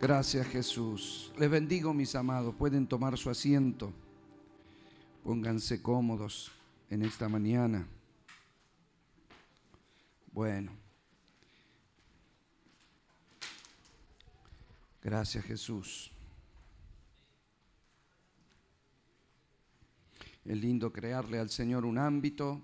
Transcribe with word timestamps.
Gracias 0.00 0.46
Jesús. 0.46 1.30
Les 1.36 1.50
bendigo 1.50 1.92
mis 1.92 2.14
amados. 2.14 2.54
Pueden 2.54 2.86
tomar 2.86 3.18
su 3.18 3.28
asiento. 3.28 3.92
Pónganse 5.22 5.82
cómodos 5.82 6.50
en 6.88 7.02
esta 7.02 7.28
mañana. 7.28 7.86
Bueno. 10.32 10.72
Gracias 15.02 15.44
Jesús. 15.44 16.10
Es 20.46 20.56
lindo 20.56 20.94
crearle 20.94 21.38
al 21.38 21.50
Señor 21.50 21.84
un 21.84 21.98
ámbito 21.98 22.62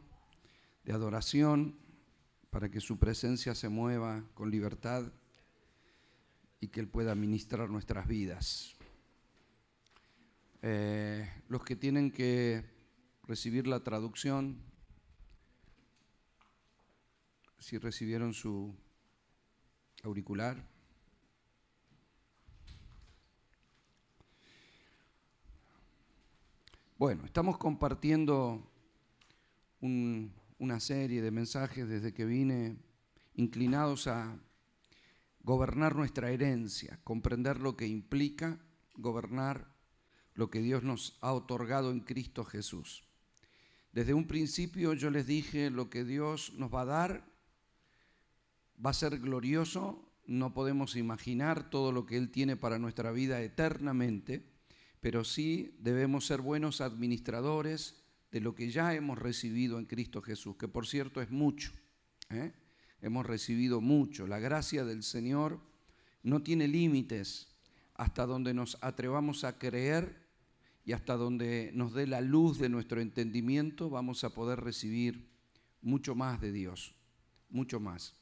de 0.85 0.95
adoración 0.95 1.77
para 2.49 2.71
que 2.71 2.81
su 2.81 2.99
presencia 2.99 3.55
se 3.55 3.69
mueva 3.69 4.25
con 4.33 4.51
libertad 4.51 5.13
y 6.67 6.69
que 6.69 6.81
Él 6.81 6.89
pueda 6.89 7.15
ministrar 7.15 7.71
nuestras 7.71 8.09
vidas. 8.09 8.75
Eh, 10.63 11.31
los 11.49 11.63
que 11.63 11.77
tienen 11.77 12.11
que 12.11 12.65
recibir 13.23 13.69
la 13.69 13.85
traducción, 13.85 14.59
si 17.61 17.79
recibieron 17.79 18.35
su 18.35 18.75
auricular. 20.03 20.69
Bueno, 26.99 27.27
estamos 27.27 27.59
compartiendo 27.59 28.69
una 29.81 30.81
serie 30.81 31.23
de 31.23 31.31
mensajes 31.31 31.89
desde 31.89 32.13
que 32.13 32.25
vine 32.25 32.77
inclinados 33.35 34.09
a 34.09 34.37
gobernar 35.47 35.95
nuestra 35.95 36.33
herencia, 36.33 36.99
comprender 37.05 37.61
lo 37.61 37.77
que 37.77 37.87
implica 37.87 38.59
gobernar 38.97 39.73
lo 40.35 40.51
que 40.51 40.59
Dios 40.59 40.83
nos 40.83 41.17
ha 41.21 41.33
otorgado 41.33 41.93
en 41.93 42.01
Cristo 42.01 42.45
Jesús. 42.45 43.05
Desde 43.93 44.13
un 44.13 44.27
principio 44.27 44.93
yo 44.93 45.09
les 45.09 45.25
dije 45.29 45.71
lo 45.71 45.89
que 45.89 46.05
Dios 46.05 46.53
nos 46.57 46.75
va 46.75 46.81
a 46.81 46.87
dar 46.87 47.25
va 48.85 48.91
a 48.91 48.95
ser 48.95 49.21
glorioso, 49.21 50.11
no 50.27 50.53
podemos 50.53 50.97
imaginar 50.97 51.71
todo 51.71 51.93
lo 51.93 52.07
que 52.07 52.17
Él 52.17 52.33
tiene 52.33 52.57
para 52.57 52.81
nuestra 52.81 53.13
vida 53.13 53.41
eternamente, 53.41 54.45
pero 55.01 55.23
sí 55.23 55.77
debemos 55.79 56.27
ser 56.27 56.41
buenos 56.41 56.81
administradores 56.81 58.03
de 58.33 58.41
lo 58.41 58.57
que 58.57 58.73
ya 58.73 58.95
hemos 58.95 59.17
recibido 59.17 59.79
en 59.79 59.87
Cristo 59.87 60.23
Jesús, 60.23 60.57
que 60.57 60.67
por 60.67 60.89
cierto 60.89 61.23
es 61.23 61.31
mucho. 61.31 61.71
¿eh? 62.31 62.53
Hemos 63.01 63.27
recibido 63.27 63.81
mucho. 63.81 64.27
La 64.27 64.39
gracia 64.39 64.85
del 64.85 65.03
Señor 65.03 65.61
no 66.23 66.43
tiene 66.43 66.69
límites 66.69 67.49
hasta 67.95 68.27
donde 68.27 68.55
nos 68.55 68.79
atrevamos 68.81 69.45
a 69.45 69.59
creer 69.59 70.27
y 70.85 70.93
hasta 70.93 71.17
donde 71.17 71.71
nos 71.75 71.95
dé 71.95 72.07
la 72.07 72.21
luz 72.21 72.59
de 72.59 72.69
nuestro 72.69 73.01
entendimiento, 73.01 73.91
vamos 73.91 74.23
a 74.23 74.31
poder 74.31 74.61
recibir 74.61 75.29
mucho 75.83 76.15
más 76.15 76.41
de 76.41 76.53
Dios, 76.53 76.95
mucho 77.51 77.81
más. 77.81 78.15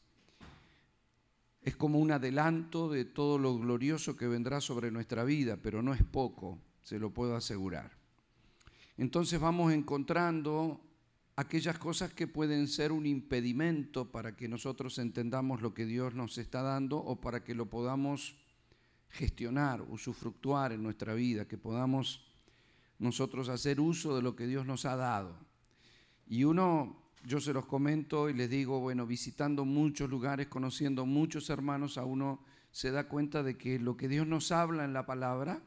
Es 1.61 1.77
como 1.77 1.99
un 1.99 2.11
adelanto 2.11 2.91
de 2.91 3.05
todo 3.05 3.39
lo 3.39 3.59
glorioso 3.59 4.17
que 4.17 4.27
vendrá 4.27 4.61
sobre 4.61 4.91
nuestra 4.91 5.25
vida, 5.25 5.57
pero 5.57 5.83
no 5.83 5.93
es 5.93 6.03
poco, 6.03 6.59
se 6.83 6.99
lo 6.99 7.11
puedo 7.11 7.37
asegurar. 7.37 7.91
Entonces 8.97 9.41
vamos 9.41 9.73
encontrando 9.73 10.81
aquellas 11.37 11.79
cosas 11.79 12.13
que 12.13 12.29
pueden 12.29 12.69
ser 12.69 12.93
un 12.93 13.07
impedimento 13.07 14.11
para 14.11 14.37
que 14.37 14.49
nosotros 14.49 14.99
entendamos 14.99 15.63
lo 15.63 15.75
que 15.75 15.85
Dios 15.85 16.15
nos 16.15 16.39
está 16.39 16.63
dando 16.63 16.99
o 16.99 17.21
para 17.21 17.43
que 17.43 17.55
lo 17.55 17.67
podamos 17.67 18.37
gestionar, 19.11 19.83
usufructuar 19.83 20.73
en 20.73 20.83
nuestra 20.83 21.15
vida, 21.15 21.47
que 21.47 21.59
podamos 21.59 22.25
nosotros 22.99 23.49
hacer 23.49 23.81
uso 23.81 24.15
de 24.15 24.23
lo 24.23 24.37
que 24.37 24.47
Dios 24.47 24.67
nos 24.67 24.85
ha 24.85 24.97
dado. 24.97 25.37
Y 26.27 26.45
uno, 26.45 26.97
yo 27.25 27.41
se 27.41 27.53
los 27.53 27.67
comento 27.67 28.31
y 28.31 28.35
les 28.35 28.49
digo, 28.49 28.81
bueno, 28.81 29.07
visitando 29.07 29.65
muchos 29.65 30.09
lugares, 30.09 30.47
conociendo 30.47 31.05
muchos 31.05 31.51
hermanos, 31.51 31.99
a 31.99 32.05
uno 32.05 32.45
se 32.71 32.91
da 32.91 33.09
cuenta 33.09 33.43
de 33.43 33.57
que 33.57 33.79
lo 33.79 33.97
que 33.97 34.09
Dios 34.09 34.27
nos 34.27 34.53
habla 34.53 34.85
en 34.85 34.93
la 34.93 35.07
palabra 35.07 35.63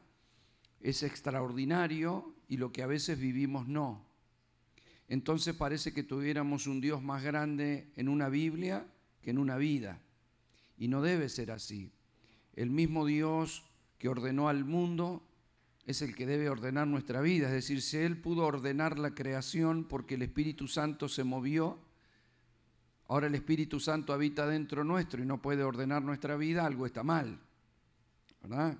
es 0.80 1.02
extraordinario 1.02 2.34
y 2.48 2.56
lo 2.56 2.72
que 2.72 2.82
a 2.82 2.86
veces 2.86 3.18
vivimos 3.18 3.68
no 3.68 4.07
entonces 5.08 5.54
parece 5.54 5.94
que 5.94 6.02
tuviéramos 6.02 6.66
un 6.66 6.80
Dios 6.80 7.02
más 7.02 7.22
grande 7.22 7.90
en 7.96 8.08
una 8.08 8.28
Biblia 8.28 8.86
que 9.22 9.30
en 9.30 9.38
una 9.38 9.56
vida. 9.56 10.00
Y 10.76 10.88
no 10.88 11.00
debe 11.00 11.28
ser 11.28 11.50
así. 11.50 11.90
El 12.54 12.70
mismo 12.70 13.06
Dios 13.06 13.64
que 13.98 14.08
ordenó 14.08 14.48
al 14.48 14.64
mundo 14.64 15.22
es 15.86 16.02
el 16.02 16.14
que 16.14 16.26
debe 16.26 16.50
ordenar 16.50 16.86
nuestra 16.86 17.22
vida. 17.22 17.46
Es 17.46 17.54
decir, 17.54 17.80
si 17.80 17.96
Él 17.96 18.20
pudo 18.20 18.44
ordenar 18.44 18.98
la 18.98 19.14
creación 19.14 19.84
porque 19.84 20.16
el 20.16 20.22
Espíritu 20.22 20.68
Santo 20.68 21.08
se 21.08 21.24
movió, 21.24 21.78
ahora 23.06 23.28
el 23.28 23.34
Espíritu 23.34 23.80
Santo 23.80 24.12
habita 24.12 24.46
dentro 24.46 24.84
nuestro 24.84 25.22
y 25.22 25.26
no 25.26 25.40
puede 25.40 25.64
ordenar 25.64 26.02
nuestra 26.02 26.36
vida, 26.36 26.66
algo 26.66 26.84
está 26.84 27.02
mal. 27.02 27.40
¿Verdad? 28.42 28.76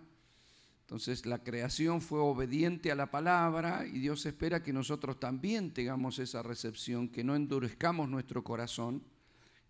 Entonces 0.89 1.27
la 1.27 1.43
creación 1.45 2.01
fue 2.01 2.19
obediente 2.19 2.91
a 2.91 2.95
la 2.95 3.11
palabra 3.11 3.87
y 3.87 3.99
Dios 3.99 4.25
espera 4.25 4.63
que 4.63 4.73
nosotros 4.73 5.21
también 5.21 5.75
tengamos 5.75 6.19
esa 6.19 6.43
recepción, 6.43 7.11
que 7.11 7.23
no 7.23 7.37
endurezcamos 7.37 8.09
nuestro 8.09 8.43
corazón, 8.43 9.03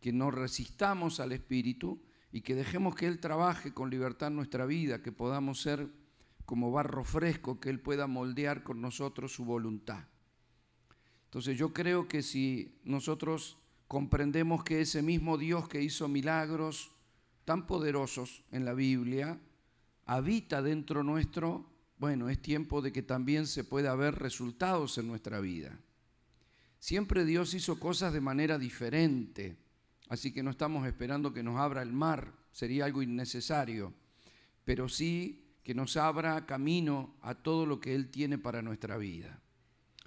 que 0.00 0.12
no 0.12 0.30
resistamos 0.30 1.18
al 1.18 1.32
Espíritu 1.32 2.00
y 2.30 2.42
que 2.42 2.54
dejemos 2.54 2.94
que 2.94 3.08
Él 3.08 3.18
trabaje 3.18 3.74
con 3.74 3.90
libertad 3.90 4.30
nuestra 4.30 4.64
vida, 4.64 5.02
que 5.02 5.10
podamos 5.10 5.60
ser 5.60 5.88
como 6.44 6.70
barro 6.70 7.02
fresco, 7.02 7.58
que 7.58 7.70
Él 7.70 7.80
pueda 7.80 8.06
moldear 8.06 8.62
con 8.62 8.80
nosotros 8.80 9.32
su 9.32 9.44
voluntad. 9.44 10.04
Entonces 11.24 11.58
yo 11.58 11.72
creo 11.72 12.06
que 12.06 12.22
si 12.22 12.78
nosotros 12.84 13.58
comprendemos 13.88 14.62
que 14.62 14.82
ese 14.82 15.02
mismo 15.02 15.36
Dios 15.36 15.68
que 15.68 15.82
hizo 15.82 16.06
milagros 16.06 16.92
tan 17.44 17.66
poderosos 17.66 18.44
en 18.52 18.64
la 18.64 18.72
Biblia, 18.72 19.40
habita 20.08 20.62
dentro 20.62 21.04
nuestro, 21.04 21.70
bueno, 21.98 22.30
es 22.30 22.40
tiempo 22.40 22.80
de 22.80 22.92
que 22.92 23.02
también 23.02 23.46
se 23.46 23.62
pueda 23.62 23.94
ver 23.94 24.14
resultados 24.14 24.96
en 24.96 25.06
nuestra 25.06 25.38
vida. 25.38 25.78
Siempre 26.78 27.26
Dios 27.26 27.52
hizo 27.52 27.78
cosas 27.78 28.14
de 28.14 28.22
manera 28.22 28.58
diferente, 28.58 29.58
así 30.08 30.32
que 30.32 30.42
no 30.42 30.50
estamos 30.50 30.86
esperando 30.86 31.34
que 31.34 31.42
nos 31.42 31.58
abra 31.58 31.82
el 31.82 31.92
mar, 31.92 32.32
sería 32.52 32.86
algo 32.86 33.02
innecesario, 33.02 33.92
pero 34.64 34.88
sí 34.88 35.58
que 35.62 35.74
nos 35.74 35.98
abra 35.98 36.46
camino 36.46 37.18
a 37.20 37.34
todo 37.34 37.66
lo 37.66 37.78
que 37.78 37.94
Él 37.94 38.10
tiene 38.10 38.38
para 38.38 38.62
nuestra 38.62 38.96
vida. 38.96 39.42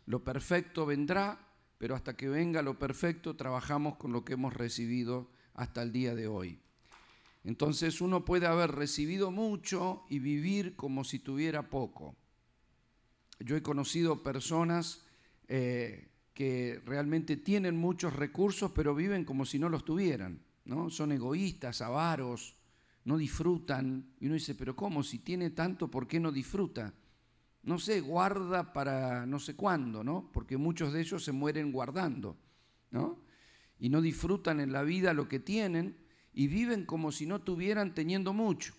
Lo 0.08 0.24
perfecto 0.24 0.88
vendrá, 0.88 1.54
pero 1.78 1.94
hasta 1.94 2.18
que 2.18 2.28
venga 2.28 2.64
lo 2.64 2.80
perfecto 2.80 3.36
trabajamos 3.36 3.98
con 3.98 4.12
lo 4.14 4.26
que 4.26 4.34
hemos 4.34 4.56
recibido 4.56 5.30
hasta 5.54 5.84
el 5.84 5.92
día 5.92 6.16
de 6.16 6.28
hoy. 6.28 6.60
Entonces 7.44 8.02
uno 8.02 8.24
puede 8.24 8.46
haber 8.46 8.72
recibido 8.72 9.32
mucho 9.32 10.04
y 10.10 10.20
vivir 10.20 10.76
como 10.76 11.04
si 11.04 11.20
tuviera 11.20 11.70
poco. 11.70 12.16
Yo 13.40 13.56
he 13.56 13.64
conocido 13.64 14.22
personas 14.22 15.04
eh, 15.48 16.10
que 16.34 16.82
realmente 16.86 17.38
tienen 17.38 17.76
muchos 17.76 18.16
recursos, 18.16 18.72
pero 18.72 18.94
viven 18.94 19.26
como 19.26 19.46
si 19.46 19.58
no 19.58 19.70
los 19.70 19.84
tuvieran. 19.84 20.44
¿no? 20.66 20.90
Son 20.90 21.12
egoístas, 21.12 21.82
avaros, 21.82 22.56
no 23.06 23.18
disfrutan. 23.18 24.14
Y 24.20 24.28
uno 24.28 24.36
dice, 24.36 24.56
pero 24.56 24.76
¿cómo? 24.76 25.04
Si 25.04 25.20
tiene 25.20 25.50
tanto, 25.50 25.90
¿por 25.90 26.08
qué 26.08 26.20
no 26.20 26.32
disfruta? 26.32 26.94
No 27.64 27.80
sé, 27.80 28.02
guarda 28.02 28.74
para 28.74 29.26
no 29.26 29.40
sé 29.40 29.56
cuándo, 29.56 30.04
¿no? 30.04 30.30
Porque 30.34 30.58
muchos 30.58 30.94
de 30.94 31.02
ellos 31.02 31.24
se 31.24 31.32
mueren 31.32 31.72
guardando, 31.72 32.38
¿no? 32.90 33.20
Y 33.80 33.90
no 33.90 34.02
disfrutan 34.02 34.60
en 34.60 34.72
la 34.72 34.84
vida 34.84 35.14
lo 35.14 35.28
que 35.28 35.40
tienen 35.40 35.98
y 36.34 36.48
viven 36.48 36.86
como 36.86 37.12
si 37.12 37.26
no 37.26 37.42
tuvieran 37.42 37.94
teniendo 37.94 38.34
mucho. 38.34 38.74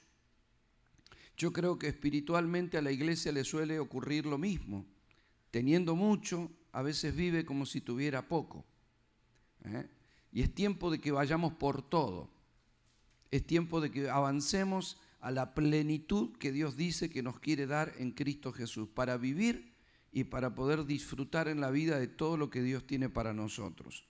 Yo 1.37 1.52
creo 1.52 1.78
que 1.78 1.88
espiritualmente 1.88 2.78
a 2.78 2.82
la 2.82 2.93
iglesia 2.93 3.32
le 3.32 3.44
suele 3.44 3.78
ocurrir 3.78 4.26
lo 4.26 4.38
mismo. 4.38 4.87
Teniendo 5.50 5.96
mucho, 5.96 6.50
a 6.72 6.82
veces 6.82 7.14
vive 7.14 7.44
como 7.44 7.66
si 7.66 7.81
tuviera 7.81 8.28
poco. 8.28 8.64
¿eh? 9.64 9.88
Y 10.32 10.43
es 10.43 10.54
tiempo 10.54 10.90
de 10.90 11.00
que 11.00 11.12
vayamos 11.12 11.54
por 11.54 11.82
todo. 11.82 12.31
Es 13.31 13.46
tiempo 13.46 13.81
de 13.81 13.90
que 13.90 14.08
avancemos 14.08 14.98
a 15.20 15.31
la 15.31 15.55
plenitud 15.55 16.37
que 16.38 16.52
Dios 16.52 16.76
dice 16.76 17.08
que 17.08 17.22
nos 17.22 17.38
quiere 17.38 17.66
dar 17.66 17.93
en 17.98 18.12
Cristo 18.12 18.52
Jesús, 18.52 18.88
para 18.88 19.16
vivir 19.16 19.72
y 20.10 20.25
para 20.25 20.55
poder 20.55 20.84
disfrutar 20.84 21.48
en 21.48 21.60
la 21.60 21.70
vida 21.70 21.98
de 21.98 22.08
todo 22.08 22.37
lo 22.37 22.50
que 22.50 22.62
Dios 22.62 22.87
tiene 22.87 23.08
para 23.08 23.32
nosotros. 23.32 24.05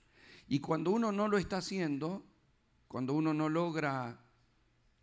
Y 0.49 0.61
cuando 0.61 0.91
uno 0.91 1.13
no 1.13 1.29
lo 1.29 1.39
está 1.39 1.59
haciendo, 1.59 2.25
cuando 2.93 3.15
uno 3.15 3.33
no 3.33 3.49
logra 3.49 4.21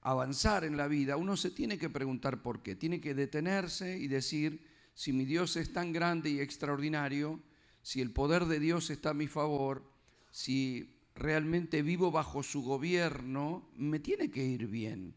avanzar 0.02 0.64
en 0.64 0.78
la 0.78 0.88
vida, 0.88 1.18
uno 1.18 1.36
se 1.36 1.50
tiene 1.50 1.80
que 1.80 1.90
preguntar 1.90 2.44
por 2.44 2.62
qué. 2.62 2.76
Tiene 2.76 3.02
que 3.02 3.16
detenerse 3.16 3.98
y 3.98 4.08
decir, 4.08 4.64
si 4.94 5.12
mi 5.12 5.26
Dios 5.26 5.56
es 5.56 5.74
tan 5.74 5.92
grande 5.92 6.30
y 6.30 6.40
extraordinario, 6.40 7.42
si 7.82 8.00
el 8.00 8.12
poder 8.12 8.46
de 8.46 8.60
Dios 8.60 8.92
está 8.92 9.10
a 9.10 9.16
mi 9.16 9.26
favor, 9.26 9.92
si 10.30 11.00
realmente 11.16 11.82
vivo 11.82 12.12
bajo 12.12 12.44
su 12.44 12.62
gobierno, 12.62 13.72
me 13.76 13.98
tiene 13.98 14.30
que 14.30 14.46
ir 14.46 14.68
bien. 14.68 15.16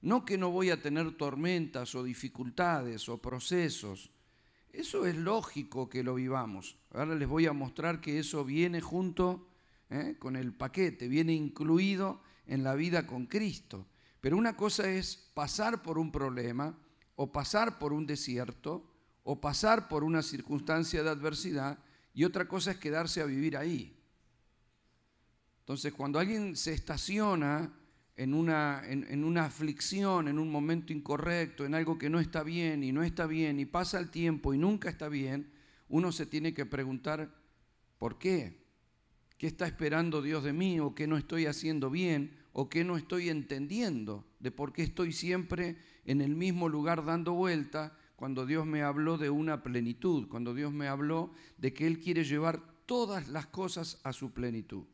No 0.00 0.24
que 0.24 0.38
no 0.38 0.52
voy 0.52 0.70
a 0.70 0.80
tener 0.80 1.16
tormentas 1.16 1.96
o 1.96 2.04
dificultades 2.04 3.08
o 3.08 3.20
procesos. 3.20 4.12
Eso 4.72 5.04
es 5.04 5.16
lógico 5.16 5.88
que 5.88 6.04
lo 6.04 6.14
vivamos. 6.14 6.76
Ahora 6.92 7.16
les 7.16 7.26
voy 7.26 7.46
a 7.46 7.52
mostrar 7.52 8.00
que 8.00 8.20
eso 8.20 8.44
viene 8.44 8.80
junto 8.80 9.48
¿eh? 9.90 10.16
con 10.18 10.36
el 10.36 10.52
paquete, 10.52 11.08
viene 11.08 11.32
incluido 11.32 12.20
en 12.46 12.62
la 12.62 12.74
vida 12.74 13.06
con 13.06 13.26
Cristo. 13.26 13.86
Pero 14.20 14.36
una 14.36 14.56
cosa 14.56 14.88
es 14.90 15.30
pasar 15.34 15.82
por 15.82 15.98
un 15.98 16.10
problema 16.10 16.76
o 17.16 17.30
pasar 17.32 17.78
por 17.78 17.92
un 17.92 18.06
desierto 18.06 18.90
o 19.22 19.40
pasar 19.40 19.88
por 19.88 20.04
una 20.04 20.22
circunstancia 20.22 21.02
de 21.02 21.10
adversidad 21.10 21.78
y 22.14 22.24
otra 22.24 22.48
cosa 22.48 22.72
es 22.72 22.78
quedarse 22.78 23.20
a 23.20 23.26
vivir 23.26 23.56
ahí. 23.56 23.94
Entonces, 25.60 25.92
cuando 25.92 26.18
alguien 26.18 26.56
se 26.56 26.72
estaciona 26.72 27.72
en 28.16 28.34
una, 28.34 28.82
en, 28.84 29.22
una, 29.22 29.44
aflicción, 29.44 30.26
en 30.26 30.38
un 30.38 30.50
momento 30.50 30.92
incorrecto, 30.92 31.64
en 31.64 31.74
algo 31.74 31.98
que 31.98 32.10
no 32.10 32.18
está 32.18 32.42
bien 32.42 32.82
y 32.82 32.90
no 32.90 33.04
está 33.04 33.26
bien 33.26 33.60
y 33.60 33.66
pasa 33.66 33.98
el 33.98 34.10
tiempo 34.10 34.54
y 34.54 34.58
nunca 34.58 34.88
está 34.88 35.08
bien, 35.08 35.52
uno 35.88 36.10
se 36.10 36.26
tiene 36.26 36.54
que 36.54 36.66
preguntar, 36.66 37.32
¿por 37.98 38.18
qué? 38.18 38.67
¿Qué 39.38 39.46
está 39.46 39.66
esperando 39.66 40.20
Dios 40.20 40.42
de 40.42 40.52
mí 40.52 40.80
o 40.80 40.96
qué 40.96 41.06
no 41.06 41.16
estoy 41.16 41.46
haciendo 41.46 41.90
bien 41.90 42.36
o 42.52 42.68
qué 42.68 42.82
no 42.82 42.96
estoy 42.96 43.28
entendiendo 43.28 44.24
de 44.40 44.50
por 44.50 44.72
qué 44.72 44.82
estoy 44.82 45.12
siempre 45.12 45.76
en 46.04 46.20
el 46.20 46.34
mismo 46.34 46.68
lugar 46.68 47.04
dando 47.04 47.34
vuelta 47.34 47.96
cuando 48.16 48.46
Dios 48.46 48.66
me 48.66 48.82
habló 48.82 49.16
de 49.16 49.30
una 49.30 49.62
plenitud, 49.62 50.26
cuando 50.26 50.54
Dios 50.54 50.72
me 50.72 50.88
habló 50.88 51.30
de 51.56 51.72
que 51.72 51.86
Él 51.86 52.00
quiere 52.00 52.24
llevar 52.24 52.60
todas 52.84 53.28
las 53.28 53.46
cosas 53.46 54.00
a 54.02 54.12
su 54.12 54.32
plenitud. 54.32 54.86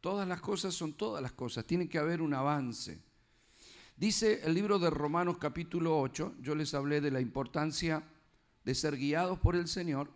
Todas 0.00 0.26
las 0.26 0.40
cosas 0.40 0.72
son 0.72 0.94
todas 0.94 1.20
las 1.20 1.32
cosas, 1.32 1.66
tiene 1.66 1.90
que 1.90 1.98
haber 1.98 2.22
un 2.22 2.32
avance. 2.32 3.02
Dice 3.98 4.40
el 4.44 4.54
libro 4.54 4.78
de 4.78 4.88
Romanos 4.88 5.36
capítulo 5.36 6.00
8, 6.00 6.36
yo 6.40 6.54
les 6.54 6.72
hablé 6.72 7.02
de 7.02 7.10
la 7.10 7.20
importancia 7.20 8.02
de 8.64 8.74
ser 8.74 8.96
guiados 8.96 9.38
por 9.40 9.56
el 9.56 9.68
Señor 9.68 10.10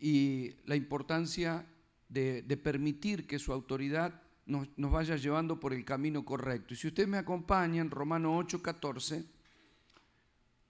y 0.00 0.54
la 0.64 0.74
importancia 0.76 1.66
de, 2.08 2.42
permitir 2.56 3.26
que 3.26 3.38
su 3.38 3.52
autoridad 3.52 4.22
nos, 4.46 4.68
nos, 4.76 4.90
vaya 4.90 5.16
llevando 5.16 5.60
por 5.60 5.72
el 5.72 5.84
camino 5.84 6.24
correcto. 6.24 6.74
Y 6.74 6.76
si 6.76 6.88
usted 6.88 7.06
me 7.06 7.18
acompaña 7.18 7.80
en 7.82 7.90
Romanos 7.90 8.32
8, 8.36 8.62
14, 8.62 9.24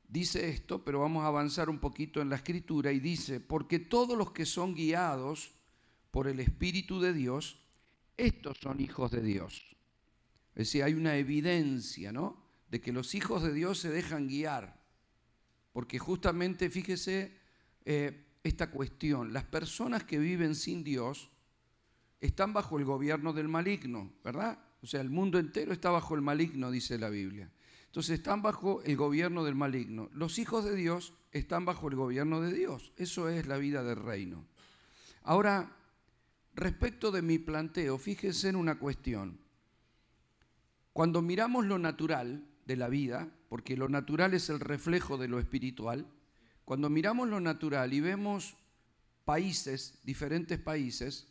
dice 0.09 0.49
esto, 0.49 0.85
pero 0.85 1.01
vamos 1.01 1.25
a 1.25 1.29
avanzar 1.29 1.71
un 1.71 1.79
poquito 1.79 2.21
en 2.21 2.31
la 2.31 2.37
escritura 2.37 2.91
y 2.91 2.99
dice, 2.99 3.41
porque 3.41 3.79
todos 3.79 4.17
los 4.19 4.33
que 4.33 4.47
son 4.47 4.75
guiados 4.75 5.53
por 6.11 6.27
el 6.27 6.41
Espíritu 6.41 7.01
de 7.01 7.13
Dios, 7.13 7.61
estos 8.17 8.59
son 8.59 8.81
hijos 8.81 9.11
de 9.13 9.23
Dios. 9.23 9.77
Es 10.55 10.67
decir, 10.67 10.83
hay 10.83 10.95
una 10.95 11.17
evidencia, 11.17 12.11
¿no? 12.11 12.43
De 12.69 12.81
que 12.81 12.93
los 12.93 13.15
hijos 13.15 13.43
de 13.43 13.53
Dios 13.53 13.79
se 13.79 13.91
dejan 13.91 14.27
guiar. 14.27 14.83
Porque 15.73 16.01
justamente, 16.01 16.69
fíjese 16.71 17.39
eh, 17.85 18.28
esta 18.49 18.71
cuestión, 18.71 19.33
las 19.33 19.45
personas 19.45 20.05
que 20.05 20.19
viven 20.19 20.55
sin 20.55 20.83
Dios 20.83 21.31
están 22.21 22.53
bajo 22.53 22.79
el 22.79 22.85
gobierno 22.85 23.33
del 23.33 23.49
maligno, 23.49 24.13
¿verdad? 24.25 24.59
O 24.83 24.87
sea, 24.87 25.01
el 25.01 25.11
mundo 25.11 25.39
entero 25.39 25.73
está 25.73 25.91
bajo 25.91 26.15
el 26.15 26.23
maligno, 26.23 26.71
dice 26.71 26.99
la 26.99 27.09
Biblia. 27.09 27.51
Entonces 27.87 28.19
están 28.19 28.43
bajo 28.43 28.83
el 28.83 28.97
gobierno 28.97 29.45
del 29.45 29.55
maligno. 29.55 30.11
Los 30.13 30.39
hijos 30.39 30.65
de 30.65 30.75
Dios 30.75 31.15
están 31.33 31.65
bajo 31.65 31.89
el 31.89 31.97
gobierno 31.97 32.41
de 32.41 32.53
Dios. 32.53 32.93
Eso 32.97 33.29
es 33.29 33.47
la 33.47 33.57
vida 33.57 33.83
del 33.83 33.97
reino. 33.97 34.45
Ahora, 35.23 35.77
respecto 36.55 37.11
de 37.11 37.23
mi 37.23 37.39
planteo, 37.39 37.99
fíjese 37.99 38.49
en 38.49 38.57
una 38.57 38.79
cuestión. 38.79 39.41
Cuando 40.93 41.23
miramos 41.23 41.67
lo 41.67 41.79
natural 41.79 42.45
de 42.67 42.77
la 42.77 42.89
vida, 42.89 43.33
porque 43.49 43.77
lo 43.77 43.89
natural 43.89 44.35
es 44.35 44.51
el 44.51 44.61
reflejo 44.61 45.17
de 45.17 45.29
lo 45.29 45.39
espiritual, 45.39 46.07
cuando 46.69 46.91
miramos 46.91 47.31
lo 47.31 47.41
natural 47.41 47.95
y 47.95 48.01
vemos 48.01 48.55
países, 49.25 50.01
diferentes 50.05 50.59
países, 50.59 51.27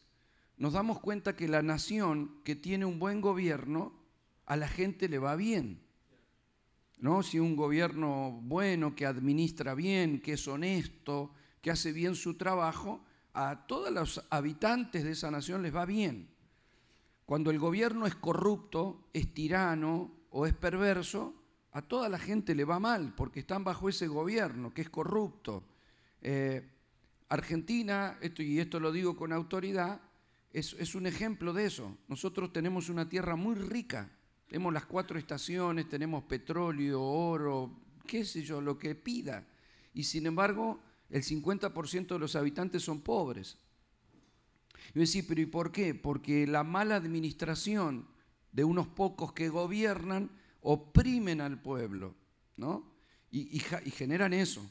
nos 0.57 0.73
damos 0.73 0.99
cuenta 0.99 1.35
que 1.35 1.47
la 1.47 1.61
nación 1.61 2.41
que 2.43 2.55
tiene 2.55 2.85
un 2.85 2.97
buen 2.97 3.21
gobierno, 3.21 3.93
a 4.47 4.55
la 4.55 4.67
gente 4.67 5.07
le 5.07 5.19
va 5.19 5.35
bien. 5.35 5.79
¿no? 6.97 7.21
Si 7.21 7.37
un 7.37 7.55
gobierno 7.55 8.39
bueno, 8.45 8.95
que 8.95 9.05
administra 9.05 9.75
bien, 9.75 10.21
que 10.21 10.33
es 10.33 10.47
honesto, 10.47 11.35
que 11.61 11.69
hace 11.69 11.91
bien 11.91 12.15
su 12.15 12.33
trabajo, 12.33 13.05
a 13.35 13.67
todos 13.67 13.91
los 13.91 14.25
habitantes 14.31 15.03
de 15.03 15.11
esa 15.11 15.29
nación 15.29 15.61
les 15.61 15.75
va 15.75 15.85
bien. 15.85 16.31
Cuando 17.27 17.51
el 17.51 17.59
gobierno 17.59 18.07
es 18.07 18.15
corrupto, 18.15 19.07
es 19.13 19.31
tirano 19.35 20.15
o 20.31 20.47
es 20.47 20.55
perverso, 20.55 21.35
a 21.77 21.83
toda 21.83 22.09
la 22.09 22.17
gente 22.17 22.55
le 22.55 22.65
va 22.65 22.79
mal 22.79 23.13
porque 23.15 23.39
están 23.39 23.63
bajo 23.63 23.87
ese 23.87 24.07
gobierno 24.07 24.73
que 24.73 24.81
es 24.81 24.89
corrupto. 24.89 25.63
Eh, 26.23 26.67
Argentina, 27.29 28.17
esto, 28.19 28.41
y 28.41 28.59
esto 28.59 28.79
lo 28.79 28.91
digo 28.91 29.15
con 29.15 29.31
autoridad, 29.31 30.01
es, 30.51 30.95
un 30.95 31.05
ejemplo 31.05 31.53
de 31.53 31.65
eso. 31.65 31.95
Nosotros 32.07 32.51
tenemos 32.51 32.89
una 32.89 33.07
tierra 33.07 33.35
muy 33.35 33.53
rica, 33.53 34.09
tenemos 34.47 34.73
las 34.73 34.87
cuatro 34.87 35.19
estaciones, 35.19 35.87
tenemos 35.87 36.23
petróleo, 36.23 36.99
oro, 36.99 37.79
qué 38.07 38.25
sé 38.25 38.41
yo, 38.41 38.59
lo 38.59 38.79
que 38.79 38.95
pida. 38.95 39.45
Y 39.93 40.03
sin 40.05 40.25
embargo, 40.25 40.81
el 41.11 41.21
50% 41.21 42.07
de 42.07 42.19
los 42.19 42.35
habitantes 42.35 42.81
son 42.81 43.01
pobres. 43.01 43.59
Y 44.95 44.99
decir, 44.99 45.25
pero 45.27 45.41
¿y 45.41 45.45
por 45.45 45.71
qué? 45.71 45.93
Porque 45.93 46.47
la 46.47 46.63
mala 46.63 46.95
administración 46.95 48.07
de 48.51 48.63
unos 48.63 48.87
pocos 48.87 49.31
que 49.33 49.49
gobiernan 49.49 50.31
oprimen 50.69 51.39
al 51.39 51.61
pueblo, 51.61 52.13
¿no? 52.57 52.91
Y, 53.31 53.59
generan 53.59 54.33
eso. 54.33 54.69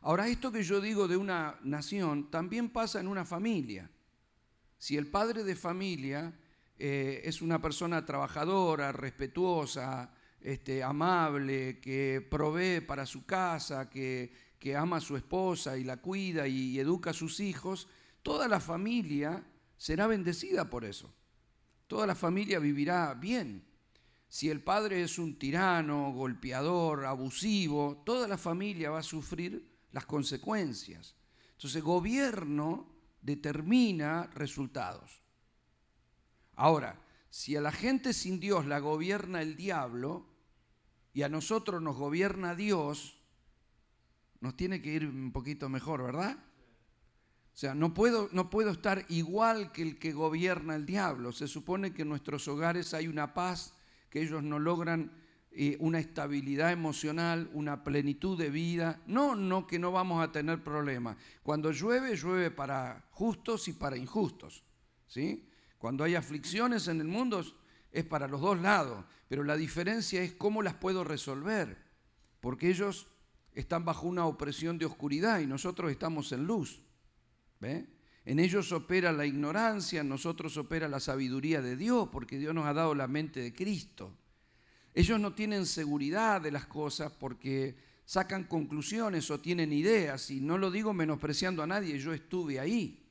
Ahora, 0.00 0.28
esto 0.28 0.50
que 0.50 0.62
yo 0.62 0.80
digo 0.80 1.08
de 1.08 1.18
una 1.18 1.58
nación 1.62 2.30
también 2.30 2.70
pasa 2.70 3.00
en 3.00 3.06
una 3.06 3.24
familia. 3.26 3.90
Si 4.78 4.96
el 4.96 5.08
padre 5.08 5.44
de 5.44 5.54
familia 5.54 6.32
eh, 6.78 7.20
es 7.24 7.42
una 7.42 7.60
persona 7.60 8.06
trabajadora, 8.06 8.92
respetuosa, 8.92 10.10
este, 10.40 10.82
amable, 10.82 11.80
que 11.80 12.26
provee 12.30 12.80
para 12.80 13.04
su 13.04 13.26
casa, 13.26 13.90
que, 13.90 14.32
que 14.58 14.74
ama 14.74 14.98
a 14.98 15.00
su 15.02 15.16
esposa 15.16 15.76
y 15.76 15.84
la 15.84 15.98
cuida 15.98 16.48
y 16.48 16.78
educa 16.78 17.10
a 17.10 17.14
sus 17.14 17.40
hijos, 17.40 17.88
toda 18.22 18.48
la 18.48 18.60
familia 18.60 19.44
será 19.76 20.06
bendecida 20.06 20.70
por 20.70 20.86
eso. 20.86 21.14
Toda 21.88 22.06
la 22.06 22.14
familia 22.14 22.58
vivirá 22.58 23.12
bien. 23.12 23.75
Si 24.28 24.50
el 24.50 24.62
padre 24.62 25.02
es 25.02 25.18
un 25.18 25.38
tirano, 25.38 26.12
golpeador, 26.12 27.04
abusivo, 27.04 28.02
toda 28.04 28.26
la 28.26 28.38
familia 28.38 28.90
va 28.90 28.98
a 28.98 29.04
sufrir 29.04 29.66
las 29.92 30.06
consecuencias. 30.06 31.14
Entonces, 31.52 31.82
gobierno 31.82 32.92
determina 33.22 34.28
resultados. 34.34 35.22
Ahora, 36.54 37.00
si 37.30 37.56
a 37.56 37.60
la 37.60 37.72
gente 37.72 38.12
sin 38.12 38.40
Dios 38.40 38.66
la 38.66 38.78
gobierna 38.78 39.42
el 39.42 39.56
diablo 39.56 40.26
y 41.12 41.22
a 41.22 41.28
nosotros 41.28 41.82
nos 41.82 41.96
gobierna 41.96 42.54
Dios, 42.54 43.20
nos 44.40 44.56
tiene 44.56 44.80
que 44.80 44.92
ir 44.92 45.06
un 45.06 45.32
poquito 45.32 45.68
mejor, 45.68 46.02
¿verdad? 46.02 46.36
O 46.36 47.58
sea, 47.58 47.74
no 47.74 47.94
puedo, 47.94 48.28
no 48.32 48.50
puedo 48.50 48.70
estar 48.70 49.06
igual 49.08 49.72
que 49.72 49.82
el 49.82 49.98
que 49.98 50.12
gobierna 50.12 50.74
el 50.74 50.84
diablo. 50.84 51.32
Se 51.32 51.48
supone 51.48 51.94
que 51.94 52.02
en 52.02 52.10
nuestros 52.10 52.46
hogares 52.48 52.92
hay 52.92 53.08
una 53.08 53.32
paz, 53.32 53.74
que 54.10 54.22
ellos 54.22 54.42
no 54.42 54.58
logran 54.58 55.12
eh, 55.50 55.76
una 55.80 55.98
estabilidad 55.98 56.70
emocional, 56.70 57.48
una 57.54 57.82
plenitud 57.82 58.38
de 58.38 58.50
vida. 58.50 59.00
No, 59.06 59.34
no, 59.34 59.66
que 59.66 59.78
no 59.78 59.90
vamos 59.90 60.22
a 60.22 60.30
tener 60.30 60.62
problemas. 60.62 61.16
Cuando 61.42 61.70
llueve, 61.72 62.14
llueve 62.14 62.50
para 62.50 63.06
justos 63.10 63.66
y 63.68 63.72
para 63.72 63.96
injustos. 63.96 64.64
¿sí? 65.06 65.48
Cuando 65.78 66.04
hay 66.04 66.14
aflicciones 66.14 66.88
en 66.88 67.00
el 67.00 67.08
mundo 67.08 67.42
es 67.90 68.04
para 68.04 68.28
los 68.28 68.42
dos 68.42 68.60
lados, 68.60 69.04
pero 69.28 69.44
la 69.44 69.56
diferencia 69.56 70.22
es 70.22 70.34
cómo 70.34 70.62
las 70.62 70.74
puedo 70.74 71.04
resolver, 71.04 71.78
porque 72.40 72.68
ellos 72.68 73.08
están 73.54 73.86
bajo 73.86 74.06
una 74.06 74.26
opresión 74.26 74.76
de 74.76 74.84
oscuridad 74.84 75.40
y 75.40 75.46
nosotros 75.46 75.90
estamos 75.90 76.32
en 76.32 76.46
luz. 76.46 76.82
En 78.26 78.40
ellos 78.40 78.72
opera 78.72 79.12
la 79.12 79.24
ignorancia, 79.24 80.00
en 80.00 80.08
nosotros 80.08 80.56
opera 80.56 80.88
la 80.88 80.98
sabiduría 80.98 81.62
de 81.62 81.76
Dios, 81.76 82.08
porque 82.10 82.38
Dios 82.38 82.52
nos 82.52 82.66
ha 82.66 82.74
dado 82.74 82.92
la 82.92 83.06
mente 83.06 83.40
de 83.40 83.54
Cristo. 83.54 84.12
Ellos 84.92 85.20
no 85.20 85.32
tienen 85.32 85.64
seguridad 85.64 86.40
de 86.40 86.50
las 86.50 86.66
cosas 86.66 87.12
porque 87.12 87.76
sacan 88.04 88.44
conclusiones 88.44 89.30
o 89.30 89.38
tienen 89.38 89.72
ideas, 89.72 90.30
y 90.32 90.40
no 90.40 90.58
lo 90.58 90.72
digo 90.72 90.92
menospreciando 90.92 91.62
a 91.62 91.68
nadie, 91.68 92.00
yo 92.00 92.12
estuve 92.12 92.58
ahí. 92.58 93.06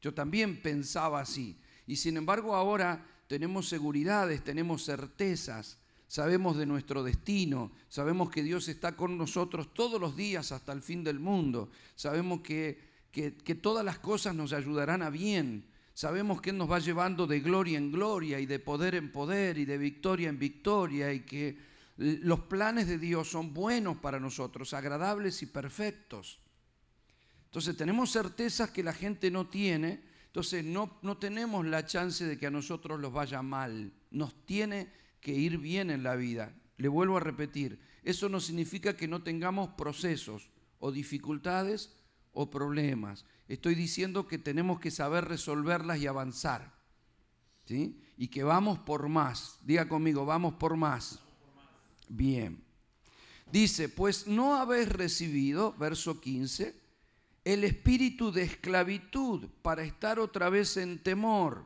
Yo 0.00 0.14
también 0.14 0.62
pensaba 0.62 1.20
así. 1.20 1.60
Y 1.86 1.96
sin 1.96 2.16
embargo 2.16 2.56
ahora 2.56 3.06
tenemos 3.26 3.68
seguridades, 3.68 4.42
tenemos 4.42 4.86
certezas, 4.86 5.78
sabemos 6.06 6.56
de 6.56 6.64
nuestro 6.64 7.02
destino, 7.02 7.72
sabemos 7.90 8.30
que 8.30 8.42
Dios 8.42 8.68
está 8.68 8.96
con 8.96 9.18
nosotros 9.18 9.74
todos 9.74 10.00
los 10.00 10.16
días 10.16 10.50
hasta 10.50 10.72
el 10.72 10.80
fin 10.80 11.04
del 11.04 11.18
mundo, 11.18 11.70
sabemos 11.94 12.40
que, 12.40 12.85
que, 13.16 13.54
todas 13.54 13.82
las 13.82 13.98
cosas 13.98 14.34
nos 14.34 14.52
ayudarán 14.52 15.00
a 15.00 15.08
bien, 15.08 15.64
sabemos 15.94 16.42
que 16.42 16.50
Él 16.50 16.58
nos 16.58 16.70
va 16.70 16.80
llevando 16.80 17.26
de 17.26 17.40
gloria 17.40 17.78
en 17.78 17.90
gloria 17.90 18.38
y 18.40 18.44
de 18.44 18.58
poder 18.58 18.94
en 18.94 19.10
poder 19.10 19.56
y 19.56 19.64
de 19.64 19.78
victoria 19.78 20.28
en 20.28 20.38
victoria 20.38 21.14
y 21.14 21.20
que 21.20 21.56
Los 21.96 22.40
planes 22.40 22.88
de 22.88 22.98
Dios 22.98 23.30
son 23.30 23.54
buenos 23.54 23.96
para 23.96 24.20
nosotros, 24.20 24.74
agradables 24.74 25.40
y 25.40 25.46
perfectos. 25.46 26.40
Entonces 27.46 27.74
tenemos 27.74 28.12
certezas 28.12 28.68
que 28.68 28.82
la 28.82 28.92
gente 28.92 29.30
no 29.30 29.48
tiene, 29.48 30.02
entonces 30.26 30.62
no, 30.62 30.98
no 31.00 31.16
tenemos 31.16 31.64
la 31.64 31.86
chance 31.86 32.26
de 32.26 32.36
que 32.36 32.48
a 32.48 32.50
nosotros 32.50 33.00
los 33.00 33.14
vaya 33.14 33.40
mal. 33.40 33.94
Nos 34.10 34.44
tiene 34.44 34.92
que 35.22 35.32
ir 35.32 35.56
bien 35.56 35.90
en 35.90 36.02
la 36.02 36.16
vida. 36.16 36.52
Le 36.76 36.88
vuelvo 36.88 37.16
a 37.16 37.20
repetir, 37.20 37.80
eso 38.02 38.28
no 38.28 38.40
significa 38.40 38.94
que 38.94 39.08
no 39.08 39.22
tengamos 39.22 39.70
procesos 39.70 40.50
o 40.80 40.92
dificultades 40.92 41.96
o 42.36 42.50
problemas. 42.50 43.24
Estoy 43.48 43.74
diciendo 43.74 44.28
que 44.28 44.38
tenemos 44.38 44.78
que 44.78 44.90
saber 44.90 45.24
resolverlas 45.24 45.98
y 45.98 46.06
avanzar. 46.06 46.76
¿sí? 47.64 48.00
Y 48.16 48.28
que 48.28 48.44
vamos 48.44 48.78
por 48.78 49.08
más. 49.08 49.58
Diga 49.62 49.88
conmigo, 49.88 50.26
vamos 50.26 50.54
por 50.54 50.76
más. 50.76 51.18
Bien. 52.08 52.62
Dice, 53.50 53.88
pues 53.88 54.26
no 54.26 54.56
habéis 54.56 54.88
recibido, 54.88 55.74
verso 55.78 56.20
15, 56.20 56.78
el 57.44 57.64
espíritu 57.64 58.32
de 58.32 58.42
esclavitud 58.42 59.48
para 59.62 59.82
estar 59.84 60.18
otra 60.18 60.50
vez 60.50 60.76
en 60.76 61.02
temor, 61.02 61.64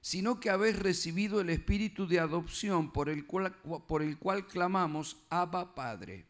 sino 0.00 0.40
que 0.40 0.50
habéis 0.50 0.78
recibido 0.78 1.40
el 1.40 1.50
espíritu 1.50 2.08
de 2.08 2.18
adopción 2.18 2.90
por 2.92 3.08
el 3.08 3.26
cual, 3.26 3.54
por 3.86 4.02
el 4.02 4.18
cual 4.18 4.46
clamamos, 4.48 5.18
Abba 5.28 5.74
Padre. 5.74 6.26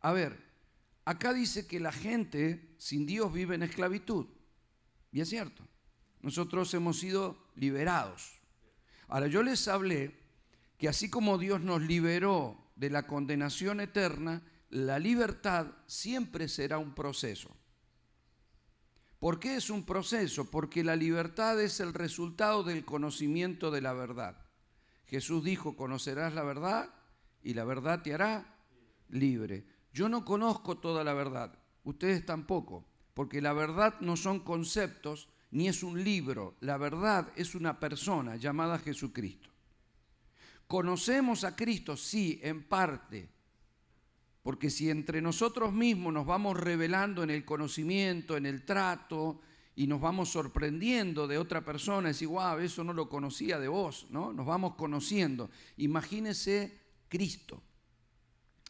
A 0.00 0.12
ver, 0.12 0.51
acá 1.04 1.32
dice 1.32 1.66
que 1.66 1.80
la 1.80 1.92
gente 1.92 2.74
sin 2.78 3.06
Dios 3.06 3.32
vive 3.32 3.54
en 3.54 3.62
esclavitud. 3.62 4.26
Y 5.10 5.20
es 5.20 5.28
cierto, 5.28 5.66
nosotros 6.20 6.72
hemos 6.74 6.98
sido 6.98 7.50
liberados. 7.54 8.40
Ahora 9.08 9.26
yo 9.26 9.42
les 9.42 9.68
hablé 9.68 10.18
que 10.78 10.88
así 10.88 11.10
como 11.10 11.38
Dios 11.38 11.60
nos 11.60 11.82
liberó 11.82 12.72
de 12.76 12.90
la 12.90 13.06
condenación 13.06 13.80
eterna, 13.80 14.42
la 14.70 14.98
libertad 14.98 15.66
siempre 15.86 16.48
será 16.48 16.78
un 16.78 16.94
proceso. 16.94 17.54
¿Por 19.18 19.38
qué 19.38 19.56
es 19.56 19.70
un 19.70 19.84
proceso? 19.84 20.50
Porque 20.50 20.82
la 20.82 20.96
libertad 20.96 21.60
es 21.60 21.78
el 21.78 21.94
resultado 21.94 22.64
del 22.64 22.84
conocimiento 22.84 23.70
de 23.70 23.80
la 23.80 23.92
verdad. 23.92 24.36
Jesús 25.06 25.44
dijo, 25.44 25.76
conocerás 25.76 26.34
la 26.34 26.42
verdad 26.42 26.92
y 27.42 27.54
la 27.54 27.64
verdad 27.64 28.02
te 28.02 28.14
hará 28.14 28.56
libre. 29.10 29.64
Yo 29.92 30.08
no 30.08 30.24
conozco 30.24 30.78
toda 30.78 31.04
la 31.04 31.12
verdad, 31.12 31.58
ustedes 31.84 32.24
tampoco, 32.24 32.84
porque 33.14 33.42
la 33.42 33.52
verdad 33.52 34.00
no 34.00 34.16
son 34.16 34.40
conceptos 34.40 35.28
ni 35.50 35.68
es 35.68 35.82
un 35.82 36.02
libro, 36.02 36.56
la 36.60 36.78
verdad 36.78 37.30
es 37.36 37.54
una 37.54 37.78
persona 37.78 38.36
llamada 38.36 38.78
Jesucristo. 38.78 39.50
¿Conocemos 40.66 41.44
a 41.44 41.54
Cristo? 41.54 41.96
Sí, 41.96 42.40
en 42.42 42.62
parte. 42.62 43.28
Porque 44.42 44.70
si 44.70 44.88
entre 44.88 45.20
nosotros 45.20 45.72
mismos 45.72 46.14
nos 46.14 46.26
vamos 46.26 46.58
revelando 46.58 47.22
en 47.22 47.30
el 47.30 47.44
conocimiento, 47.44 48.36
en 48.36 48.46
el 48.46 48.64
trato, 48.64 49.40
y 49.74 49.86
nos 49.86 50.00
vamos 50.00 50.30
sorprendiendo 50.30 51.26
de 51.26 51.38
otra 51.38 51.64
persona, 51.64 52.10
es 52.10 52.20
igual, 52.22 52.56
wow, 52.56 52.64
eso 52.64 52.84
no 52.84 52.92
lo 52.92 53.08
conocía 53.08 53.58
de 53.58 53.68
vos, 53.68 54.06
¿no? 54.10 54.32
Nos 54.32 54.46
vamos 54.46 54.74
conociendo. 54.74 55.50
Imagínese 55.76 56.78
Cristo. 57.08 57.62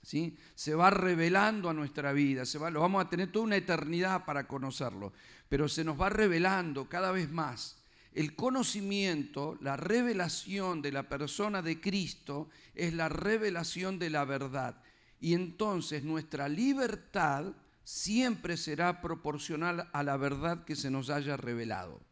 ¿Sí? 0.02 0.36
Se 0.54 0.74
va 0.74 0.90
revelando 0.90 1.70
a 1.70 1.74
nuestra 1.74 2.12
vida, 2.12 2.44
se 2.44 2.58
va, 2.58 2.70
lo 2.70 2.80
vamos 2.80 3.04
a 3.04 3.08
tener 3.08 3.30
toda 3.30 3.44
una 3.44 3.56
eternidad 3.56 4.24
para 4.24 4.48
conocerlo, 4.48 5.12
pero 5.48 5.68
se 5.68 5.84
nos 5.84 6.00
va 6.00 6.08
revelando 6.08 6.88
cada 6.88 7.12
vez 7.12 7.30
más 7.30 7.82
el 8.14 8.34
conocimiento, 8.36 9.56
la 9.62 9.76
revelación 9.76 10.82
de 10.82 10.92
la 10.92 11.08
persona 11.08 11.62
de 11.62 11.80
Cristo 11.80 12.50
es 12.74 12.92
la 12.92 13.08
revelación 13.08 13.98
de 13.98 14.10
la 14.10 14.24
verdad. 14.24 14.82
Y 15.18 15.32
entonces 15.32 16.04
nuestra 16.04 16.48
libertad 16.48 17.54
siempre 17.84 18.56
será 18.58 19.00
proporcional 19.00 19.88
a 19.92 20.02
la 20.02 20.18
verdad 20.18 20.64
que 20.64 20.76
se 20.76 20.90
nos 20.90 21.08
haya 21.08 21.38
revelado. 21.38 22.02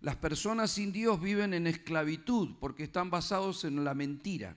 Las 0.00 0.16
personas 0.16 0.72
sin 0.72 0.92
Dios 0.92 1.20
viven 1.20 1.54
en 1.54 1.68
esclavitud 1.68 2.56
porque 2.58 2.84
están 2.84 3.08
basados 3.08 3.64
en 3.64 3.84
la 3.84 3.94
mentira. 3.94 4.56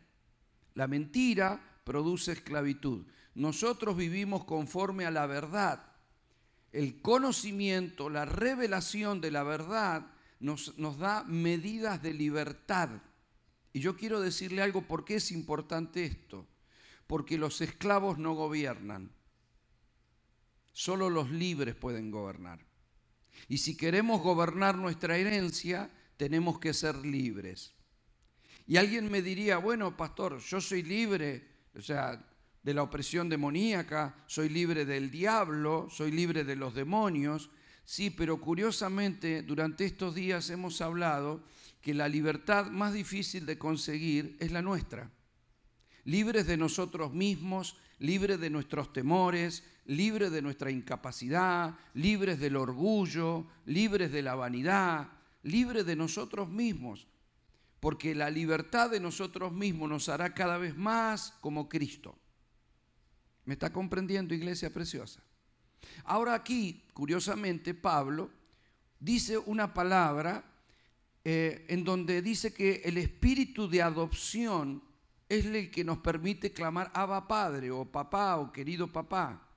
La 0.74 0.88
mentira 0.88 1.62
produce 1.90 2.34
esclavitud. 2.34 3.08
Nosotros 3.34 3.98
vivimos 3.98 4.46
conforme 4.46 5.08
a 5.08 5.12
la 5.12 5.26
verdad 5.26 5.92
el 6.72 7.02
conocimiento, 7.02 8.12
la 8.12 8.26
revelación 8.26 9.22
de 9.22 9.32
la 9.32 9.42
verdad 9.42 10.06
nos, 10.40 10.78
nos, 10.78 11.00
da 11.00 11.24
medidas 11.24 12.04
de 12.04 12.14
libertad. 12.14 12.90
Y 13.74 13.80
yo 13.80 13.98
quiero 13.98 14.22
decirle 14.22 14.62
algo, 14.62 14.84
¿por 14.84 15.04
qué 15.04 15.16
es 15.16 15.32
importante 15.32 16.06
esto? 16.06 16.46
Porque 17.08 17.40
los 17.40 17.60
esclavos 17.60 18.20
no 18.20 18.36
gobiernan, 18.36 19.12
solo 20.72 21.10
los 21.10 21.32
libres 21.32 21.74
pueden 21.74 22.12
gobernar. 22.12 22.60
Y 23.48 23.58
si 23.58 23.76
queremos 23.76 24.22
gobernar 24.22 24.78
nuestra 24.78 25.18
herencia, 25.18 25.90
tenemos 26.18 26.60
que 26.60 26.76
ser 26.76 26.98
libres. 26.98 27.74
Y 28.68 28.78
alguien 28.78 29.10
me 29.10 29.24
diría, 29.24 29.58
bueno, 29.58 29.98
pastor, 29.98 30.38
yo 30.38 30.62
soy 30.62 30.84
libre, 30.84 31.50
o 31.80 31.82
sea, 31.82 32.22
de 32.62 32.74
la 32.74 32.84
opresión 32.84 33.30
demoníaca, 33.30 34.24
soy 34.28 34.50
libre 34.50 34.86
del 34.86 35.10
diablo, 35.10 35.88
soy 35.90 36.12
libre 36.12 36.44
de 36.44 36.56
los 36.56 36.76
demonios. 36.76 37.50
Sí, 37.86 38.10
pero 38.10 38.40
curiosamente 38.40 39.42
durante 39.42 39.86
estos 39.86 40.14
días 40.14 40.50
hemos 40.50 40.82
hablado 40.82 41.44
que 41.82 41.94
la 41.94 42.08
libertad 42.08 42.68
más 42.68 42.94
difícil 42.94 43.46
de 43.46 43.58
conseguir 43.58 44.38
es 44.40 44.52
la 44.52 44.62
nuestra. 44.62 45.10
Libres 46.04 46.48
de 46.48 46.58
nosotros 46.58 47.14
mismos, 47.14 47.78
libres 47.98 48.40
de 48.40 48.50
nuestros 48.50 48.92
temores, 48.92 49.64
libres 49.86 50.32
de 50.32 50.42
nuestra 50.42 50.70
incapacidad, 50.70 51.78
libres 51.94 52.40
del 52.40 52.58
orgullo, 52.58 53.48
libres 53.66 54.12
de 54.12 54.22
la 54.22 54.36
vanidad, 54.36 55.08
libres 55.44 55.86
de 55.86 55.96
nosotros 55.96 56.50
mismos. 56.50 57.08
Porque 57.80 58.14
la 58.14 58.30
libertad 58.30 58.90
de 58.90 59.00
nosotros 59.00 59.52
mismos 59.54 59.90
nos 59.90 60.10
hará 60.10 60.34
cada 60.34 60.58
vez 60.58 60.76
más 60.76 61.34
como 61.42 61.70
Cristo. 61.70 62.18
¿Me 63.46 63.54
está 63.54 63.72
comprendiendo, 63.72 64.34
iglesia 64.34 64.72
preciosa? 64.72 65.22
Ahora 66.04 66.34
aquí, 66.34 66.84
curiosamente, 66.94 67.74
Pablo 67.74 68.30
dice 69.00 69.38
una 69.38 69.74
palabra 69.74 70.44
eh, 71.24 71.66
en 71.70 71.84
donde 71.84 72.22
dice 72.22 72.54
que 72.54 72.82
el 72.86 72.98
espíritu 72.98 73.70
de 73.70 73.82
adopción 73.82 74.84
es 75.28 75.46
el 75.46 75.72
que 75.72 75.84
nos 75.84 76.00
permite 76.00 76.52
clamar 76.52 76.92
Abba 76.94 77.28
Padre 77.28 77.72
o 77.72 77.86
papá 77.86 78.38
o 78.38 78.52
querido 78.52 78.92
papá. 78.92 79.49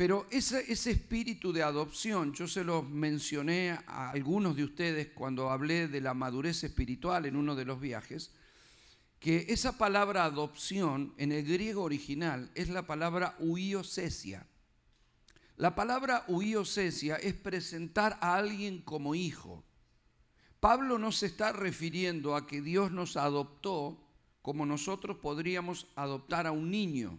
Pero 0.00 0.26
ese, 0.30 0.72
espíritu 0.72 1.52
de 1.52 1.62
adopción, 1.62 2.32
yo 2.32 2.48
se 2.48 2.64
lo 2.64 2.82
mencioné 2.82 3.78
a 3.86 4.08
algunos 4.08 4.56
de 4.56 4.64
ustedes 4.64 5.08
cuando 5.08 5.50
hablé 5.50 5.88
de 5.88 6.00
la 6.00 6.14
madurez 6.14 6.64
espiritual 6.64 7.26
en 7.26 7.36
uno 7.36 7.54
de 7.54 7.66
los 7.66 7.78
viajes, 7.78 8.30
que 9.18 9.44
esa 9.50 9.76
palabra 9.76 10.24
adopción 10.24 11.12
en 11.18 11.32
el 11.32 11.44
griego 11.44 11.82
original 11.82 12.50
es 12.54 12.70
la 12.70 12.86
palabra 12.86 13.36
huiosesia. 13.40 14.46
La 15.58 15.74
palabra 15.74 16.24
huiosesia 16.28 17.16
es 17.16 17.34
presentar 17.34 18.16
a 18.22 18.36
alguien 18.36 18.80
como 18.80 19.14
hijo. 19.14 19.62
Pablo 20.60 20.98
no 20.98 21.12
se 21.12 21.26
está 21.26 21.52
refiriendo 21.52 22.36
a 22.36 22.46
que 22.46 22.62
Dios 22.62 22.90
nos 22.90 23.18
adoptó 23.18 24.02
como 24.40 24.64
nosotros 24.64 25.18
podríamos 25.18 25.88
adoptar 25.94 26.46
a 26.46 26.52
un 26.52 26.70
niño. 26.70 27.18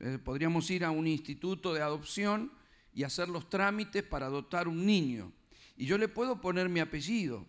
Eh, 0.00 0.18
podríamos 0.22 0.70
ir 0.70 0.84
a 0.84 0.90
un 0.90 1.06
instituto 1.06 1.72
de 1.72 1.82
adopción 1.82 2.52
y 2.92 3.04
hacer 3.04 3.28
los 3.28 3.48
trámites 3.48 4.02
para 4.02 4.26
adoptar 4.26 4.68
un 4.68 4.84
niño. 4.84 5.32
Y 5.76 5.86
yo 5.86 5.98
le 5.98 6.08
puedo 6.08 6.40
poner 6.40 6.68
mi 6.68 6.80
apellido, 6.80 7.46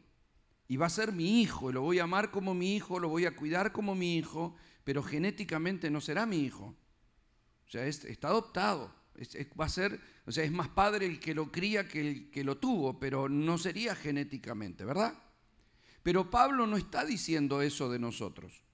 y 0.67 0.75
va 0.75 0.87
a 0.87 0.89
ser 0.89 1.13
mi 1.13 1.41
hijo, 1.41 1.69
y 1.69 1.73
lo 1.73 1.81
voy 1.81 1.99
a 1.99 2.03
amar 2.03 2.31
como 2.31 2.53
mi 2.53 2.75
hijo, 2.75 2.99
lo 2.99 3.07
voy 3.07 3.25
a 3.25 3.35
cuidar 3.35 3.71
como 3.71 3.95
mi 3.95 4.17
hijo, 4.17 4.55
pero 4.83 5.01
genéticamente 5.01 5.89
no 5.89 6.01
será 6.01 6.25
mi 6.25 6.43
hijo. 6.43 6.75
O 7.65 7.69
sea, 7.69 7.85
está 7.85 8.27
adoptado. 8.29 8.93
va 9.59 9.65
a 9.65 9.69
ser, 9.69 9.99
o 10.25 10.31
sea, 10.31 10.43
es 10.43 10.51
más 10.51 10.67
padre 10.69 11.05
el 11.05 11.19
que 11.19 11.33
lo 11.33 11.51
cría 11.51 11.87
que 11.87 11.99
el 12.01 12.31
que 12.31 12.43
lo 12.43 12.57
tuvo, 12.57 12.99
pero 12.99 13.29
no 13.29 13.57
sería 13.57 13.95
genéticamente, 13.95 14.83
¿verdad? 14.85 15.13
Pero 16.03 16.29
Pablo 16.29 16.67
no 16.67 16.77
está 16.77 17.05
diciendo 17.05 17.61
eso 17.61 17.89
de 17.89 17.99
nosotros. 17.99 18.66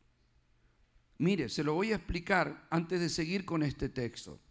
Mire, 1.24 1.48
se 1.48 1.64
lo 1.64 1.74
voy 1.74 1.94
a 1.94 1.96
explicar 1.96 2.68
antes 2.70 3.00
de 3.00 3.08
seguir 3.08 3.46
con 3.46 3.64
este 3.64 3.88
texto. 3.88 4.42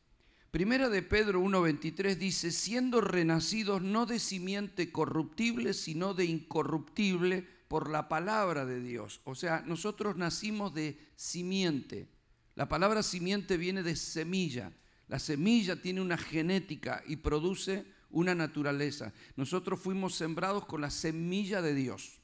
Primera 0.51 0.89
de 0.89 1.03
Pedro 1.03 1.43
1.23 1.43 2.17
dice, 2.17 2.51
siendo 2.51 3.03
renacidos 3.03 3.83
no 3.83 4.07
de 4.07 4.19
simiente 4.19 4.91
corruptible, 4.91 5.75
sino 5.75 6.15
de 6.15 6.25
incorruptible 6.25 7.47
por 7.69 7.91
la 7.91 8.09
palabra 8.09 8.65
de 8.65 8.81
Dios. 8.81 9.21
O 9.25 9.35
sea, 9.35 9.63
nosotros 9.67 10.17
nacimos 10.17 10.73
de 10.73 10.99
simiente. 11.15 12.09
La 12.55 12.71
palabra 12.71 13.03
simiente 13.03 13.59
viene 13.59 13.83
de 13.83 13.95
semilla. 13.95 14.73
La 15.09 15.19
semilla 15.19 15.83
tiene 15.83 16.01
una 16.01 16.17
genética 16.17 17.03
y 17.07 17.17
produce 17.17 17.85
una 18.09 18.35
naturaleza. 18.35 19.13
Nosotros 19.37 19.79
fuimos 19.79 20.15
sembrados 20.15 20.65
con 20.65 20.81
la 20.81 20.91
semilla 20.91 21.61
de 21.61 21.75
Dios. 21.75 22.23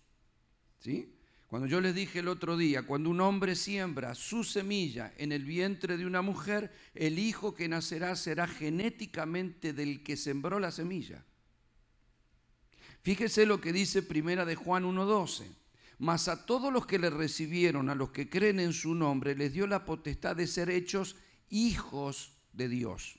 ¿Sí? 0.79 1.18
Cuando 1.49 1.67
yo 1.67 1.81
les 1.81 1.95
dije 1.95 2.19
el 2.19 2.29
otro 2.29 2.59
día, 2.59 2.83
cuando 2.83 3.09
un 3.09 3.23
hombre 3.23 3.57
siembra 3.57 4.15
su 4.15 4.45
semilla 4.45 5.15
en 5.17 5.33
el 5.33 5.47
vientre 5.47 5.97
de 5.97 6.05
una 6.05 6.21
mujer, 6.21 6.71
el 6.95 7.19
hijo 7.19 7.55
que 7.55 7.69
nacerá 7.69 8.17
será 8.17 8.47
genéticamente 8.47 9.73
del 9.73 10.03
que 10.03 10.19
sembró 10.19 10.61
la 10.61 10.71
semilla. 10.71 11.25
Fíjese 13.01 13.47
lo 13.47 13.63
que 13.63 13.73
dice 13.73 14.03
Primera 14.03 14.45
de 14.45 14.57
Juan 14.57 14.85
1:12. 14.85 15.47
Mas 16.01 16.29
a 16.29 16.45
todos 16.45 16.71
los 16.71 16.87
que 16.87 16.99
le 16.99 17.09
recibieron, 17.09 17.89
a 17.89 17.95
los 17.95 18.11
que 18.11 18.29
creen 18.29 18.61
en 18.61 18.75
su 18.75 18.95
nombre, 18.95 19.35
les 19.35 19.55
dio 19.55 19.67
la 19.67 19.87
potestad 19.87 20.37
de 20.37 20.47
ser 20.47 20.69
hechos 20.69 21.17
hijos 21.49 22.35
de 22.53 22.69
Dios, 22.69 23.19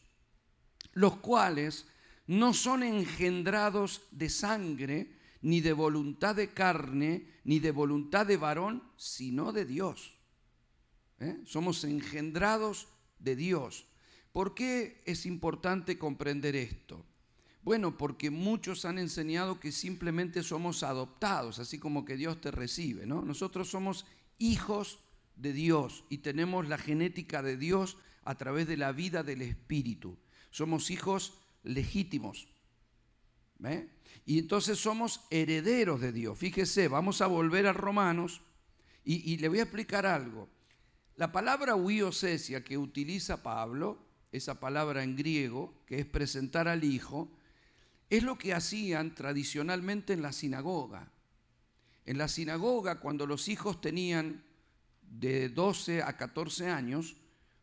los 0.93 1.17
cuales 1.17 1.88
no 2.27 2.53
son 2.53 2.83
engendrados 2.83 4.03
de 4.12 4.29
sangre, 4.29 5.18
ni 5.41 5.62
de 5.62 5.74
voluntad 5.74 6.36
de 6.36 6.53
carne, 6.53 7.27
ni 7.43 7.60
de 7.60 7.72
voluntad 7.72 8.25
de 8.25 8.38
varón, 8.38 8.84
sino 8.98 9.51
de 9.51 9.65
Dios. 9.65 10.17
¿Eh? 11.19 11.41
Somos 11.46 11.84
engendrados 11.84 12.88
de 13.19 13.36
Dios. 13.36 13.86
¿Por 14.31 14.53
qué 14.53 15.01
es 15.05 15.25
importante 15.25 15.98
comprender 15.98 16.55
esto? 16.55 17.05
Bueno, 17.62 17.98
porque 17.98 18.29
muchos 18.29 18.86
han 18.86 18.98
enseñado 19.00 19.60
que 19.60 19.72
simplemente 19.72 20.43
somos 20.43 20.84
adoptados, 20.84 21.60
así 21.60 21.77
como 21.77 22.05
que 22.05 22.15
Dios 22.15 22.39
te 22.39 22.51
recibe, 22.51 23.05
¿no? 23.05 23.22
Nosotros 23.22 23.69
somos 23.69 24.05
hijos 24.38 25.00
de 25.36 25.53
Dios 25.53 26.05
y 26.10 26.19
tenemos 26.19 26.67
la 26.67 26.77
genética 26.77 27.41
de 27.41 27.58
Dios 27.58 27.98
a 28.24 28.36
través 28.36 28.67
de 28.67 28.77
la 28.77 28.91
vida 28.91 29.24
del 29.24 29.41
Espíritu. 29.41 30.17
Somos 30.51 30.89
hijos 30.89 31.34
legítimos. 31.63 32.48
Y 34.25 34.39
entonces 34.39 34.80
somos 34.80 35.22
herederos 35.30 36.00
de 36.01 36.12
Dios. 36.12 36.38
Fíjese, 36.38 36.88
vamos 36.88 37.22
a 37.22 37.28
volver 37.28 37.68
a 37.68 37.74
Romanos 37.74 38.42
y, 39.04 39.38
le 39.38 39.50
voy 39.50 39.60
a 39.60 39.63
explicar 39.63 40.06
algo. 40.06 40.48
La 41.16 41.32
palabra 41.32 41.75
huiosesia 41.75 42.63
que 42.63 42.78
utiliza 42.78 43.42
Pablo, 43.44 43.98
esa 44.32 44.60
palabra 44.60 45.04
en 45.04 45.16
griego, 45.16 45.74
que 45.86 46.00
es 46.00 46.06
presentar 46.06 46.68
al 46.68 46.84
Hijo, 46.84 47.32
es 48.10 48.24
lo 48.24 48.38
que 48.38 48.54
hacían 48.54 49.16
tradicionalmente 49.16 50.13
en 50.13 50.22
la 50.22 50.32
sinagoga. 50.32 51.12
En 52.06 52.18
la 52.18 52.28
sinagoga, 52.28 53.00
cuando 53.00 53.25
los 53.25 53.48
hijos 53.48 53.82
tenían 53.82 54.44
de 55.01 55.50
12 55.50 56.04
a 56.04 56.18
14 56.18 56.70
años, 56.70 57.18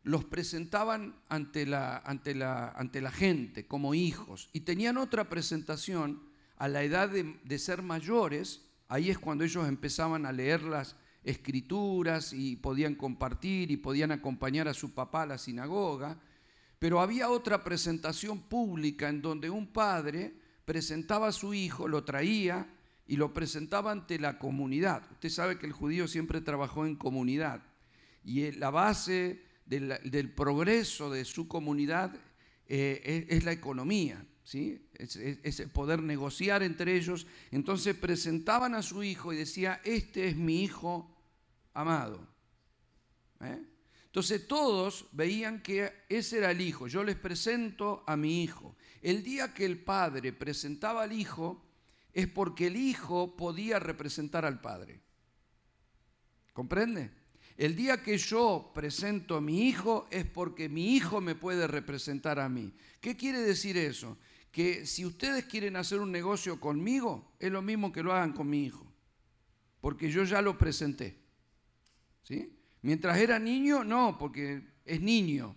los 0.07 0.25
presentaban 0.25 1.17
ante 1.29 1.67
la, 1.67 1.99
ante 1.99 2.33
la, 2.33 2.69
ante 2.69 3.01
la 3.01 3.11
gente 3.11 3.67
como 3.67 3.93
hijos. 3.93 4.49
Y 4.53 4.61
tenían 4.61 4.99
otra 4.99 5.29
presentación 5.29 6.23
a 6.59 6.69
la 6.69 6.85
edad 6.85 7.09
de, 7.09 7.37
de, 7.43 7.59
ser 7.59 7.83
mayores, 7.83 8.63
ahí 8.87 9.11
es 9.11 9.19
cuando 9.19 9.43
ellos 9.43 9.67
empezaban 9.67 10.25
a 10.25 10.31
leer 10.31 10.63
las 10.63 10.95
escrituras 11.25 12.33
y 12.33 12.55
podían 12.55 12.95
compartir 12.95 13.73
y 13.73 13.79
podían 13.79 14.13
acompañar 14.13 14.69
a 14.69 14.75
su 14.75 14.95
papá 14.95 15.23
a 15.23 15.27
la 15.27 15.39
sinagoga, 15.39 16.21
pero 16.79 17.01
había 17.01 17.29
otra 17.29 17.65
presentación 17.65 18.43
pública 18.43 19.09
en 19.09 19.21
donde 19.21 19.51
un 19.51 19.67
padre 19.67 20.35
presentaba 20.65 21.27
a 21.27 21.33
su 21.33 21.53
hijo, 21.53 21.89
lo 21.89 22.05
traía 22.05 22.69
y 23.09 23.17
lo 23.17 23.35
presentaba 23.35 23.91
ante 23.91 24.21
la 24.21 24.39
comunidad. 24.39 25.03
Usted 25.11 25.31
sabe 25.31 25.59
que 25.59 25.67
el 25.67 25.73
judío 25.73 26.07
siempre 26.07 26.41
trabajó 26.41 26.87
en 26.87 26.95
comunidad. 26.95 27.61
Y 28.25 28.53
la 28.53 28.71
base 28.71 29.46
del, 29.67 30.33
progreso 30.33 31.11
de 31.11 31.25
su 31.25 31.49
comunidad 31.49 32.15
eh, 32.67 33.27
es, 33.29 33.45
la 33.45 33.53
economía, 33.53 34.25
¿sí? 34.45 34.89
Es, 34.95 35.61
poder 35.73 36.03
negociar 36.03 36.63
entre 36.63 36.97
ellos. 36.97 37.27
Entonces 37.51 37.95
presentaban 37.95 38.75
a 38.75 38.83
su 38.83 39.03
hijo 39.03 39.33
y 39.33 39.37
decía, 39.37 39.81
este 39.85 40.29
es 40.29 40.37
mi 40.37 40.63
hijo 40.63 41.15
amado. 41.75 42.27
¿eh? 43.41 43.61
Entonces 44.07 44.47
todos 44.47 45.07
veían 45.13 45.63
que 45.63 45.93
ese 46.09 46.39
era 46.39 46.51
el 46.51 46.61
hijo. 46.61 46.87
Yo 46.87 47.05
les 47.05 47.17
presento 47.17 48.03
a 48.07 48.17
mi 48.17 48.43
hijo. 48.43 48.77
El 49.03 49.23
día 49.23 49.53
que 49.53 49.67
el 49.67 49.79
padre 49.79 50.33
presentaba 50.33 51.03
al 51.03 51.13
hijo 51.13 51.63
es 52.15 52.27
porque 52.27 52.69
el 52.69 52.77
hijo 52.77 53.37
podía 53.37 53.79
representar 53.79 54.47
al 54.47 54.61
padre. 54.63 55.03
¿Comprende? 56.55 57.11
El 57.57 57.75
día 57.75 58.03
que 58.03 58.19
yo 58.19 58.71
presento 58.75 59.37
a 59.37 59.41
mi 59.41 59.67
hijo 59.67 60.07
es 60.11 60.27
porque 60.27 60.69
mi 60.69 60.95
hijo 60.95 61.23
me 61.23 61.35
puede 61.35 61.67
representar 61.67 62.39
a 62.39 62.51
mí. 62.51 62.75
¿Qué 63.01 63.17
quiere 63.17 63.41
decir 63.41 63.79
eso? 63.79 64.19
Que 64.53 64.85
si 64.85 65.07
ustedes 65.07 65.47
quieren 65.47 65.77
hacer 65.77 66.01
un 66.01 66.13
negocio 66.13 66.61
conmigo, 66.61 67.33
es 67.39 67.51
lo 67.51 67.63
mismo 67.63 67.93
que 67.93 68.03
lo 68.03 68.13
hagan 68.13 68.35
con 68.35 68.51
mi 68.51 68.65
hijo. 68.65 68.87
Porque 69.81 70.11
yo 70.11 70.25
ya 70.25 70.43
lo 70.43 70.59
presenté. 70.59 71.17
¿Sí? 72.23 72.53
Mientras 72.83 73.19
era 73.19 73.39
niño, 73.39 73.85
no, 73.85 74.19
porque 74.19 74.63
es 74.85 75.01
niño. 75.01 75.57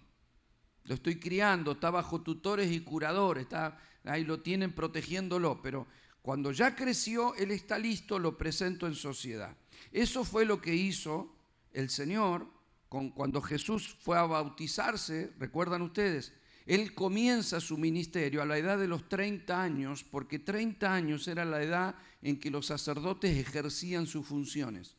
Lo 0.86 0.96
estoy 0.96 1.20
criando, 1.20 1.74
está 1.74 1.92
bajo 1.92 2.22
tutores 2.22 2.72
y 2.72 2.80
curadores, 2.80 3.44
está, 3.44 3.78
ahí 4.06 4.24
lo 4.24 4.42
tienen 4.42 4.74
protegiéndolo, 4.74 5.62
pero 5.62 5.86
cuando 6.22 6.52
ya 6.52 6.76
creció, 6.76 7.36
él 7.36 7.52
está 7.52 7.78
listo, 7.78 8.20
lo 8.20 8.38
presento 8.38 8.88
en 8.88 8.96
sociedad. 8.96 9.56
Eso 9.92 10.24
fue 10.24 10.46
lo 10.46 10.62
que 10.62 10.76
hizo 10.76 11.36
el 11.74 11.90
Señor, 11.90 12.48
cuando 12.90 13.42
Jesús 13.42 13.96
fue 14.00 14.18
a 14.18 14.24
bautizarse, 14.24 15.34
recuerdan 15.38 15.82
ustedes, 15.82 16.34
él 16.66 16.94
comienza 16.94 17.60
su 17.60 17.78
ministerio 17.78 18.42
a 18.42 18.46
la 18.46 18.58
edad 18.58 18.78
de 18.78 18.88
los 18.88 19.10
30 19.10 19.60
años, 19.60 20.04
porque 20.04 20.38
30 20.38 20.94
años 20.94 21.28
era 21.28 21.44
la 21.44 21.64
edad 21.64 21.96
en 22.22 22.40
que 22.40 22.52
los 22.52 22.68
sacerdotes 22.68 23.38
ejercían 23.38 24.06
sus 24.06 24.28
funciones. 24.28 24.99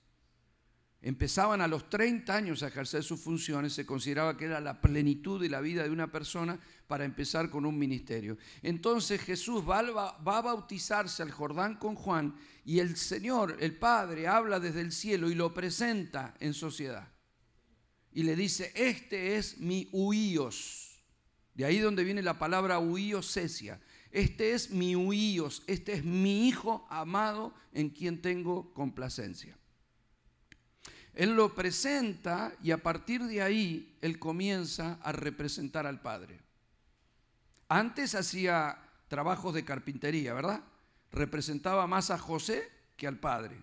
Empezaban 1.02 1.62
a 1.62 1.68
los 1.68 1.88
30 1.88 2.34
años 2.34 2.62
a 2.62 2.68
ejercer 2.68 3.02
sus 3.02 3.20
funciones, 3.20 3.72
se 3.72 3.86
consideraba 3.86 4.36
que 4.36 4.44
era 4.44 4.60
la 4.60 4.82
plenitud 4.82 5.40
de 5.40 5.48
la 5.48 5.62
vida 5.62 5.82
de 5.82 5.90
una 5.90 6.12
persona 6.12 6.60
para 6.86 7.06
empezar 7.06 7.48
con 7.48 7.64
un 7.64 7.78
ministerio. 7.78 8.36
Entonces 8.62 9.22
Jesús 9.22 9.64
va, 9.66 9.78
a 9.78 10.42
bautizarse 10.42 11.22
al 11.22 11.30
Jordán 11.30 11.76
con 11.76 11.94
Juan 11.94 12.36
y 12.66 12.80
el 12.80 12.98
Señor, 12.98 13.56
el 13.60 13.78
Padre, 13.78 14.28
habla 14.28 14.60
desde 14.60 14.82
el 14.82 14.92
cielo 14.92 15.30
y 15.30 15.34
lo 15.34 15.54
presenta 15.54 16.34
en 16.38 16.52
sociedad. 16.52 17.08
Y 18.12 18.24
le 18.24 18.36
dice, 18.36 18.70
este 18.74 19.36
es 19.36 19.56
mi 19.58 19.88
huíos. 19.92 21.02
De 21.54 21.64
ahí 21.64 21.78
donde 21.78 22.04
viene 22.04 22.22
la 22.22 22.38
palabra 22.38 22.78
cesia. 23.22 23.80
Este 24.10 24.52
es 24.52 24.70
mi 24.70 24.96
huíos, 24.96 25.62
este 25.66 25.92
es 25.92 26.04
mi 26.04 26.48
hijo 26.48 26.86
amado 26.90 27.54
en 27.72 27.88
quien 27.88 28.20
tengo 28.20 28.74
complacencia. 28.74 29.59
Él 31.14 31.34
lo 31.34 31.54
presenta 31.54 32.52
y 32.62 32.70
a 32.70 32.82
partir 32.82 33.24
de 33.24 33.42
ahí 33.42 33.96
él 34.00 34.18
comienza 34.18 34.98
a 35.02 35.12
representar 35.12 35.86
al 35.86 36.00
Padre. 36.00 36.40
Antes 37.68 38.14
hacía 38.14 38.78
trabajos 39.08 39.54
de 39.54 39.64
carpintería, 39.64 40.34
¿verdad? 40.34 40.62
representaba 41.12 41.86
más 41.86 42.10
a 42.10 42.18
José 42.18 42.68
que 42.96 43.06
al 43.06 43.18
padre. 43.18 43.56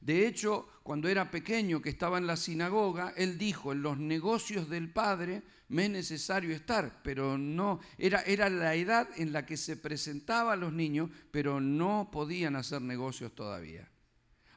De 0.00 0.26
hecho, 0.26 0.68
cuando 0.82 1.08
era 1.08 1.30
pequeño, 1.30 1.82
que 1.82 1.88
estaba 1.88 2.18
en 2.18 2.26
la 2.26 2.36
sinagoga, 2.36 3.12
él 3.16 3.38
dijo, 3.38 3.72
en 3.72 3.82
los 3.82 3.98
negocios 3.98 4.68
del 4.68 4.92
Padre 4.92 5.42
me 5.68 5.86
es 5.86 5.90
necesario 5.90 6.54
estar, 6.54 7.00
pero 7.02 7.36
no, 7.36 7.80
era, 7.98 8.20
era 8.20 8.48
la 8.48 8.74
edad 8.76 9.08
en 9.16 9.32
la 9.32 9.46
que 9.46 9.56
se 9.56 9.76
presentaba 9.76 10.52
a 10.52 10.56
los 10.56 10.72
niños, 10.72 11.10
pero 11.32 11.60
no 11.60 12.10
podían 12.12 12.54
hacer 12.54 12.82
negocios 12.82 13.34
todavía. 13.34 13.88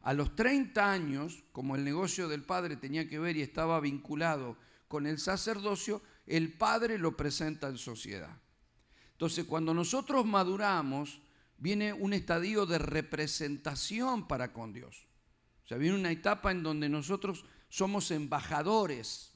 A 0.01 0.13
los 0.13 0.35
30 0.35 0.91
años, 0.91 1.43
como 1.51 1.75
el 1.75 1.83
negocio 1.83 2.27
del 2.27 2.43
Padre 2.43 2.77
tenía 2.77 3.07
que 3.07 3.19
ver 3.19 3.35
y 3.37 3.41
estaba 3.41 3.79
vinculado 3.79 4.57
con 4.87 5.05
el 5.05 5.19
sacerdocio, 5.19 6.01
el 6.25 6.53
Padre 6.53 6.97
lo 6.97 7.17
presenta 7.17 7.67
en 7.67 7.77
sociedad. 7.77 8.37
Entonces, 9.11 9.45
cuando 9.45 9.73
nosotros 9.73 10.25
maduramos, 10.25 11.21
viene 11.57 11.91
un 11.91 12.13
estadio 12.13 12.65
de 12.65 12.77
representación 12.77 14.27
para 14.27 14.53
con 14.53 14.71
Dios. 14.71 15.07
O 15.65 15.67
sea, 15.67 15.77
viene 15.77 15.97
una 15.97 16.11
etapa 16.11 16.51
en 16.51 16.63
donde 16.63 16.87
nosotros 16.87 17.45
somos 17.67 18.11
embajadores. 18.11 19.33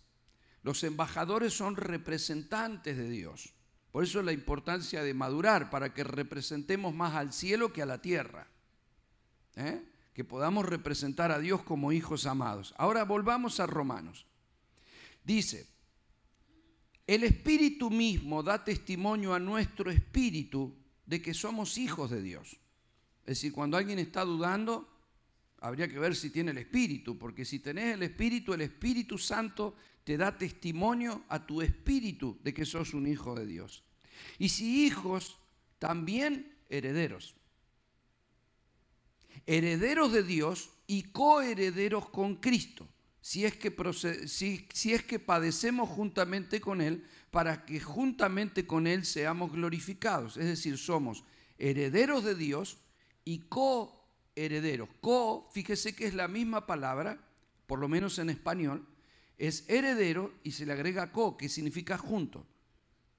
Los 0.64 0.84
embajadores 0.84 1.54
son 1.54 1.76
representantes 1.76 2.98
de 2.98 3.10
Dios. 3.10 3.54
Por 3.92 4.04
eso 4.04 4.24
la 4.24 4.32
importancia 4.32 5.04
de 5.04 5.14
madurar, 5.14 5.70
para 5.70 5.94
que 5.94 6.04
representemos 6.04 6.96
más 6.96 7.14
al 7.14 7.34
cielo 7.34 7.72
que 7.72 7.84
a 7.84 7.86
la 7.86 8.02
tierra. 8.02 8.48
¿Eh? 9.56 9.84
Que 10.14 10.24
podamos 10.24 10.66
representar 10.66 11.32
a 11.32 11.40
Dios 11.40 11.64
como 11.64 11.92
hijos 11.92 12.26
amados. 12.26 12.74
Ahora 12.78 13.04
volvamos 13.04 13.60
a 13.60 13.66
Romanos. 13.66 14.26
Dice, 15.24 15.68
el 17.08 17.24
Espíritu 17.24 17.90
mismo 17.90 18.44
da 18.44 18.64
testimonio 18.64 19.34
a 19.34 19.40
nuestro 19.40 19.92
espíritu 19.92 20.76
de 21.06 21.22
que 21.22 21.34
somos 21.34 21.78
hijos 21.78 22.12
de 22.12 22.22
Dios. 22.22 22.58
Es 23.22 23.40
decir, 23.40 23.52
cuando 23.52 23.78
alguien 23.78 24.00
está 24.00 24.24
dudando, 24.24 24.90
habría 25.60 25.88
que 25.88 26.00
ver 26.00 26.16
si 26.16 26.30
tiene 26.30 26.52
el 26.52 26.58
Espíritu, 26.58 27.18
porque 27.18 27.46
si 27.46 27.60
tenés 27.60 27.96
el 27.96 28.04
Espíritu, 28.04 28.54
el 28.54 28.62
Espíritu 28.62 29.18
Santo 29.18 29.76
te 30.04 30.18
da 30.18 30.38
testimonio 30.38 31.24
a 31.30 31.46
tu 31.46 31.62
espíritu 31.62 32.38
de 32.44 32.54
que 32.54 32.66
sos 32.66 32.94
un 32.94 33.08
hijo 33.08 33.36
de 33.36 33.46
Dios. 33.46 33.84
Y 34.38 34.50
si 34.50 34.86
hijos, 34.86 35.40
también 35.80 36.54
herederos. 36.70 37.36
Herederos 39.46 40.12
de 40.12 40.24
Dios 40.24 40.72
y 40.88 41.04
coherederos 41.04 42.10
con 42.10 42.36
Cristo, 42.36 42.88
si 43.22 43.46
es, 43.46 43.56
que 43.56 43.74
si, 44.28 44.68
si 44.74 44.94
es 44.94 45.04
que 45.04 45.20
padecemos 45.20 45.90
juntamente 45.90 46.60
con 46.60 46.82
Él, 46.82 47.06
para 47.32 47.66
que 47.66 47.80
juntamente 47.80 48.68
con 48.68 48.86
Él 48.86 49.06
seamos 49.06 49.52
glorificados. 49.52 50.38
Es 50.38 50.46
decir, 50.46 50.78
somos 50.78 51.24
herederos 51.58 52.24
de 52.24 52.36
Dios 52.36 52.78
y 53.26 53.40
coherederos. 53.40 54.90
Co, 55.02 55.50
fíjese 55.52 55.96
que 55.96 56.06
es 56.06 56.14
la 56.14 56.28
misma 56.28 56.68
palabra, 56.68 57.20
por 57.66 57.80
lo 57.80 57.88
menos 57.88 58.20
en 58.20 58.30
español, 58.30 58.88
es 59.38 59.68
heredero 59.68 60.34
y 60.44 60.52
se 60.52 60.66
le 60.66 60.74
agrega 60.74 61.12
co, 61.12 61.36
que 61.38 61.50
significa 61.50 61.98
junto. 61.98 62.46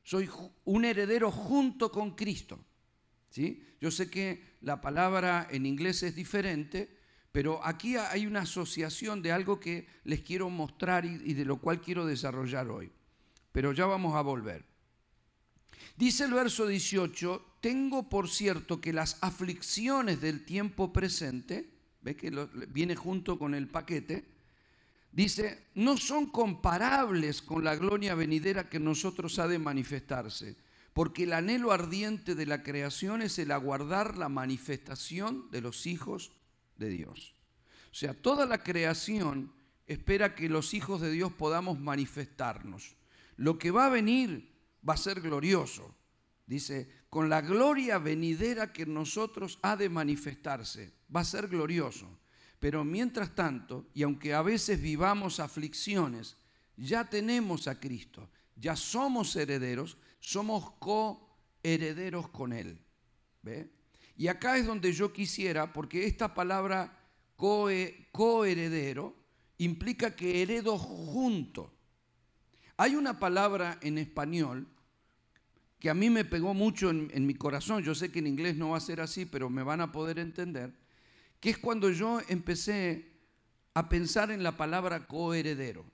Soy 0.02 0.30
un 0.64 0.84
heredero 0.84 1.30
junto 1.30 1.90
con 1.90 2.14
Cristo. 2.14 2.60
¿Sí? 3.35 3.61
Yo 3.81 3.90
sé 3.90 4.09
que 4.09 4.59
la 4.61 4.81
palabra 4.81 5.49
en 5.51 5.66
inglés 5.66 6.05
es 6.05 6.14
diferente, 6.14 6.88
pero 7.33 7.64
aquí 7.66 7.97
hay 7.97 8.29
una 8.29 8.42
asociación 8.42 9.23
de 9.23 9.33
algo 9.33 9.59
que 9.59 9.88
les 10.05 10.20
quiero 10.20 10.49
mostrar 10.51 11.05
y, 11.05 11.35
de 11.35 11.44
lo 11.44 11.57
cual 11.57 11.81
quiero 11.81 12.07
desarrollar 12.07 12.68
hoy. 12.68 12.92
Pero 13.51 13.73
ya 13.73 13.87
vamos 13.87 14.14
a 14.14 14.20
volver. 14.20 14.64
Dice 15.97 16.25
el 16.25 16.33
verso 16.33 16.68
18, 16.68 17.57
tengo 17.61 18.09
por 18.09 18.29
cierto 18.31 18.81
que 18.81 18.92
las 18.92 19.18
aflicciones 19.20 20.20
del 20.20 20.44
tiempo 20.44 20.92
presente, 20.92 21.70
ve 22.03 22.14
que 22.14 22.31
viene 22.68 22.94
junto 22.94 23.37
con 23.37 23.55
el 23.57 23.66
paquete, 23.66 24.29
dice, 25.11 25.70
no 25.75 25.97
son 25.97 26.31
comparables 26.31 27.42
con 27.42 27.64
la 27.64 27.75
gloria 27.75 28.14
venidera 28.14 28.68
que 28.68 28.79
nosotros 28.79 29.40
ha 29.40 29.49
de 29.49 29.59
manifestarse, 29.59 30.57
porque 30.94 31.24
el 31.24 31.33
anhelo 31.33 31.72
ardiente 31.72 32.35
de 32.35 32.46
la 32.46 32.62
creación 32.62 33.20
es 33.20 33.38
el 33.38 33.50
aguardar 33.50 34.16
la 34.16 34.28
manifestación 34.28 35.50
de 35.50 35.61
los 35.61 35.87
hijos 35.87 36.33
de 36.76 36.88
Dios. 36.88 37.35
O 37.90 37.94
sea, 37.94 38.14
toda 38.14 38.46
la 38.46 38.62
creación 38.62 39.52
espera 39.87 40.35
que 40.35 40.48
los 40.48 40.72
hijos 40.72 41.00
de 41.00 41.11
Dios 41.11 41.33
podamos 41.33 41.80
manifestarnos. 41.80 42.96
Lo 43.37 43.59
que 43.59 43.72
va 43.72 43.87
a 43.87 43.90
venir 43.90 44.54
va 44.88 44.94
a 44.94 44.98
ser 44.98 45.20
glorioso. 45.20 45.94
Dice, 46.46 46.88
con 47.11 47.28
la 47.28 47.40
gloria 47.40 47.98
venidera 47.98 48.72
que 48.72 48.87
nosotros 48.87 49.59
ha 49.62 49.76
de 49.76 49.88
manifestarse, 49.88 50.92
va 51.14 51.20
a 51.20 51.24
ser 51.24 51.48
glorioso. 51.48 52.20
Pero 52.61 52.85
mientras 52.85 53.35
tanto, 53.35 53.88
y 53.94 54.04
aunque 54.04 54.33
a 54.33 54.42
veces 54.42 54.80
vivamos 54.80 55.40
aflicciones, 55.40 56.37
ya 56.76 57.09
tenemos 57.09 57.66
a 57.66 57.80
Cristo, 57.80 58.30
ya 58.57 58.76
somos 58.76 59.35
herederos, 59.37 59.96
somos 60.24 60.72
coherederos 60.78 62.28
con 62.30 62.52
Él. 62.52 62.78
¿Ve? 63.42 63.70
Y 64.16 64.28
acá 64.28 64.56
es 64.56 64.66
donde 64.66 64.92
yo 64.92 65.12
quisiera, 65.12 65.72
porque 65.72 66.06
esta 66.06 66.34
palabra 66.34 66.98
coheredero 67.37 69.14
implica 69.58 70.16
que 70.16 70.40
heredo 70.40 70.78
junto. 70.78 71.70
Hay 72.78 72.94
una 72.94 73.18
palabra 73.18 73.78
en 73.82 73.98
español 73.98 74.66
que 75.78 75.90
a 75.90 75.94
mí 75.94 76.08
me 76.08 76.24
pegó 76.24 76.54
mucho 76.54 76.88
en, 76.88 77.26
mi 77.26 77.34
corazón, 77.34 77.82
yo 77.82 77.94
sé 77.94 78.10
que 78.10 78.20
en 78.20 78.26
inglés 78.26 78.56
no 78.56 78.70
va 78.70 78.78
a 78.78 78.80
ser 78.80 79.02
así, 79.02 79.26
pero 79.26 79.50
me 79.50 79.62
van 79.62 79.82
a 79.82 79.92
poder 79.92 80.18
entender, 80.18 80.72
que 81.38 81.50
es 81.50 81.58
cuando 81.58 81.90
yo 81.90 82.20
empecé 82.28 83.12
a 83.74 83.90
pensar 83.90 84.30
en 84.30 84.42
la 84.42 84.56
palabra 84.56 85.06
coheredero, 85.06 85.84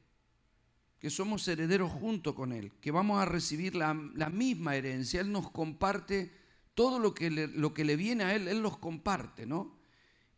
que 1.01 1.11
somos 1.11 1.49
herederos 1.49 1.91
junto 1.91 2.35
con 2.35 2.53
Él, 2.53 2.73
que 2.81 2.91
vamos 2.91 3.21
a 3.21 3.25
recibir 3.25 3.75
la, 3.75 3.95
misma 3.95 4.77
herencia, 4.77 5.23
Él 5.23 5.33
nos 5.33 5.51
comparte 5.51 6.31
todo 6.75 6.99
lo 6.99 7.15
que, 7.15 7.31
le, 7.31 7.49
lo 7.49 7.73
que 7.73 7.85
le 7.85 7.97
viene 7.97 8.25
a 8.25 8.35
Él, 8.35 8.47
Él 8.49 8.61
los 8.61 8.77
comparte, 8.77 9.47
¿no? 9.47 9.81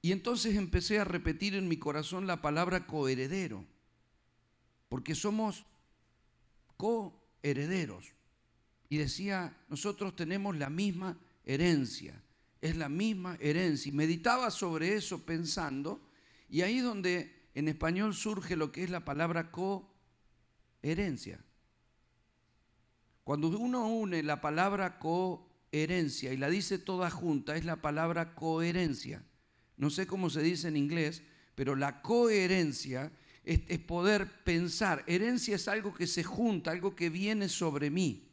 Y 0.00 0.12
entonces 0.12 0.56
empecé 0.56 0.98
a 0.98 1.04
repetir 1.04 1.54
en 1.54 1.68
mi 1.68 1.76
corazón 1.76 2.26
la 2.26 2.40
palabra 2.40 2.86
coheredero, 2.86 3.64
porque 4.88 5.14
somos 5.14 5.64
coherederos 6.76 8.12
y 8.88 8.98
decía, 8.98 9.56
nosotros 9.68 10.14
tenemos 10.14 10.56
la 10.56 10.70
misma 10.70 11.18
herencia, 11.44 12.22
es 12.60 12.76
la 12.76 12.88
misma 12.88 13.36
herencia. 13.40 13.90
Y 13.90 13.92
meditaba 13.92 14.50
sobre 14.50 14.94
eso 14.94 15.24
pensando, 15.24 16.08
y 16.48 16.60
ahí 16.60 16.78
es 16.78 16.84
donde 16.84 17.48
en 17.54 17.68
español 17.68 18.14
surge 18.14 18.54
lo 18.54 18.70
que 18.70 18.84
es 18.84 18.90
la 18.90 19.04
palabra 19.04 19.50
coherencia. 20.82 21.38
Cuando 23.24 23.48
uno 23.48 23.86
une 23.86 24.22
la 24.22 24.40
palabra 24.40 24.98
coherencia 24.98 26.32
y 26.32 26.36
la 26.36 26.50
dice 26.50 26.78
toda 26.78 27.08
junta, 27.08 27.56
es 27.56 27.64
la 27.64 27.76
palabra 27.76 28.34
coherencia. 28.34 29.22
No 29.76 29.90
sé 29.90 30.06
cómo 30.06 30.28
se 30.28 30.42
dice 30.42 30.68
en 30.68 30.76
inglés, 30.76 31.22
pero 31.54 31.76
la 31.76 32.02
coherencia 32.02 33.12
es, 33.44 33.60
es, 33.68 33.78
poder 33.78 34.42
pensar. 34.42 35.04
Herencia 35.06 35.54
es 35.54 35.68
algo 35.68 35.94
que 35.94 36.08
se 36.08 36.24
junta, 36.24 36.72
algo 36.72 36.96
que 36.96 37.10
viene 37.10 37.48
sobre 37.48 37.90
mí. 37.90 38.28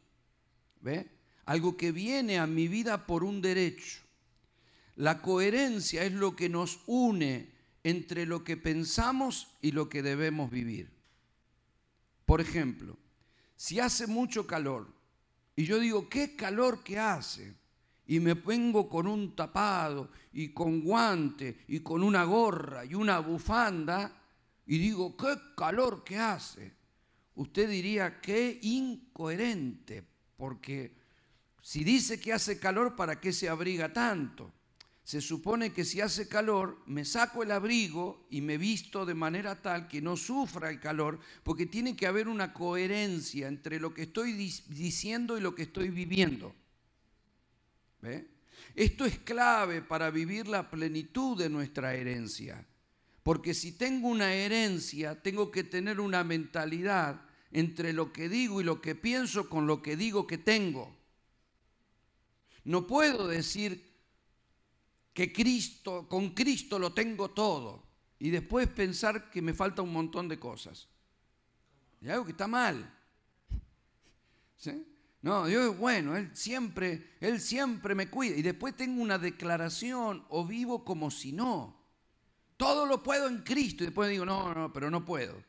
¿Ve? 0.80 1.08
Algo 1.44 1.76
que 1.76 1.92
viene 1.92 2.38
a 2.38 2.46
mi 2.46 2.66
vida 2.66 3.06
por 3.06 3.22
un 3.22 3.40
derecho. 3.40 4.00
La 4.96 5.22
coherencia 5.22 6.04
es 6.04 6.12
lo 6.12 6.34
que 6.34 6.48
nos 6.48 6.80
une 6.86 7.52
entre 7.84 8.26
lo 8.26 8.42
que 8.44 8.56
pensamos 8.56 9.56
y 9.62 9.70
lo 9.70 9.88
que 9.88 10.02
debemos 10.02 10.50
vivir. 10.50 10.99
Por 12.30 12.40
ejemplo, 12.40 12.96
si 13.56 13.80
hace 13.80 14.06
mucho 14.06 14.46
calor 14.46 14.86
y 15.56 15.64
yo 15.64 15.80
digo, 15.80 16.08
¿qué 16.08 16.36
calor 16.36 16.84
que 16.84 16.96
hace? 16.96 17.56
Y 18.06 18.20
me 18.20 18.36
pongo 18.36 18.88
con 18.88 19.08
un 19.08 19.34
tapado 19.34 20.12
y 20.32 20.50
con 20.50 20.80
guante 20.80 21.64
y 21.66 21.80
con 21.80 22.04
una 22.04 22.22
gorra 22.22 22.84
y 22.84 22.94
una 22.94 23.18
bufanda 23.18 24.12
y 24.64 24.78
digo, 24.78 25.16
¿qué 25.16 25.34
calor 25.56 26.04
que 26.04 26.18
hace? 26.18 26.72
Usted 27.34 27.68
diría, 27.68 28.20
qué 28.20 28.60
incoherente, 28.62 30.04
porque 30.36 30.94
si 31.60 31.82
dice 31.82 32.20
que 32.20 32.32
hace 32.32 32.60
calor, 32.60 32.94
¿para 32.94 33.20
qué 33.20 33.32
se 33.32 33.48
abriga 33.48 33.92
tanto? 33.92 34.52
Se 35.04 35.20
supone 35.20 35.72
que 35.72 35.84
si 35.84 36.00
hace 36.00 36.28
calor, 36.28 36.82
me 36.86 37.04
saco 37.04 37.42
el 37.42 37.50
abrigo 37.50 38.26
y 38.30 38.42
me 38.42 38.58
visto 38.58 39.04
de 39.04 39.14
manera 39.14 39.60
tal 39.60 39.88
que 39.88 40.00
no 40.00 40.16
sufra 40.16 40.70
el 40.70 40.78
calor, 40.78 41.18
porque 41.42 41.66
tiene 41.66 41.96
que 41.96 42.06
haber 42.06 42.28
una 42.28 42.52
coherencia 42.52 43.48
entre 43.48 43.80
lo 43.80 43.92
que 43.92 44.02
estoy 44.02 44.32
diciendo 44.34 45.36
y 45.36 45.40
lo 45.40 45.54
que 45.54 45.62
estoy 45.62 45.88
viviendo. 45.88 46.54
Esto 48.74 49.04
es 49.04 49.18
clave 49.18 49.82
para 49.82 50.10
vivir 50.10 50.46
la 50.46 50.70
plenitud 50.70 51.36
de 51.36 51.48
nuestra 51.48 51.94
herencia, 51.94 52.64
porque 53.22 53.52
si 53.52 53.72
tengo 53.72 54.08
una 54.08 54.32
herencia, 54.32 55.20
tengo 55.20 55.50
que 55.50 55.64
tener 55.64 55.98
una 55.98 56.22
mentalidad 56.24 57.22
entre 57.50 57.92
lo 57.92 58.12
que 58.12 58.28
digo 58.28 58.60
y 58.60 58.64
lo 58.64 58.80
que 58.80 58.94
pienso 58.94 59.48
con 59.48 59.66
lo 59.66 59.82
que 59.82 59.96
digo 59.96 60.26
que 60.26 60.38
tengo. 60.38 60.96
No 62.62 62.86
puedo 62.86 63.26
decir 63.26 63.89
que 65.20 65.32
Cristo, 65.32 66.08
con 66.08 66.30
Cristo 66.30 66.78
lo 66.78 66.94
tengo 66.94 67.30
todo 67.30 67.82
y 68.18 68.30
después 68.30 68.68
pensar 68.68 69.30
que 69.30 69.42
me 69.42 69.52
falta 69.52 69.82
un 69.82 69.92
montón 69.92 70.28
de 70.28 70.38
cosas. 70.38 70.88
Y 72.00 72.08
algo 72.08 72.24
que 72.24 72.30
está 72.30 72.46
mal. 72.46 72.98
No, 75.20 75.46
Dios 75.46 75.72
es 75.72 75.78
bueno, 75.78 76.16
Él 76.16 76.30
siempre, 76.34 77.16
Él 77.20 77.38
siempre 77.40 77.94
me 77.94 78.08
cuida. 78.08 78.36
Y 78.36 78.42
después 78.42 78.74
tengo 78.74 79.02
una 79.02 79.18
declaración 79.18 80.24
o 80.30 80.46
vivo 80.46 80.84
como 80.84 81.10
si 81.10 81.32
no. 81.32 81.78
Todo 82.56 82.86
lo 82.86 83.02
puedo 83.02 83.28
en 83.28 83.42
Cristo. 83.42 83.82
Y 83.82 83.88
después 83.88 84.08
digo, 84.08 84.24
no, 84.24 84.54
no, 84.54 84.72
pero 84.72 84.90
no 84.90 85.04
puedo. 85.04 85.42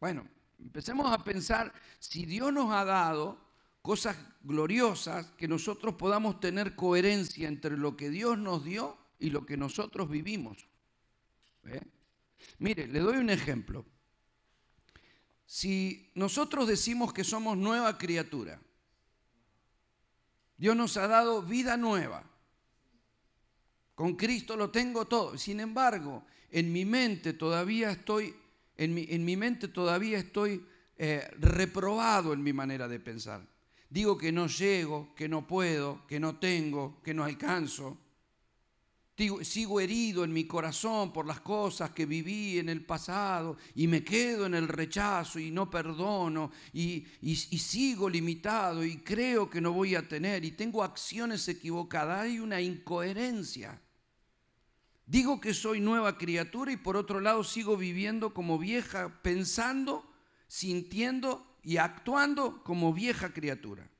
Bueno, 0.00 0.26
Empecemos 0.58 1.12
a 1.12 1.22
pensar 1.22 1.72
si 1.98 2.24
Dios 2.24 2.52
nos 2.52 2.72
ha 2.72 2.84
dado 2.84 3.38
cosas 3.86 4.16
gloriosas, 4.42 5.26
que 5.38 5.46
nosotros 5.46 5.94
podamos 5.94 6.40
tener 6.40 6.74
coherencia 6.74 7.46
entre 7.46 7.78
lo 7.78 7.96
que 7.96 8.10
Dios 8.10 8.36
nos 8.36 8.64
dio 8.64 8.98
y 9.20 9.30
lo 9.30 9.46
que 9.46 9.56
nosotros 9.56 10.10
vivimos. 10.10 10.66
Mire, 12.58 12.88
le 12.88 12.98
doy 12.98 13.18
un 13.18 13.30
ejemplo. 13.30 13.86
Si 15.46 16.10
nosotros 16.16 16.66
decimos 16.66 17.12
que 17.12 17.22
somos 17.22 17.56
nueva 17.56 17.96
criatura, 17.96 18.60
Dios 20.58 20.74
nos 20.74 20.96
ha 20.96 21.06
dado 21.06 21.42
vida 21.42 21.76
nueva. 21.76 22.28
Con 23.94 24.16
Cristo 24.16 24.56
lo 24.56 24.70
tengo 24.72 25.06
todo. 25.06 25.38
Sin 25.38 25.60
embargo, 25.60 26.26
en 26.50 26.72
mi 26.72 26.84
mente 26.84 27.34
todavía 27.34 27.92
estoy 27.92 28.34
en 28.78 28.94
mi, 29.24 29.36
mente 29.36 29.68
todavía 29.68 30.18
estoy 30.18 30.66
eh, 30.98 31.30
reprobado 31.38 32.32
en 32.32 32.42
mi 32.42 32.52
manera 32.52 32.88
de 32.88 32.98
pensar. 32.98 33.55
Digo 33.88 34.18
que 34.18 34.32
no 34.32 34.48
llego, 34.48 35.14
que 35.14 35.28
no 35.28 35.46
puedo, 35.46 36.06
que 36.06 36.18
no 36.18 36.38
tengo, 36.38 37.00
que 37.02 37.14
no 37.14 37.24
alcanzo. 37.24 37.98
sigo 39.42 39.80
herido 39.80 40.24
en 40.24 40.32
mi 40.32 40.44
corazón 40.44 41.12
por 41.12 41.24
las 41.24 41.40
cosas 41.40 41.90
que 41.90 42.04
viví 42.04 42.58
en 42.58 42.68
el 42.68 42.84
pasado 42.84 43.56
y 43.74 43.86
me 43.86 44.02
quedo 44.02 44.44
en 44.46 44.54
el 44.54 44.68
rechazo 44.68 45.38
y 45.38 45.50
no 45.50 45.70
perdono 45.70 46.50
y, 46.72 47.06
y 47.20 47.36
sigo 47.36 48.10
limitado 48.10 48.84
y 48.84 48.98
creo 48.98 49.48
que 49.48 49.60
no 49.60 49.72
voy 49.72 49.94
a 49.94 50.06
tener 50.06 50.44
y 50.44 50.50
tengo 50.50 50.82
acciones 50.82 51.46
equivocadas. 51.48 52.24
Hay 52.24 52.40
una 52.40 52.60
incoherencia. 52.60 53.80
Digo 55.06 55.40
que 55.40 55.54
soy 55.54 55.80
nueva 55.80 56.18
criatura 56.18 56.72
y 56.72 56.76
por 56.76 56.96
otro 56.96 57.20
lado 57.20 57.44
sigo 57.44 57.76
viviendo 57.76 58.34
como 58.34 58.58
vieja, 58.58 59.22
pensando, 59.22 60.04
sintiendo 60.48 61.45
y 61.66 61.78
actuando 61.78 62.62
como 62.62 62.92
vieja 62.92 63.32
criatura. 63.32 63.90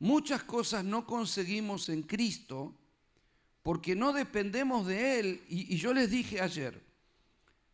Muchas 0.00 0.42
cosas 0.42 0.84
no 0.84 1.06
conseguimos 1.06 1.88
en 1.88 2.02
Cristo 2.02 2.74
porque 3.62 3.94
no 3.94 4.12
dependemos 4.12 4.84
de 4.88 5.20
Él. 5.20 5.44
Y, 5.48 5.76
yo 5.76 5.94
les 5.94 6.10
dije 6.10 6.40
ayer, 6.40 6.84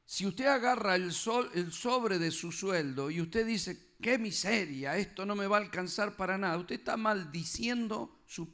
si 0.04 0.26
usted 0.26 0.44
agarra 0.44 0.94
el, 0.94 1.10
sol, 1.14 1.50
el 1.54 1.72
sobre 1.72 2.18
de 2.18 2.30
su 2.30 2.52
sueldo 2.52 3.10
y 3.10 3.18
usted 3.22 3.46
dice, 3.46 3.94
qué 3.98 4.18
miseria, 4.18 4.98
esto 4.98 5.24
no 5.24 5.34
me 5.34 5.46
va 5.46 5.56
a 5.56 5.60
alcanzar 5.60 6.14
para 6.14 6.36
nada, 6.36 6.58
usted 6.58 6.74
está 6.74 6.98
maldiciendo 6.98 8.18
su, 8.26 8.46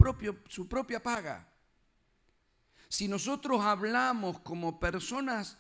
su 0.49 0.68
propia 0.68 1.03
paga. 1.03 1.53
Si 2.88 3.09
nosotros 3.09 3.62
hablamos 3.62 4.38
como 4.38 4.79
personas 4.79 5.59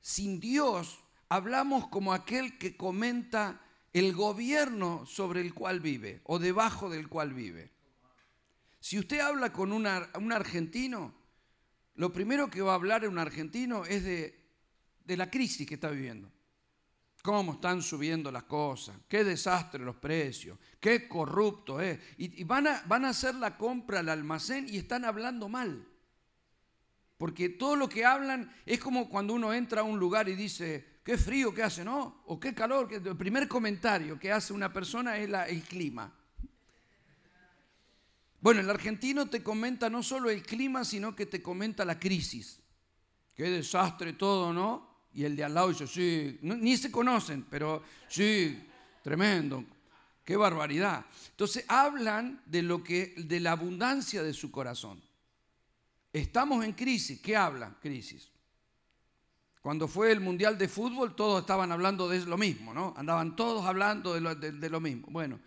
sin 0.00 0.38
Dios, 0.38 1.00
hablamos 1.30 1.88
como 1.88 2.12
aquel 2.12 2.58
que 2.58 2.76
comenta 2.76 3.60
el 3.92 4.12
gobierno 4.12 5.06
sobre 5.06 5.40
el 5.40 5.54
cual 5.54 5.80
vive 5.80 6.20
o 6.24 6.38
debajo 6.38 6.90
del 6.90 7.08
cual 7.08 7.32
vive. 7.32 7.70
Si 8.80 8.98
usted 8.98 9.20
habla 9.20 9.52
con 9.52 9.72
un 9.72 9.86
argentino, 9.86 11.14
lo 11.94 12.12
primero 12.12 12.50
que 12.50 12.62
va 12.62 12.72
a 12.72 12.74
hablar 12.74 13.06
un 13.08 13.18
argentino 13.18 13.84
es 13.84 14.04
de, 14.04 14.38
de 15.04 15.16
la 15.16 15.30
crisis 15.30 15.66
que 15.66 15.74
está 15.74 15.90
viviendo. 15.90 16.30
Cómo 17.22 17.52
están 17.52 17.82
subiendo 17.82 18.32
las 18.32 18.44
cosas, 18.44 18.96
qué 19.06 19.22
desastre 19.22 19.84
los 19.84 19.96
precios, 19.96 20.58
qué 20.80 21.06
corrupto 21.06 21.80
es. 21.80 22.00
Y, 22.16 22.42
van, 22.44 22.66
a, 22.66 22.82
van 22.86 23.04
a 23.04 23.10
hacer 23.10 23.34
la 23.34 23.56
compra 23.56 24.00
al 24.00 24.08
almacén 24.08 24.66
y 24.68 24.78
están 24.78 25.04
hablando 25.04 25.48
mal. 25.48 25.86
Porque 27.18 27.50
todo 27.50 27.76
lo 27.76 27.88
que 27.88 28.06
hablan 28.06 28.50
es 28.64 28.80
como 28.80 29.10
cuando 29.10 29.34
uno 29.34 29.52
entra 29.52 29.82
a 29.82 29.84
un 29.84 29.98
lugar 29.98 30.30
y 30.30 30.34
dice, 30.34 30.89
qué 31.02 31.18
frío 31.18 31.52
que 31.54 31.62
hace, 31.62 31.84
¿no? 31.84 32.22
O 32.26 32.38
qué 32.38 32.54
calor. 32.54 32.92
El 32.92 33.16
primer 33.16 33.48
comentario 33.48 34.18
que 34.18 34.32
hace 34.32 34.52
una 34.52 34.72
persona 34.72 35.16
es 35.16 35.30
el 35.48 35.62
clima. 35.62 36.12
Bueno, 38.40 38.60
el 38.60 38.70
argentino 38.70 39.28
te 39.28 39.42
comenta 39.42 39.90
no 39.90 40.02
solo 40.02 40.30
el 40.30 40.42
clima, 40.42 40.84
sino 40.84 41.14
que 41.14 41.26
te 41.26 41.42
comenta 41.42 41.84
la 41.84 41.98
crisis. 41.98 42.60
Qué 43.34 43.50
desastre 43.50 44.14
todo, 44.14 44.52
¿no? 44.52 44.88
Y 45.12 45.24
el 45.24 45.36
de 45.36 45.44
al 45.44 45.54
lado 45.54 45.68
dice, 45.68 45.86
sí, 45.86 46.38
ni 46.42 46.76
se 46.76 46.90
conocen, 46.90 47.44
pero 47.50 47.82
sí, 48.08 48.66
tremendo, 49.02 49.64
qué 50.24 50.36
barbaridad. 50.36 51.04
Entonces 51.30 51.64
hablan 51.68 52.40
de 52.46 52.62
lo 52.62 52.82
que, 52.82 53.14
de 53.16 53.40
la 53.40 53.52
abundancia 53.52 54.22
de 54.22 54.32
su 54.32 54.50
corazón. 54.50 55.02
Estamos 56.12 56.64
en 56.64 56.72
crisis. 56.72 57.20
¿Qué 57.20 57.36
habla? 57.36 57.76
Crisis. 57.80 58.30
Cuando 59.60 59.88
fue 59.88 60.10
el 60.10 60.20
Mundial 60.20 60.56
de 60.56 60.68
Fútbol, 60.68 61.14
todos 61.14 61.40
estaban 61.40 61.70
hablando 61.70 62.08
de 62.08 62.24
lo 62.24 62.38
mismo, 62.38 62.72
¿no? 62.72 62.94
Andaban 62.96 63.36
todos 63.36 63.66
hablando 63.66 64.14
de 64.14 64.70
lo, 64.70 64.80
mismo. 64.80 65.08
Bueno, 65.10 65.38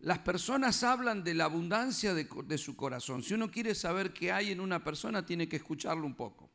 las 0.00 0.18
personas 0.18 0.82
hablan 0.82 1.22
de 1.22 1.34
la 1.34 1.44
abundancia 1.44 2.14
de, 2.14 2.28
de, 2.46 2.58
su 2.58 2.74
corazón. 2.74 3.22
Si 3.22 3.32
uno 3.32 3.50
quiere 3.50 3.76
saber 3.76 4.12
qué 4.12 4.32
hay 4.32 4.50
en 4.50 4.60
una 4.60 4.82
persona, 4.82 5.24
tiene 5.24 5.48
que 5.48 5.56
escucharlo 5.56 6.04
un 6.04 6.14
poco. 6.14 6.50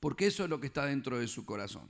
Porque 0.00 0.26
eso 0.26 0.42
es 0.42 0.50
lo 0.50 0.58
que 0.58 0.66
está 0.66 0.86
dentro 0.86 1.18
de 1.20 1.28
su 1.28 1.44
corazón. 1.44 1.88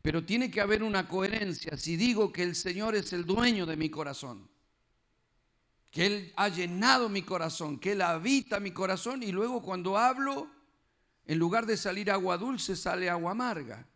Pero 0.00 0.24
tiene 0.24 0.50
que 0.50 0.62
haber 0.62 0.82
una 0.82 1.06
coherencia. 1.06 1.76
Si 1.76 1.96
digo 1.96 2.32
que 2.32 2.42
el 2.42 2.54
Señor 2.54 2.96
es 2.96 3.12
el 3.12 3.26
dueño 3.26 3.66
de 3.66 3.76
mi 3.76 3.90
corazón, 3.90 4.48
que 5.90 6.06
Él 6.06 6.32
ha 6.36 6.48
llenado 6.48 7.10
mi 7.10 7.20
corazón, 7.20 7.78
que 7.78 7.92
Él 7.92 8.00
habita 8.00 8.60
mi 8.60 8.70
corazón 8.70 9.22
y 9.22 9.32
luego 9.32 9.60
cuando 9.60 9.98
hablo, 9.98 10.55
en 11.26 11.38
lugar 11.38 11.66
de 11.66 11.76
salir 11.76 12.10
agua 12.10 12.38
dulce, 12.38 12.76
sale 12.76 13.10
agua 13.10 13.32
amarga. 13.32 13.86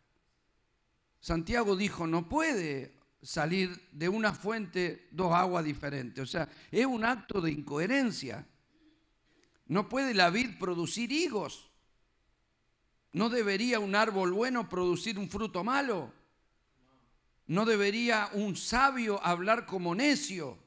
Santiago 1.20 1.76
dijo, 1.76 2.06
no 2.06 2.28
puede 2.28 2.94
salir 3.22 3.88
de 3.92 4.08
una 4.08 4.32
fuente 4.32 5.08
dos 5.12 5.32
aguas 5.32 5.64
diferentes. 5.64 6.22
O 6.22 6.26
sea, 6.26 6.48
es 6.70 6.86
un 6.86 7.04
acto 7.04 7.40
de 7.40 7.52
incoherencia. 7.52 8.46
No 9.66 9.88
puede 9.88 10.14
la 10.14 10.30
vid 10.30 10.58
producir 10.58 11.12
higos. 11.12 11.70
¿No 13.12 13.28
debería 13.28 13.78
un 13.80 13.94
árbol 13.94 14.32
bueno 14.32 14.68
producir 14.68 15.18
un 15.18 15.28
fruto 15.28 15.62
malo? 15.62 16.12
¿No 17.46 17.64
debería 17.64 18.30
un 18.32 18.56
sabio 18.56 19.24
hablar 19.24 19.66
como 19.66 19.94
necio? 19.94 20.58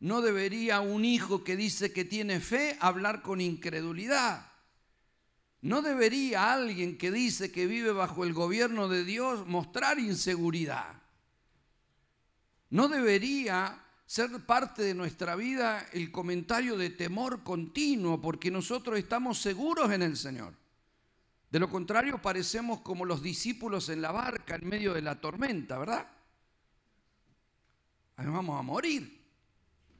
¿No 0.00 0.22
debería 0.22 0.80
un 0.80 1.04
hijo 1.04 1.44
que 1.44 1.56
dice 1.56 1.92
que 1.92 2.04
tiene 2.04 2.40
fe 2.40 2.76
hablar 2.80 3.22
con 3.22 3.40
incredulidad? 3.40 4.53
¿No 5.64 5.80
debería 5.80 6.52
alguien 6.52 6.98
que 6.98 7.10
dice 7.10 7.50
que 7.50 7.66
vive 7.66 7.90
bajo 7.90 8.24
el 8.24 8.34
gobierno 8.34 8.86
de 8.86 9.02
Dios 9.02 9.46
mostrar 9.46 9.98
inseguridad? 9.98 11.00
¿No 12.68 12.86
debería 12.88 13.82
ser 14.04 14.44
parte 14.44 14.82
de 14.82 14.92
nuestra 14.92 15.36
vida 15.36 15.86
el 15.94 16.12
comentario 16.12 16.76
de 16.76 16.90
temor 16.90 17.42
continuo 17.42 18.20
porque 18.20 18.50
nosotros 18.50 18.98
estamos 18.98 19.38
seguros 19.38 19.90
en 19.90 20.02
el 20.02 20.18
Señor? 20.18 20.52
De 21.50 21.58
lo 21.58 21.70
contrario, 21.70 22.20
parecemos 22.20 22.82
como 22.82 23.06
los 23.06 23.22
discípulos 23.22 23.88
en 23.88 24.02
la 24.02 24.12
barca 24.12 24.56
en 24.56 24.68
medio 24.68 24.92
de 24.92 25.00
la 25.00 25.18
tormenta, 25.18 25.78
¿verdad? 25.78 26.06
Ahí 28.16 28.26
vamos 28.26 28.60
a 28.60 28.62
morir 28.62 29.18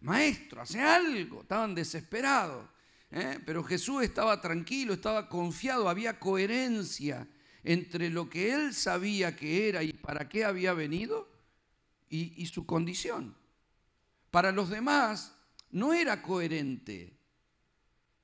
maestro, 0.03 0.61
hace 0.61 0.83
algo. 0.83 1.41
Estaban 1.41 1.75
desesperados. 1.75 2.74
¿Eh? 3.15 3.41
Pero 3.47 3.63
Jesús 3.63 4.03
estaba 4.03 4.41
tranquilo, 4.41 4.93
estaba 4.93 5.29
confiado, 5.29 5.89
había 5.89 6.19
coherencia 6.19 7.27
entre 7.63 8.11
lo 8.11 8.29
que 8.29 8.53
él 8.53 8.75
sabía 8.75 9.35
que 9.35 9.69
era 9.69 9.83
y 9.83 9.93
para 9.93 10.29
qué 10.29 10.45
había 10.45 10.75
venido 10.75 11.31
y, 12.11 12.47
su 12.47 12.67
condición. 12.67 13.35
Para 14.31 14.53
los 14.53 14.69
demás 14.69 15.35
no 15.71 15.95
era 15.95 16.23
coherente. 16.23 17.17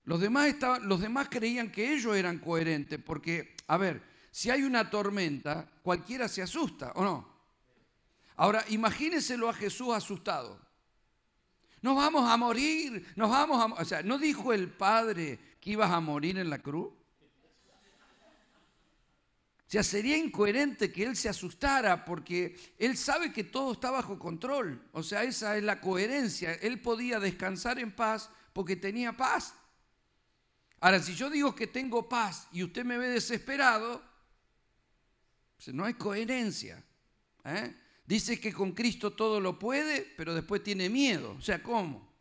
Los 0.05 0.21
demás, 0.21 0.55
los 0.83 1.01
demás 1.01 1.29
creían 1.31 1.71
que 1.71 1.95
ellos 1.95 2.17
eran 2.17 2.39
coherentes, 2.39 3.01
porque, 3.05 3.57
a 3.67 3.77
ver, 3.77 4.03
si 4.31 4.51
hay 4.51 4.63
una 4.63 4.91
tormenta, 4.91 5.71
cualquiera 5.83 6.29
se 6.29 6.43
asusta, 6.43 6.93
¿o 6.95 7.05
no? 7.05 7.31
Ahora, 8.37 8.65
imagínenselo 8.69 9.49
a 9.49 9.55
Jesús 9.55 9.95
asustado 9.95 10.70
nos 11.83 11.97
vamos 11.97 12.29
a 12.29 12.37
morir, 12.37 13.07
nos 13.17 13.31
vamos 13.31 13.59
a... 13.61 13.81
O 13.81 13.85
sea, 13.85 14.03
¿no 14.03 14.19
dijo 14.19 14.53
el 14.53 14.69
Padre 14.71 15.39
que 15.61 15.71
ibas 15.71 15.91
a 15.91 16.01
morir 16.01 16.39
en 16.39 16.51
la 16.51 16.59
cruz? 16.59 16.93
O 19.71 19.73
sea, 19.73 19.85
sería 19.85 20.17
incoherente 20.17 20.91
que 20.91 21.05
Él 21.05 21.17
se 21.17 21.29
asustara 21.29 22.05
porque 22.05 22.59
Él 22.77 22.97
sabe 22.97 23.33
que 23.33 23.45
todo 23.45 23.73
está 23.73 23.91
bajo 23.93 24.19
control. 24.19 24.83
O 24.93 25.03
sea, 25.03 25.23
esa 25.23 25.57
es 25.57 25.63
la 25.63 25.81
coherencia. 25.81 26.55
Él 26.55 26.81
podía 26.81 27.21
descansar 27.21 27.79
en 27.79 27.93
paz 27.93 28.31
porque 28.53 28.75
tenía 28.75 29.17
paz. 29.17 29.55
Ahora, 30.81 31.01
si 31.01 31.15
yo 31.15 31.31
digo 31.31 31.55
que 31.55 31.67
tengo 31.69 32.09
paz 32.09 32.49
y 32.51 32.65
usted 32.65 32.85
me 32.85 32.99
ve 32.99 33.09
desesperado, 33.11 34.03
pues 35.57 35.75
no 35.75 35.85
hay 35.85 35.95
coherencia. 35.95 36.83
¿eh? 37.45 37.73
Dice 38.11 38.41
que 38.41 38.53
con 38.53 38.73
Cristo 38.73 39.13
todo 39.13 39.39
lo 39.39 39.57
puede, 39.57 40.01
pero 40.17 40.35
después 40.35 40.65
tiene 40.65 40.89
miedo. 40.89 41.37
O 41.39 41.41
sea, 41.41 41.63
¿cómo? 41.63 42.13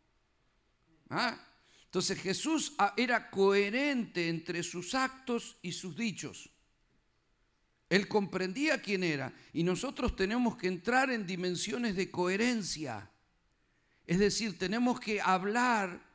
¿Ah? 1.09 1.35
Entonces 1.85 2.21
Jesús 2.21 2.75
ah, 2.77 2.93
era 2.95 3.31
coherente 3.31 4.29
entre 4.29 4.61
sus 4.61 4.93
actos 4.93 5.57
y 5.63 5.71
sus 5.71 5.97
dichos. 5.97 6.51
Él 7.89 8.07
comprendía 8.07 8.83
quién 8.83 9.03
era 9.03 9.33
y 9.51 9.63
nosotros 9.63 10.15
tenemos 10.15 10.57
que 10.57 10.67
entrar 10.67 11.09
en 11.09 11.25
dimensiones 11.25 11.95
de 11.95 12.11
coherencia. 12.11 13.09
Es 14.05 14.19
decir, 14.19 14.59
tenemos 14.59 14.99
que 14.99 15.19
hablar 15.19 16.05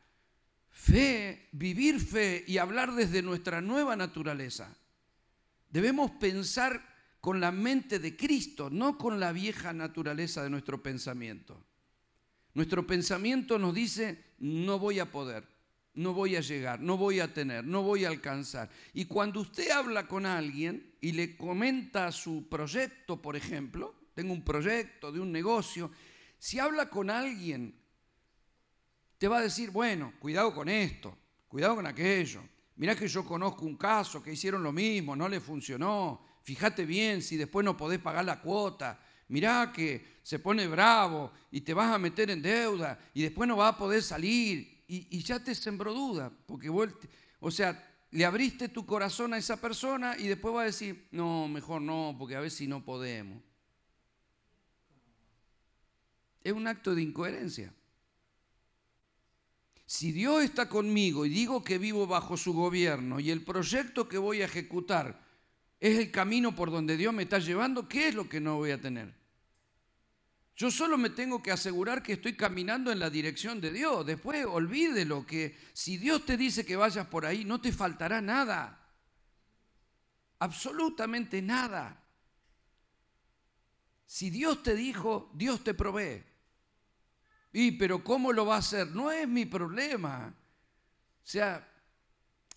fe, 0.70 1.48
vivir 1.50 1.98
fe 1.98 2.44
y 2.46 2.58
hablar 2.58 2.94
desde 2.94 3.22
nuestra 3.22 3.60
nueva 3.60 3.96
naturaleza. 3.96 4.72
Debemos 5.68 6.12
pensar 6.12 6.93
con 7.24 7.40
la 7.40 7.50
mente 7.50 8.00
de 8.00 8.14
Cristo, 8.14 8.68
no 8.68 8.98
con 8.98 9.18
la 9.18 9.32
vieja 9.32 9.72
naturaleza 9.72 10.42
de 10.42 10.50
nuestro 10.50 10.82
pensamiento. 10.82 11.58
Nuestro 12.52 12.86
pensamiento 12.86 13.58
nos 13.58 13.74
dice, 13.74 14.34
no 14.40 14.78
voy 14.78 14.98
a 14.98 15.10
poder, 15.10 15.42
no 15.94 16.12
voy 16.12 16.36
a 16.36 16.42
llegar, 16.42 16.80
no 16.80 16.98
voy 16.98 17.20
a 17.20 17.32
tener, 17.32 17.64
no 17.64 17.82
voy 17.82 18.04
a 18.04 18.08
alcanzar. 18.08 18.68
Y 18.92 19.06
cuando 19.06 19.40
usted 19.40 19.70
habla 19.70 20.06
con 20.06 20.26
alguien 20.26 20.96
y 21.00 21.12
le 21.12 21.34
comenta 21.34 22.12
su 22.12 22.46
proyecto, 22.46 23.22
por 23.22 23.36
ejemplo, 23.36 23.94
tengo 24.12 24.34
un 24.34 24.44
proyecto 24.44 25.10
de 25.10 25.20
un 25.20 25.32
negocio, 25.32 25.90
si 26.38 26.58
habla 26.58 26.90
con 26.90 27.08
alguien, 27.08 27.74
te 29.16 29.28
va 29.28 29.38
a 29.38 29.42
decir, 29.44 29.70
bueno, 29.70 30.12
cuidado 30.18 30.54
con 30.54 30.68
esto, 30.68 31.16
cuidado 31.48 31.76
con 31.76 31.86
aquello. 31.86 32.42
Mirá 32.76 32.94
que 32.94 33.08
yo 33.08 33.24
conozco 33.24 33.64
un 33.64 33.78
caso 33.78 34.22
que 34.22 34.34
hicieron 34.34 34.62
lo 34.62 34.72
mismo, 34.72 35.16
no 35.16 35.26
le 35.26 35.40
funcionó 35.40 36.33
fíjate 36.44 36.84
bien 36.84 37.22
si 37.22 37.36
después 37.36 37.64
no 37.64 37.76
podés 37.76 37.98
pagar 37.98 38.24
la 38.24 38.40
cuota, 38.40 39.00
mirá 39.28 39.72
que 39.72 40.18
se 40.22 40.38
pone 40.38 40.66
bravo 40.68 41.32
y 41.50 41.62
te 41.62 41.74
vas 41.74 41.92
a 41.92 41.98
meter 41.98 42.30
en 42.30 42.42
deuda 42.42 42.98
y 43.14 43.22
después 43.22 43.48
no 43.48 43.56
vas 43.56 43.74
a 43.74 43.78
poder 43.78 44.02
salir 44.02 44.84
y, 44.86 45.22
ya 45.22 45.42
te 45.42 45.54
sembró 45.54 45.94
duda, 45.94 46.30
porque 46.46 46.70
O 47.40 47.50
sea, 47.50 47.90
le 48.10 48.24
abriste 48.26 48.68
tu 48.68 48.84
corazón 48.84 49.32
a 49.32 49.38
esa 49.38 49.58
persona 49.60 50.16
y 50.18 50.28
después 50.28 50.54
va 50.54 50.62
a 50.62 50.66
decir, 50.66 51.08
no, 51.10 51.48
mejor 51.48 51.80
no, 51.80 52.14
porque 52.18 52.36
a 52.36 52.40
ver 52.40 52.50
si 52.50 52.66
no 52.66 52.84
podemos. 52.84 53.42
Es 56.42 56.52
un 56.52 56.66
acto 56.66 56.94
de 56.94 57.02
incoherencia. 57.02 57.72
Si 59.86 60.12
Dios 60.12 60.44
está 60.44 60.68
conmigo 60.68 61.24
y 61.24 61.30
digo 61.30 61.64
que 61.64 61.78
vivo 61.78 62.06
bajo 62.06 62.36
su 62.36 62.52
gobierno 62.52 63.18
y 63.18 63.30
el 63.30 63.42
proyecto 63.42 64.08
que 64.08 64.18
voy 64.18 64.42
a 64.42 64.46
ejecutar 64.46 65.23
es 65.80 65.98
el 65.98 66.10
camino 66.10 66.54
por 66.54 66.70
donde 66.70 66.96
Dios 66.96 67.12
me 67.12 67.24
está 67.24 67.38
llevando, 67.38 67.88
¿qué 67.88 68.08
es 68.08 68.14
lo 68.14 68.28
que 68.28 68.40
no 68.40 68.56
voy 68.56 68.70
a 68.70 68.80
tener? 68.80 69.14
Yo 70.56 70.70
solo 70.70 70.96
me 70.96 71.10
tengo 71.10 71.42
que 71.42 71.50
asegurar 71.50 72.02
que 72.02 72.12
estoy 72.12 72.36
caminando 72.36 72.92
en 72.92 73.00
la 73.00 73.10
dirección 73.10 73.60
de 73.60 73.72
Dios. 73.72 74.06
Después 74.06 74.46
olvídelo 74.46 75.26
que 75.26 75.58
si 75.72 75.96
Dios 75.96 76.24
te 76.24 76.36
dice 76.36 76.64
que 76.64 76.76
vayas 76.76 77.08
por 77.08 77.26
ahí, 77.26 77.44
no 77.44 77.60
te 77.60 77.72
faltará 77.72 78.20
nada. 78.20 78.80
Absolutamente 80.38 81.42
nada. 81.42 82.00
Si 84.06 84.30
Dios 84.30 84.62
te 84.62 84.76
dijo, 84.76 85.32
Dios 85.34 85.64
te 85.64 85.74
provee. 85.74 86.22
Y, 87.52 87.72
pero 87.72 88.04
¿cómo 88.04 88.32
lo 88.32 88.46
va 88.46 88.56
a 88.56 88.58
hacer? 88.58 88.88
No 88.88 89.10
es 89.10 89.26
mi 89.26 89.46
problema. 89.46 90.32
O 90.36 91.26
sea, 91.26 91.68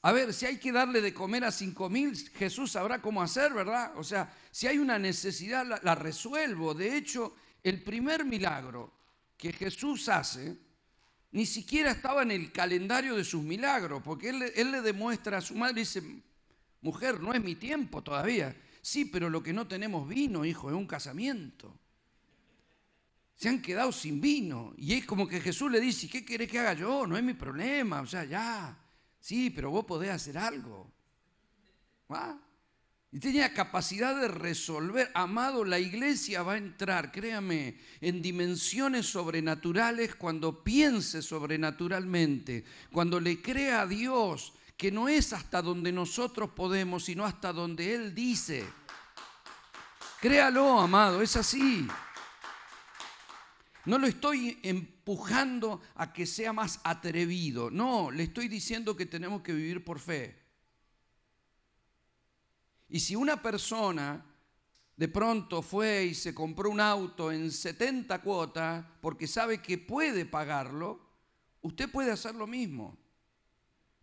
a 0.07 0.13
ver, 0.13 0.33
si 0.33 0.45
hay 0.45 0.55
que 0.55 0.71
darle 0.71 1.01
de 1.01 1.13
comer 1.13 1.43
a 1.43 1.51
cinco 1.51 1.89
mil, 1.89 2.15
Jesús 2.29 2.71
sabrá 2.71 3.01
cómo 3.01 3.21
hacer, 3.21 3.53
¿verdad? 3.53 3.91
O 3.97 4.05
sea, 4.05 4.33
si 4.51 4.65
hay 4.65 4.77
una 4.77 4.97
necesidad, 4.97 5.65
la, 5.83 5.95
resuelvo. 5.95 6.73
De 6.73 6.95
hecho, 6.95 7.35
el 7.61 7.83
primer 7.83 8.23
milagro 8.23 8.93
que 9.35 9.51
Jesús 9.51 10.07
hace 10.07 10.57
ni 11.31 11.45
siquiera 11.45 11.91
estaba 11.91 12.21
en 12.23 12.31
el 12.31 12.53
calendario 12.53 13.17
de 13.17 13.25
sus 13.25 13.43
milagros, 13.43 14.01
porque 14.01 14.29
él, 14.29 14.71
le 14.71 14.81
demuestra 14.81 15.39
a 15.39 15.41
su 15.41 15.55
madre, 15.55 15.81
dice, 15.81 16.01
mujer, 16.79 17.19
no 17.19 17.33
es 17.33 17.43
mi 17.43 17.55
tiempo 17.55 18.01
todavía. 18.01 18.55
Sí, 18.81 19.03
pero 19.03 19.29
lo 19.29 19.43
que 19.43 19.51
no 19.51 19.67
tenemos 19.67 20.07
vino, 20.07 20.45
hijo, 20.45 20.69
es 20.69 20.75
un 20.77 20.87
casamiento. 20.87 21.77
Se 23.35 23.49
han 23.49 23.61
quedado 23.61 23.91
sin 23.91 24.21
vino. 24.21 24.73
Y 24.77 24.93
es 24.93 25.05
como 25.05 25.27
que 25.27 25.41
Jesús 25.41 25.69
le 25.69 25.81
dice, 25.81 26.07
¿qué 26.07 26.23
querés 26.23 26.49
que 26.49 26.59
haga 26.59 26.75
yo? 26.75 27.05
No 27.05 27.17
es 27.17 27.23
mi 27.25 27.33
problema. 27.33 27.99
O 27.99 28.05
sea, 28.07 28.23
ya. 28.23 28.86
Sí, 29.19 29.49
pero 29.49 29.71
vos 29.71 29.85
podés 29.85 30.11
hacer 30.11 30.37
algo. 30.37 30.91
¿Va? 32.11 32.39
Y 33.11 33.19
tenía 33.19 33.53
capacidad 33.53 34.19
de 34.19 34.27
resolver. 34.27 35.09
Amado, 35.13 35.63
la 35.63 35.79
iglesia 35.79 36.43
va 36.43 36.53
a 36.53 36.57
entrar, 36.57 37.11
créame, 37.11 37.77
en 38.01 38.21
dimensiones 38.21 39.05
sobrenaturales 39.07 40.15
cuando 40.15 40.63
piense 40.63 41.21
sobrenaturalmente, 41.21 42.65
cuando 42.91 43.19
le 43.19 43.41
crea 43.41 43.81
a 43.81 43.87
Dios 43.87 44.53
que 44.75 44.91
no 44.91 45.09
es 45.09 45.33
hasta 45.33 45.61
donde 45.61 45.91
nosotros 45.91 46.51
podemos, 46.51 47.05
sino 47.05 47.25
hasta 47.25 47.51
donde 47.51 47.95
Él 47.95 48.13
dice. 48.13 48.63
Créalo, 50.21 50.79
amado, 50.79 51.21
es 51.21 51.35
así. 51.35 51.87
No 53.87 53.97
lo 53.97 54.05
estoy 54.05 54.59
empujando 54.63 55.81
a 55.95 56.11
que 56.11 56.25
sea 56.25 56.51
más 56.51 56.81
atrevido, 56.83 57.71
no, 57.71 58.11
le 58.11 58.23
estoy 58.23 58.49
diciendo 58.49 58.97
que 58.97 59.05
tenemos 59.05 59.41
que 59.41 59.53
vivir 59.53 59.85
por 59.85 59.99
fe. 59.99 60.37
Y 62.89 62.99
si 62.99 63.15
una 63.15 63.41
persona 63.41 64.25
de 64.93 65.07
pronto 65.07 65.61
fue 65.61 66.03
y 66.03 66.15
se 66.15 66.35
compró 66.35 66.69
un 66.69 66.81
auto 66.81 67.31
en 67.31 67.49
70 67.49 68.21
cuotas 68.21 68.85
porque 68.99 69.25
sabe 69.25 69.61
que 69.61 69.77
puede 69.77 70.25
pagarlo, 70.25 70.99
usted 71.61 71.89
puede 71.89 72.11
hacer 72.11 72.35
lo 72.35 72.45
mismo. 72.45 72.97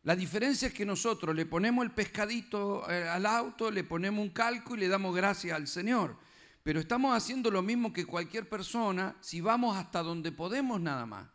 La 0.03 0.17
diferencia 0.17 0.69
es 0.69 0.73
que 0.73 0.87
nosotros 0.87 1.37
le 1.37 1.45
ponemos 1.45 1.85
el 1.85 1.91
pescadito 1.91 2.91
eh, 2.91 3.07
al 3.07 3.27
auto, 3.27 3.71
le 3.71 3.85
ponemos 3.85 4.25
un 4.25 4.31
calco 4.31 4.77
y 4.77 4.79
le 4.79 4.89
damos 4.89 5.15
gracias 5.15 5.55
al 5.55 5.69
Señor. 5.69 6.17
Pero 6.65 6.81
estamos 6.81 7.15
haciendo 7.15 7.51
lo 7.51 7.61
mismo 7.61 7.93
que 7.93 8.07
cualquier 8.07 8.49
persona 8.49 9.15
si 9.21 9.43
vamos 9.43 9.77
hasta 9.77 10.03
donde 10.03 10.33
podemos 10.33 10.81
nada 10.81 11.05
más. 11.05 11.29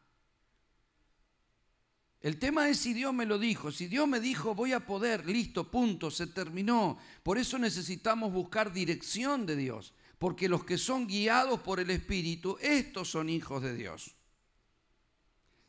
El 2.20 2.40
tema 2.40 2.68
es 2.68 2.80
si 2.80 2.94
Dios 2.94 3.14
me 3.14 3.28
lo 3.28 3.38
dijo. 3.38 3.72
Si 3.72 3.86
Dios 3.86 4.08
me 4.08 4.20
dijo 4.20 4.56
voy 4.56 4.74
a 4.74 4.88
poder, 4.88 5.28
listo, 5.28 5.70
punto, 5.70 6.10
se 6.10 6.26
terminó. 6.26 6.98
Por 7.22 7.38
eso 7.38 7.60
necesitamos 7.60 8.34
buscar 8.34 8.74
dirección 8.74 9.46
de 9.46 9.56
Dios. 9.56 9.94
Porque 10.18 10.50
los 10.50 10.66
que 10.66 10.80
son 10.80 11.06
guiados 11.06 11.60
por 11.60 11.80
el 11.80 11.92
Espíritu, 11.92 12.58
estos 12.60 13.12
son 13.12 13.30
hijos 13.30 13.62
de 13.62 13.76
Dios. 13.76 14.16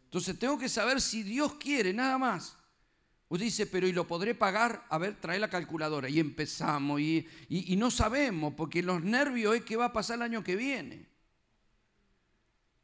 Entonces 0.05 0.39
tengo 0.39 0.59
que 0.59 0.71
saber 0.71 1.03
si 1.03 1.23
Dios 1.23 1.57
quiere, 1.57 1.93
nada 1.93 2.17
más. 2.17 2.57
Usted 3.31 3.45
dice, 3.45 3.67
pero 3.67 3.87
¿y 3.87 3.93
lo 3.93 4.09
podré 4.09 4.35
pagar? 4.35 4.85
A 4.91 4.99
ver, 4.99 5.21
trae 5.21 5.39
la 5.39 5.49
calculadora. 5.49 6.09
Y 6.09 6.19
empezamos. 6.19 7.01
Y, 7.01 7.27
y 7.49 7.77
no 7.77 7.91
sabemos, 7.91 8.55
porque 8.55 8.83
los 8.83 9.03
nervios 9.03 9.55
es 9.55 9.63
que 9.63 9.77
va 9.77 9.87
a 9.87 9.93
pasar 9.93 10.17
el 10.17 10.23
año 10.23 10.43
que 10.43 10.57
viene. 10.57 11.09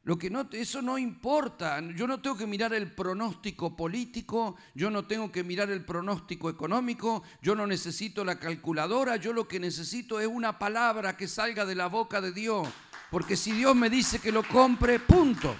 Lo 0.03 0.17
que 0.17 0.29
no, 0.29 0.47
eso 0.53 0.81
no 0.81 0.97
importa. 0.97 1.81
Yo 1.93 2.07
no 2.07 2.21
tengo 2.21 2.37
que 2.37 2.47
mirar 2.47 2.73
el 2.73 2.89
pronóstico 2.89 3.75
político, 3.75 4.55
yo 4.73 4.89
no 4.89 5.05
tengo 5.05 5.29
que 5.29 5.43
mirar 5.43 5.69
el 5.69 5.83
pronóstico 5.83 6.49
económico, 6.49 7.23
yo 7.41 7.53
no 7.53 7.67
necesito 7.67 8.23
la 8.23 8.39
calculadora, 8.39 9.17
yo 9.17 9.33
lo 9.33 9.49
que 9.49 9.59
necesito 9.59 10.21
es 10.21 10.27
una 10.27 10.57
palabra 10.57 11.17
que 11.17 11.27
salga 11.27 11.65
de 11.65 11.75
la 11.75 11.87
boca 11.87 12.21
de 12.21 12.31
Dios. 12.31 12.69
Porque 13.11 13.35
si 13.35 13.51
Dios 13.51 13.75
me 13.75 13.89
dice 13.89 14.19
que 14.19 14.31
lo 14.31 14.43
compre, 14.43 15.01
punto. 15.01 15.53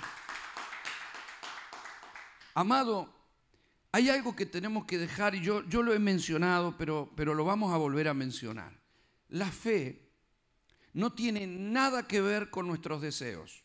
Amado, 2.54 3.17
hay 3.98 4.10
algo 4.10 4.36
que 4.36 4.46
tenemos 4.46 4.86
que 4.86 4.98
dejar, 4.98 5.36
y 5.36 5.42
yo, 5.42 5.68
yo 5.68 5.82
lo 5.82 5.94
he 5.94 6.00
mencionado, 6.00 6.76
pero, 6.78 7.12
pero 7.16 7.34
lo 7.34 7.46
vamos 7.46 7.74
a 7.74 7.78
volver 7.78 8.08
a 8.08 8.14
mencionar. 8.14 8.80
La 9.30 9.52
fe 9.52 10.10
no 10.94 11.14
tiene 11.14 11.48
nada 11.48 12.08
que 12.08 12.22
ver 12.22 12.50
con 12.50 12.68
nuestros 12.68 13.02
deseos 13.02 13.64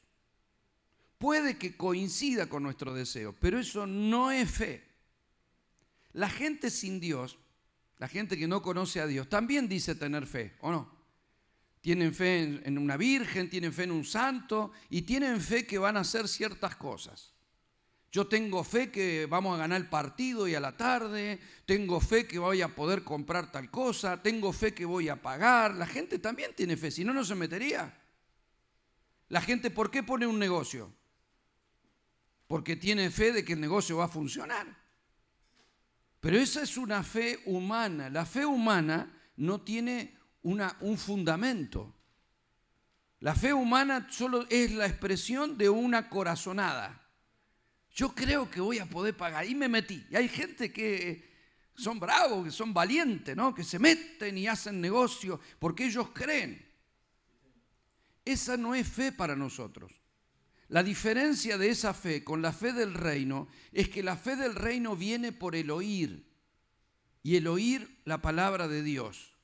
puede 1.23 1.57
que 1.57 1.77
coincida 1.77 2.49
con 2.49 2.65
nuestro 2.65 2.93
deseo, 2.93 3.33
pero 3.39 3.61
eso 3.61 3.87
no 3.87 4.33
es 4.33 4.51
fe. 4.51 4.83
La 6.15 6.29
gente 6.29 6.69
sin 6.69 6.99
Dios, 6.99 7.39
la 7.99 8.09
gente 8.09 8.37
que 8.37 8.49
no 8.49 8.61
conoce 8.61 9.01
a 9.01 9.07
Dios, 9.07 9.29
también 9.29 9.69
dice 9.69 9.95
tener 9.95 10.27
fe, 10.27 10.57
¿o 10.63 10.73
no? 10.73 10.93
Tienen 11.81 12.13
fe 12.13 12.61
en 12.65 12.77
una 12.77 12.97
virgen, 12.97 13.49
tienen 13.49 13.73
fe 13.73 13.85
en 13.85 13.93
un 13.93 14.05
santo 14.05 14.73
y 14.91 15.03
tienen 15.03 15.41
fe 15.41 15.65
que 15.65 15.79
van 15.79 15.97
a 15.97 16.01
hacer 16.01 16.27
ciertas 16.27 16.75
cosas. 16.75 17.33
Yo 18.13 18.29
tengo 18.29 18.63
fe 18.63 18.93
que 18.93 19.27
vamos 19.27 19.55
a 19.55 19.59
ganar 19.59 19.81
el 19.81 19.89
partido 19.89 20.47
y 20.47 20.55
a 20.55 20.61
la 20.61 20.77
tarde, 20.77 21.41
tengo 21.67 21.99
fe 21.99 22.29
que 22.29 22.39
voy 22.39 22.63
a 22.63 22.75
poder 22.75 23.03
comprar 23.03 23.51
tal 23.51 23.71
cosa, 23.71 24.23
tengo 24.23 24.53
fe 24.53 24.73
que 24.73 24.85
voy 24.85 25.09
a 25.09 25.21
pagar. 25.21 25.75
La 25.75 25.87
gente 25.87 26.21
también 26.21 26.55
tiene 26.55 26.77
fe, 26.77 26.91
si 26.91 27.05
no, 27.05 27.13
no 27.13 27.25
se 27.25 27.35
metería. 27.35 27.99
La 29.29 29.41
gente, 29.41 29.71
¿por 29.71 29.91
qué 29.91 30.03
pone 30.03 30.27
un 30.27 30.39
negocio? 30.39 30.93
porque 32.53 32.77
tiene 32.77 33.11
fe 33.11 33.33
de 33.33 33.47
que 33.47 33.55
el 33.55 33.61
negocio 33.63 33.97
va 33.97 34.05
a 34.05 34.09
funcionar. 34.09 34.67
Pero 36.21 36.37
esa 36.37 36.61
es 36.61 36.77
una 36.77 37.03
fe 37.03 37.41
humana. 37.47 38.11
La 38.11 38.27
fe 38.27 38.45
humana 38.45 39.11
no 39.37 39.63
tiene 39.63 40.19
una, 40.43 40.77
un 40.81 40.99
fundamento. 40.99 41.97
La 43.21 43.35
fe 43.35 43.55
humana 43.55 44.07
solo 44.11 44.45
es 44.51 44.71
la 44.73 44.85
expresión 44.85 45.57
de 45.57 45.71
una 45.71 46.11
corazonada. 46.11 47.02
Yo 47.95 48.15
creo 48.15 48.51
que 48.51 48.61
voy 48.61 48.79
a 48.79 48.87
poder 48.87 49.17
pagar. 49.17 49.47
Y 49.47 49.55
me 49.55 49.69
metí. 49.69 50.07
Y 50.11 50.17
hay 50.17 50.29
gente 50.29 50.73
que 50.73 51.31
son 51.75 51.99
bravos, 51.99 52.45
que 52.45 52.51
son 52.51 52.73
valientes, 52.73 53.37
¿no? 53.37 53.55
que 53.55 53.65
se 53.65 53.79
meten 53.79 54.39
y 54.39 54.47
hacen 54.47 54.81
negocio 54.81 55.41
porque 55.59 55.87
ellos 55.87 56.11
creen. 56.13 56.67
Esa 58.25 58.57
no 58.57 58.75
es 58.75 58.87
fe 58.87 59.13
para 59.13 59.35
nosotros. 59.37 59.93
La 60.69 60.83
diferencia 60.83 61.59
de 61.59 61.69
esa 61.69 61.93
fe 61.93 62.25
con 62.25 62.41
la 62.41 62.53
fe 62.53 62.73
del 62.73 62.95
reino 62.95 63.49
es 63.73 63.89
que 63.89 64.03
la 64.03 64.17
fe 64.17 64.37
del 64.37 64.55
reino 64.55 64.97
viene 64.97 65.33
por 65.33 65.55
el 65.55 65.71
oír 65.71 66.27
y 67.23 67.37
el 67.37 67.47
oír 67.47 68.01
la 68.05 68.23
palabra 68.23 68.69
de 68.69 68.83
Dios. 68.83 69.35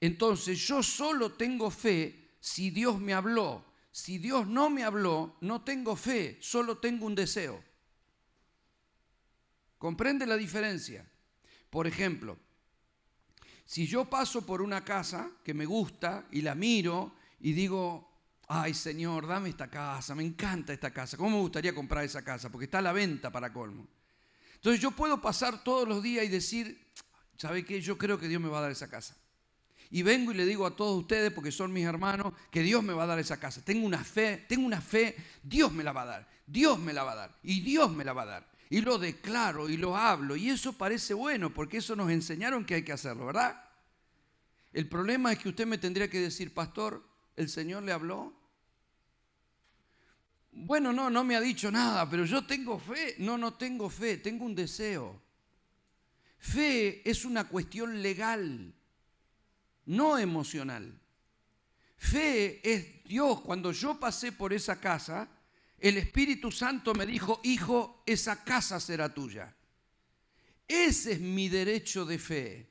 Entonces 0.00 0.58
yo 0.66 0.82
solo 0.82 1.32
tengo 1.34 1.70
fe 1.70 2.34
si 2.40 2.70
Dios 2.70 2.98
me 3.00 3.14
habló. 3.14 3.64
Si 3.92 4.16
Dios 4.16 4.46
no 4.48 4.70
me 4.70 4.84
habló, 4.84 5.36
no 5.42 5.60
tengo 5.62 5.94
fe, 5.96 6.38
solo 6.40 6.78
tengo 6.78 7.04
un 7.04 7.14
deseo. 7.14 7.62
¿Comprende 9.76 10.26
la 10.26 10.36
diferencia? 10.36 11.06
Por 11.68 11.86
ejemplo, 11.86 12.38
si 13.66 13.86
yo 13.86 14.08
paso 14.08 14.46
por 14.46 14.62
una 14.62 14.82
casa 14.82 15.30
que 15.44 15.52
me 15.52 15.66
gusta 15.66 16.26
y 16.30 16.40
la 16.40 16.54
miro 16.54 17.16
y 17.40 17.52
digo, 17.52 18.10
ay 18.48 18.72
Señor, 18.72 19.26
dame 19.26 19.50
esta 19.50 19.68
casa, 19.68 20.14
me 20.14 20.24
encanta 20.24 20.72
esta 20.72 20.90
casa, 20.90 21.16
¿cómo 21.18 21.36
me 21.36 21.42
gustaría 21.42 21.74
comprar 21.74 22.04
esa 22.04 22.24
casa? 22.24 22.50
Porque 22.50 22.64
está 22.64 22.78
a 22.78 22.82
la 22.82 22.92
venta 22.92 23.30
para 23.30 23.52
colmo. 23.52 23.86
Entonces 24.54 24.80
yo 24.80 24.92
puedo 24.92 25.20
pasar 25.20 25.62
todos 25.64 25.86
los 25.86 26.02
días 26.02 26.24
y 26.24 26.28
decir, 26.28 26.86
¿sabe 27.36 27.64
qué? 27.64 27.80
Yo 27.80 27.98
creo 27.98 28.18
que 28.18 28.28
Dios 28.28 28.40
me 28.40 28.48
va 28.48 28.58
a 28.58 28.62
dar 28.62 28.70
esa 28.70 28.88
casa. 28.88 29.16
Y 29.92 30.02
vengo 30.02 30.32
y 30.32 30.34
le 30.34 30.46
digo 30.46 30.64
a 30.66 30.74
todos 30.74 30.98
ustedes, 30.98 31.30
porque 31.32 31.52
son 31.52 31.70
mis 31.70 31.84
hermanos, 31.84 32.32
que 32.50 32.62
Dios 32.62 32.82
me 32.82 32.94
va 32.94 33.04
a 33.04 33.06
dar 33.06 33.18
esa 33.18 33.38
casa. 33.38 33.62
Tengo 33.62 33.86
una 33.86 34.02
fe, 34.02 34.46
tengo 34.48 34.66
una 34.66 34.80
fe, 34.80 35.14
Dios 35.42 35.70
me 35.70 35.84
la 35.84 35.92
va 35.92 36.02
a 36.02 36.06
dar, 36.06 36.28
Dios 36.46 36.78
me 36.78 36.94
la 36.94 37.04
va 37.04 37.12
a 37.12 37.16
dar, 37.16 37.38
y 37.42 37.60
Dios 37.60 37.92
me 37.92 38.02
la 38.02 38.14
va 38.14 38.22
a 38.22 38.26
dar. 38.26 38.52
y 38.70 38.80
lo 38.80 38.96
declaro 38.96 39.68
y 39.68 39.76
lo 39.76 39.94
hablo. 39.94 40.34
Y 40.34 40.48
eso 40.48 40.72
parece 40.72 41.12
bueno 41.12 41.52
porque 41.52 41.76
eso 41.76 41.94
nos 41.94 42.10
enseñaron 42.10 42.64
que 42.64 42.76
hay 42.76 42.82
que 42.82 42.92
hacerlo, 42.92 43.26
¿verdad? 43.26 43.62
El 44.72 44.88
problema 44.88 45.30
es 45.30 45.38
que 45.38 45.50
usted 45.50 45.66
me 45.66 45.76
tendría 45.76 46.08
que 46.08 46.18
decir, 46.18 46.54
pastor, 46.54 47.06
¿el 47.36 47.50
Señor 47.50 47.82
le 47.82 47.92
habló? 47.92 48.32
Bueno, 50.52 50.90
no, 50.90 51.10
no 51.10 51.22
me 51.22 51.36
ha 51.36 51.40
dicho 51.42 51.70
nada, 51.70 52.08
pero 52.08 52.24
yo 52.24 52.46
tengo 52.46 52.78
fe. 52.78 53.16
No, 53.18 53.36
no 53.36 53.52
tengo 53.52 53.90
fe, 53.90 54.16
tengo 54.16 54.46
un 54.46 54.54
deseo. 54.54 55.20
Fe 56.38 57.08
es 57.08 57.26
una 57.26 57.46
cuestión 57.46 58.00
legal, 58.00 58.74
no 59.86 60.18
emocional. 60.18 60.98
Fe 61.96 62.60
es 62.62 63.04
Dios. 63.04 63.40
Cuando 63.42 63.72
yo 63.72 63.98
pasé 63.98 64.32
por 64.32 64.52
esa 64.52 64.80
casa, 64.80 65.28
el 65.78 65.96
Espíritu 65.98 66.50
Santo 66.50 66.94
me 66.94 67.06
dijo, 67.06 67.40
hijo, 67.44 68.02
esa 68.06 68.42
casa 68.44 68.80
será 68.80 69.12
tuya. 69.12 69.54
Ese 70.66 71.12
es 71.12 71.20
mi 71.20 71.48
derecho 71.48 72.04
de 72.04 72.18
fe. 72.18 72.70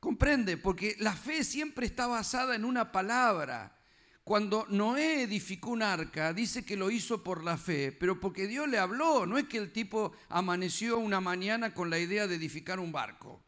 ¿Comprende? 0.00 0.56
Porque 0.56 0.96
la 1.00 1.14
fe 1.14 1.44
siempre 1.44 1.86
está 1.86 2.06
basada 2.06 2.54
en 2.54 2.64
una 2.64 2.92
palabra. 2.92 3.76
Cuando 4.22 4.66
Noé 4.68 5.22
edificó 5.22 5.70
un 5.70 5.82
arca, 5.82 6.32
dice 6.32 6.64
que 6.64 6.76
lo 6.76 6.90
hizo 6.90 7.24
por 7.24 7.42
la 7.42 7.56
fe, 7.56 7.92
pero 7.92 8.20
porque 8.20 8.46
Dios 8.46 8.68
le 8.68 8.78
habló. 8.78 9.26
No 9.26 9.38
es 9.38 9.46
que 9.46 9.58
el 9.58 9.72
tipo 9.72 10.12
amaneció 10.28 10.98
una 10.98 11.20
mañana 11.20 11.72
con 11.72 11.88
la 11.88 11.98
idea 11.98 12.26
de 12.26 12.34
edificar 12.34 12.78
un 12.78 12.92
barco. 12.92 13.42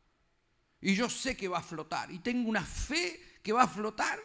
Y 0.80 0.94
yo 0.94 1.08
sé 1.10 1.36
que 1.36 1.48
va 1.48 1.58
a 1.58 1.62
flotar. 1.62 2.10
Y 2.10 2.20
tengo 2.20 2.48
una 2.48 2.64
fe 2.64 3.38
que 3.42 3.52
va 3.52 3.64
a 3.64 3.68
flotar. 3.68 4.18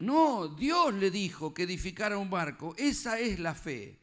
No, 0.00 0.48
Dios 0.48 0.94
le 0.94 1.10
dijo 1.10 1.52
que 1.52 1.64
edificara 1.64 2.18
un 2.18 2.30
barco. 2.30 2.74
Esa 2.76 3.18
es 3.18 3.38
la 3.38 3.54
fe. 3.54 3.98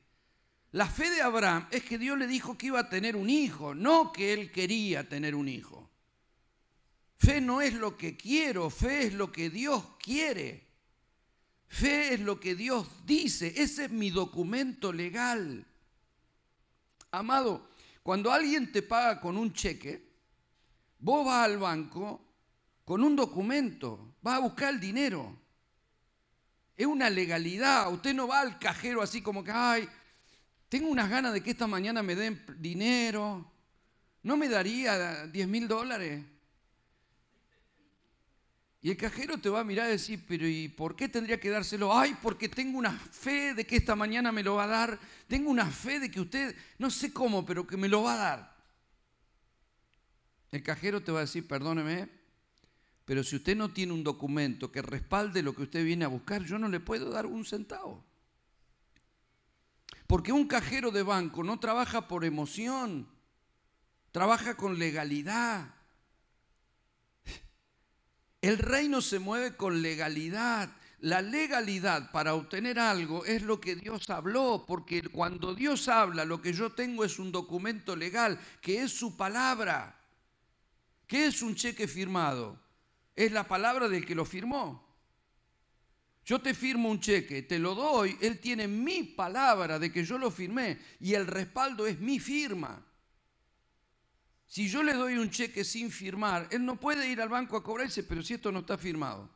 La 0.72 0.88
fe 0.88 1.10
de 1.10 1.22
Abraham 1.22 1.68
es 1.72 1.84
que 1.84 1.98
Dios 1.98 2.18
le 2.18 2.28
dijo 2.28 2.58
que 2.58 2.68
iba 2.68 2.80
a 2.80 2.90
tener 2.90 3.16
un 3.16 3.30
hijo, 3.30 3.74
no 3.74 4.12
que 4.12 4.34
él 4.34 4.52
quería 4.52 5.08
tener 5.08 5.34
un 5.34 5.48
hijo. 5.48 5.90
Fe 7.18 7.42
no 7.42 7.62
es 7.62 7.74
lo 7.74 7.98
que 7.98 8.16
quiero, 8.16 8.70
fe 8.70 9.08
es 9.08 9.14
lo 9.14 9.32
que 9.32 9.50
Dios 9.50 9.84
quiere. 10.00 10.68
Fe 11.68 12.14
es 12.14 12.20
lo 12.20 12.40
que 12.40 12.56
Dios 12.56 12.88
dice. 13.06 13.54
Ese 13.58 13.86
es 13.86 13.92
mi 13.92 14.10
documento 14.10 14.94
legal. 14.94 15.66
Amado, 17.12 17.72
cuando 18.04 18.32
alguien 18.32 18.72
te 18.72 18.82
paga 18.82 19.20
con 19.20 19.38
un 19.38 19.54
cheque, 19.54 20.07
vos 21.00 21.26
vas 21.26 21.45
al 21.45 21.58
banco 21.58 22.22
con 22.84 23.04
un 23.04 23.16
documento, 23.16 24.16
vas 24.22 24.36
a 24.36 24.39
buscar 24.39 24.74
el 24.74 24.80
dinero. 24.80 25.38
Es 26.76 26.86
una 26.86 27.10
legalidad. 27.10 27.91
Usted 27.91 28.14
no 28.14 28.28
va 28.28 28.41
al 28.41 28.60
cajero 28.60 29.02
así 29.02 29.22
como 29.22 29.43
que, 29.43 29.52
ay, 29.52 29.89
tengo 30.70 30.89
unas 30.89 31.10
ganas 31.10 31.34
de 31.34 31.41
que 31.41 31.52
esta 31.52 31.68
mañana 31.68 32.04
me 32.04 32.16
den 32.16 32.43
dinero. 32.60 33.52
¿No 34.24 34.38
me 34.38 34.48
daría 34.48 35.26
10 35.28 35.48
mil 35.48 35.68
dólares? 35.68 36.24
Y 38.82 38.91
el 38.91 38.98
cajero 38.98 39.38
te 39.38 39.50
va 39.50 39.62
a 39.62 39.64
mirar 39.64 39.88
y 39.88 39.91
decir, 39.91 40.24
pero 40.28 40.48
¿y 40.48 40.70
por 40.70 40.95
qué 40.95 41.10
tendría 41.10 41.39
que 41.39 41.50
dárselo? 41.50 41.98
Ay, 41.98 42.16
porque 42.22 42.48
tengo 42.48 42.78
una 42.78 42.91
fe 42.91 43.54
de 43.54 43.66
que 43.66 43.78
esta 43.78 43.95
mañana 43.95 44.32
me 44.32 44.43
lo 44.43 44.56
va 44.56 44.66
a 44.66 44.68
dar. 44.68 45.00
Tengo 45.28 45.50
una 45.50 45.66
fe 45.66 46.00
de 46.00 46.12
que 46.12 46.22
usted, 46.22 46.56
no 46.78 46.89
sé 46.89 47.12
cómo, 47.12 47.45
pero 47.45 47.66
que 47.66 47.76
me 47.76 47.89
lo 47.89 48.04
va 48.04 48.14
a 48.14 48.18
dar. 48.18 48.57
El 50.52 50.64
cajero 50.64 51.04
te 51.04 51.12
va 51.12 51.20
a 51.20 51.22
decir, 51.22 51.48
perdóneme, 51.48 52.10
pero 53.06 53.24
si 53.24 53.38
usted 53.38 53.56
no 53.56 53.70
tiene 53.70 53.93
un 53.93 54.04
documento 54.04 54.72
que 54.72 54.82
respalde 54.82 55.41
lo 55.41 55.56
que 55.56 55.64
usted 55.64 55.84
viene 55.84 56.06
a 56.06 56.10
buscar, 56.10 56.43
yo 56.43 56.60
no 56.60 56.68
le 56.68 56.80
puedo 56.80 57.10
dar 57.10 57.26
un 57.26 57.45
centavo. 57.45 58.04
Porque 60.08 60.32
un 60.32 60.48
cajero 60.48 60.91
de 60.91 61.04
banco 61.04 61.43
no 61.43 61.60
trabaja 61.60 62.08
por 62.08 62.24
emoción, 62.24 63.08
trabaja 64.12 64.56
con 64.56 64.80
legalidad. 64.80 65.74
El 68.41 68.58
reino 68.58 69.02
se 69.02 69.20
mueve 69.20 69.56
con 69.56 69.82
legalidad. 69.82 70.70
La 71.00 71.22
legalidad 71.22 72.12
para 72.12 72.34
obtener 72.34 72.80
algo 72.80 73.24
es 73.26 73.43
lo 73.43 73.62
que 73.62 73.76
Dios 73.76 74.10
habló, 74.10 74.66
porque 74.68 75.04
cuando 75.04 75.54
Dios 75.54 75.88
habla, 75.89 76.26
lo 76.26 76.41
que 76.41 76.54
yo 76.54 76.72
tengo 76.72 77.04
es 77.06 77.20
un 77.20 77.32
documento 77.32 77.95
legal, 77.95 78.39
que 78.62 78.82
es 78.82 78.91
su 78.91 79.16
palabra. 79.16 79.97
¿Qué 81.08 81.26
es 81.28 81.41
un 81.41 81.55
cheque 81.55 81.88
firmado? 81.88 82.68
es 83.18 83.32
la 83.32 83.47
palabra 83.47 83.89
del 83.89 84.05
que 84.05 84.16
lo 84.16 84.24
firmó. 84.24 84.86
Yo 86.24 86.39
te 86.39 86.53
firmo 86.53 86.89
un 86.89 86.99
cheque, 86.99 87.41
te 87.41 87.58
lo 87.58 87.74
doy, 87.74 88.16
él 88.22 88.39
tiene 88.39 88.68
mi 88.68 89.03
palabra 89.03 89.80
de 89.80 89.91
que 89.91 90.05
yo 90.05 90.20
lo 90.20 90.30
firmé 90.30 90.78
y 90.99 91.16
el 91.16 91.26
respaldo 91.26 91.88
es 91.88 91.99
mi 91.99 92.20
firma. 92.20 92.86
Si 94.45 94.70
yo 94.70 94.84
le 94.84 94.93
doy 94.93 95.18
un 95.18 95.32
cheque 95.32 95.64
sin 95.64 95.89
firmar, 95.89 96.47
él 96.51 96.64
no 96.64 96.80
puede 96.80 97.10
ir 97.10 97.20
al 97.22 97.30
banco 97.30 97.58
a 97.58 97.64
cobrarse, 97.64 98.03
pero 98.03 98.22
si 98.22 98.36
esto 98.36 98.51
no 98.51 98.60
está 98.60 98.78
firmado, 98.78 99.30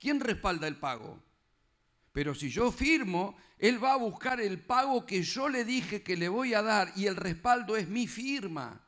¿quién 0.00 0.18
respalda 0.18 0.66
el 0.66 0.76
pago? 0.76 1.22
Pero 2.12 2.34
si 2.34 2.48
yo 2.48 2.72
firmo, 2.72 3.36
él 3.58 3.82
va 3.82 3.92
a 3.92 3.98
buscar 3.98 4.40
el 4.40 4.60
pago 4.60 5.04
que 5.04 5.22
yo 5.22 5.48
le 5.48 5.64
dije 5.64 6.02
que 6.02 6.16
le 6.16 6.28
voy 6.28 6.54
a 6.54 6.62
dar 6.62 6.90
y 6.96 7.06
el 7.06 7.16
respaldo 7.16 7.76
es 7.76 7.86
mi 7.86 8.06
firma. 8.06 8.87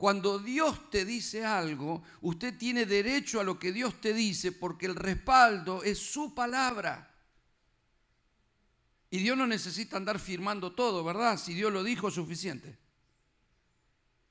Cuando 0.00 0.38
Dios 0.38 0.88
te 0.88 1.04
dice 1.04 1.44
algo, 1.44 2.02
usted 2.22 2.56
tiene 2.56 2.86
derecho 2.86 3.38
a 3.38 3.44
lo 3.44 3.58
que 3.58 3.70
Dios 3.70 4.00
te 4.00 4.14
dice 4.14 4.50
porque 4.50 4.86
el 4.86 4.94
respaldo 4.94 5.82
es 5.84 5.98
su 5.98 6.34
palabra. 6.34 7.14
Y 9.10 9.18
Dios 9.18 9.36
no 9.36 9.46
necesita 9.46 9.98
andar 9.98 10.18
firmando 10.18 10.72
todo, 10.72 11.04
¿verdad? 11.04 11.36
Si 11.36 11.52
Dios 11.52 11.70
lo 11.70 11.84
dijo, 11.84 12.08
es 12.08 12.14
suficiente. 12.14 12.78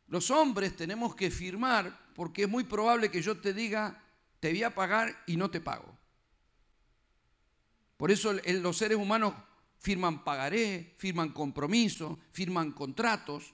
Los 0.07 0.31
hombres 0.31 0.75
tenemos 0.75 1.13
que 1.13 1.29
firmar 1.29 2.09
porque 2.15 2.45
es 2.45 2.49
muy 2.49 2.63
probable 2.63 3.11
que 3.11 3.21
yo 3.21 3.39
te 3.39 3.53
diga, 3.53 4.03
te 4.39 4.49
voy 4.49 4.63
a 4.63 4.73
pagar 4.73 5.23
y 5.27 5.37
no 5.37 5.51
te 5.51 5.61
pago. 5.61 5.95
Por 7.95 8.09
eso 8.09 8.33
los 8.33 8.75
seres 8.75 8.97
humanos 8.97 9.35
firman 9.77 10.23
pagaré, 10.23 10.95
firman 10.97 11.29
compromiso, 11.29 12.17
firman 12.31 12.71
contratos. 12.71 13.53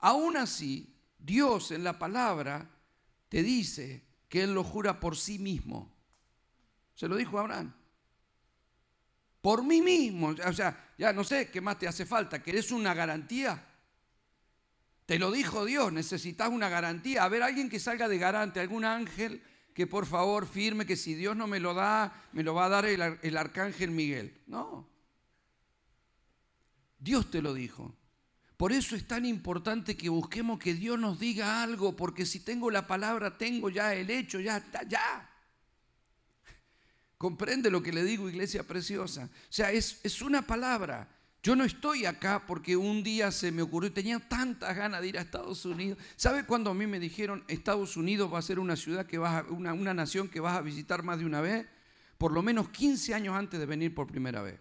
Aún 0.00 0.36
así, 0.36 0.94
Dios 1.18 1.70
en 1.70 1.84
la 1.84 1.98
palabra 1.98 2.70
te 3.28 3.42
dice 3.42 4.04
que 4.28 4.42
Él 4.42 4.54
lo 4.54 4.64
jura 4.64 5.00
por 5.00 5.16
sí 5.16 5.38
mismo. 5.38 5.94
Se 6.94 7.08
lo 7.08 7.16
dijo 7.16 7.38
a 7.38 7.42
Abraham. 7.42 7.74
Por 9.40 9.64
mí 9.64 9.80
mismo. 9.80 10.34
O 10.46 10.52
sea, 10.52 10.92
ya 10.98 11.12
no 11.12 11.24
sé 11.24 11.50
qué 11.50 11.60
más 11.60 11.78
te 11.78 11.88
hace 11.88 12.04
falta. 12.04 12.42
¿Querés 12.42 12.70
una 12.70 12.94
garantía? 12.94 13.64
Te 15.06 15.18
lo 15.18 15.30
dijo 15.30 15.64
Dios, 15.64 15.92
necesitas 15.92 16.50
una 16.50 16.68
garantía. 16.68 17.24
A 17.24 17.28
ver, 17.28 17.42
alguien 17.42 17.70
que 17.70 17.80
salga 17.80 18.08
de 18.08 18.18
garante, 18.18 18.60
algún 18.60 18.84
ángel 18.84 19.42
que 19.72 19.86
por 19.86 20.06
favor 20.06 20.46
firme 20.46 20.84
que 20.84 20.96
si 20.96 21.14
Dios 21.14 21.36
no 21.36 21.46
me 21.46 21.60
lo 21.60 21.72
da, 21.72 22.28
me 22.32 22.42
lo 22.42 22.52
va 22.52 22.66
a 22.66 22.68
dar 22.68 22.84
el, 22.84 23.00
el 23.22 23.36
arcángel 23.36 23.90
Miguel. 23.90 24.42
No. 24.46 24.86
Dios 26.98 27.30
te 27.30 27.40
lo 27.40 27.54
dijo. 27.54 27.94
Por 28.58 28.72
eso 28.72 28.96
es 28.96 29.06
tan 29.06 29.24
importante 29.24 29.96
que 29.96 30.08
busquemos 30.08 30.58
que 30.58 30.74
Dios 30.74 30.98
nos 30.98 31.20
diga 31.20 31.62
algo, 31.62 31.94
porque 31.94 32.26
si 32.26 32.40
tengo 32.40 32.72
la 32.72 32.88
palabra, 32.88 33.38
tengo 33.38 33.70
ya 33.70 33.94
el 33.94 34.10
hecho, 34.10 34.40
ya 34.40 34.56
está, 34.56 34.82
ya. 34.82 35.30
¿Comprende 37.16 37.70
lo 37.70 37.80
que 37.80 37.92
le 37.92 38.02
digo, 38.02 38.28
iglesia 38.28 38.64
preciosa? 38.64 39.30
O 39.32 39.52
sea, 39.52 39.70
es, 39.70 40.00
es 40.02 40.20
una 40.22 40.42
palabra. 40.42 41.08
Yo 41.40 41.54
no 41.54 41.62
estoy 41.62 42.04
acá 42.04 42.46
porque 42.48 42.76
un 42.76 43.04
día 43.04 43.30
se 43.30 43.52
me 43.52 43.62
ocurrió, 43.62 43.92
tenía 43.92 44.18
tantas 44.18 44.76
ganas 44.76 45.02
de 45.02 45.08
ir 45.08 45.18
a 45.18 45.20
Estados 45.20 45.64
Unidos. 45.64 45.96
¿Sabe 46.16 46.44
cuando 46.44 46.70
a 46.70 46.74
mí 46.74 46.88
me 46.88 46.98
dijeron 46.98 47.44
Estados 47.46 47.96
Unidos 47.96 48.34
va 48.34 48.40
a 48.40 48.42
ser 48.42 48.58
una 48.58 48.74
ciudad 48.74 49.06
que 49.06 49.18
vas 49.18 49.44
a, 49.44 49.52
una, 49.52 49.72
una 49.72 49.94
nación 49.94 50.28
que 50.28 50.40
vas 50.40 50.56
a 50.56 50.62
visitar 50.62 51.04
más 51.04 51.20
de 51.20 51.26
una 51.26 51.40
vez? 51.40 51.64
Por 52.18 52.32
lo 52.32 52.42
menos 52.42 52.70
15 52.70 53.14
años 53.14 53.36
antes 53.36 53.60
de 53.60 53.66
venir 53.66 53.94
por 53.94 54.08
primera 54.08 54.42
vez. 54.42 54.58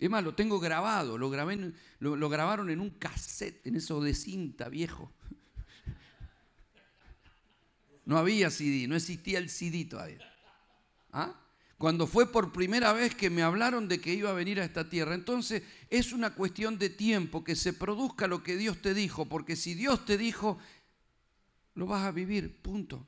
Es 0.00 0.08
más, 0.08 0.22
lo 0.22 0.34
tengo 0.34 0.60
grabado, 0.60 1.18
lo, 1.18 1.28
lo, 1.98 2.28
grabaron 2.28 2.70
en 2.70 2.80
un 2.80 2.90
cassette, 2.90 3.66
en 3.66 3.76
eso 3.76 4.00
de 4.00 4.14
cinta 4.14 4.68
viejo. 4.68 5.12
No 8.04 8.16
había 8.16 8.50
CD, 8.50 8.86
no 8.86 8.96
existía 8.96 9.38
el 9.38 9.50
CD 9.50 9.84
todavía. 9.84 10.20
¿Ah? 11.12 11.34
Cuando 11.78 12.06
fue 12.06 12.30
por 12.30 12.52
primera 12.52 12.92
vez 12.92 13.14
que 13.14 13.30
me 13.30 13.42
hablaron 13.42 13.86
de 13.88 14.00
que 14.00 14.14
iba 14.14 14.30
a 14.30 14.34
venir 14.34 14.60
a 14.60 14.64
esta 14.64 14.88
tierra. 14.88 15.14
Entonces 15.14 15.62
es 15.90 16.12
una 16.12 16.34
cuestión 16.34 16.78
de 16.78 16.90
tiempo 16.90 17.44
que 17.44 17.54
se 17.54 17.72
produzca 17.72 18.26
lo 18.26 18.42
que 18.42 18.56
Dios 18.56 18.82
te 18.82 18.94
dijo, 18.94 19.26
porque 19.26 19.56
si 19.56 19.74
Dios 19.74 20.04
te 20.04 20.18
dijo, 20.18 20.58
lo 21.74 21.86
vas 21.86 22.04
a 22.04 22.10
vivir, 22.10 22.60
punto. 22.62 23.06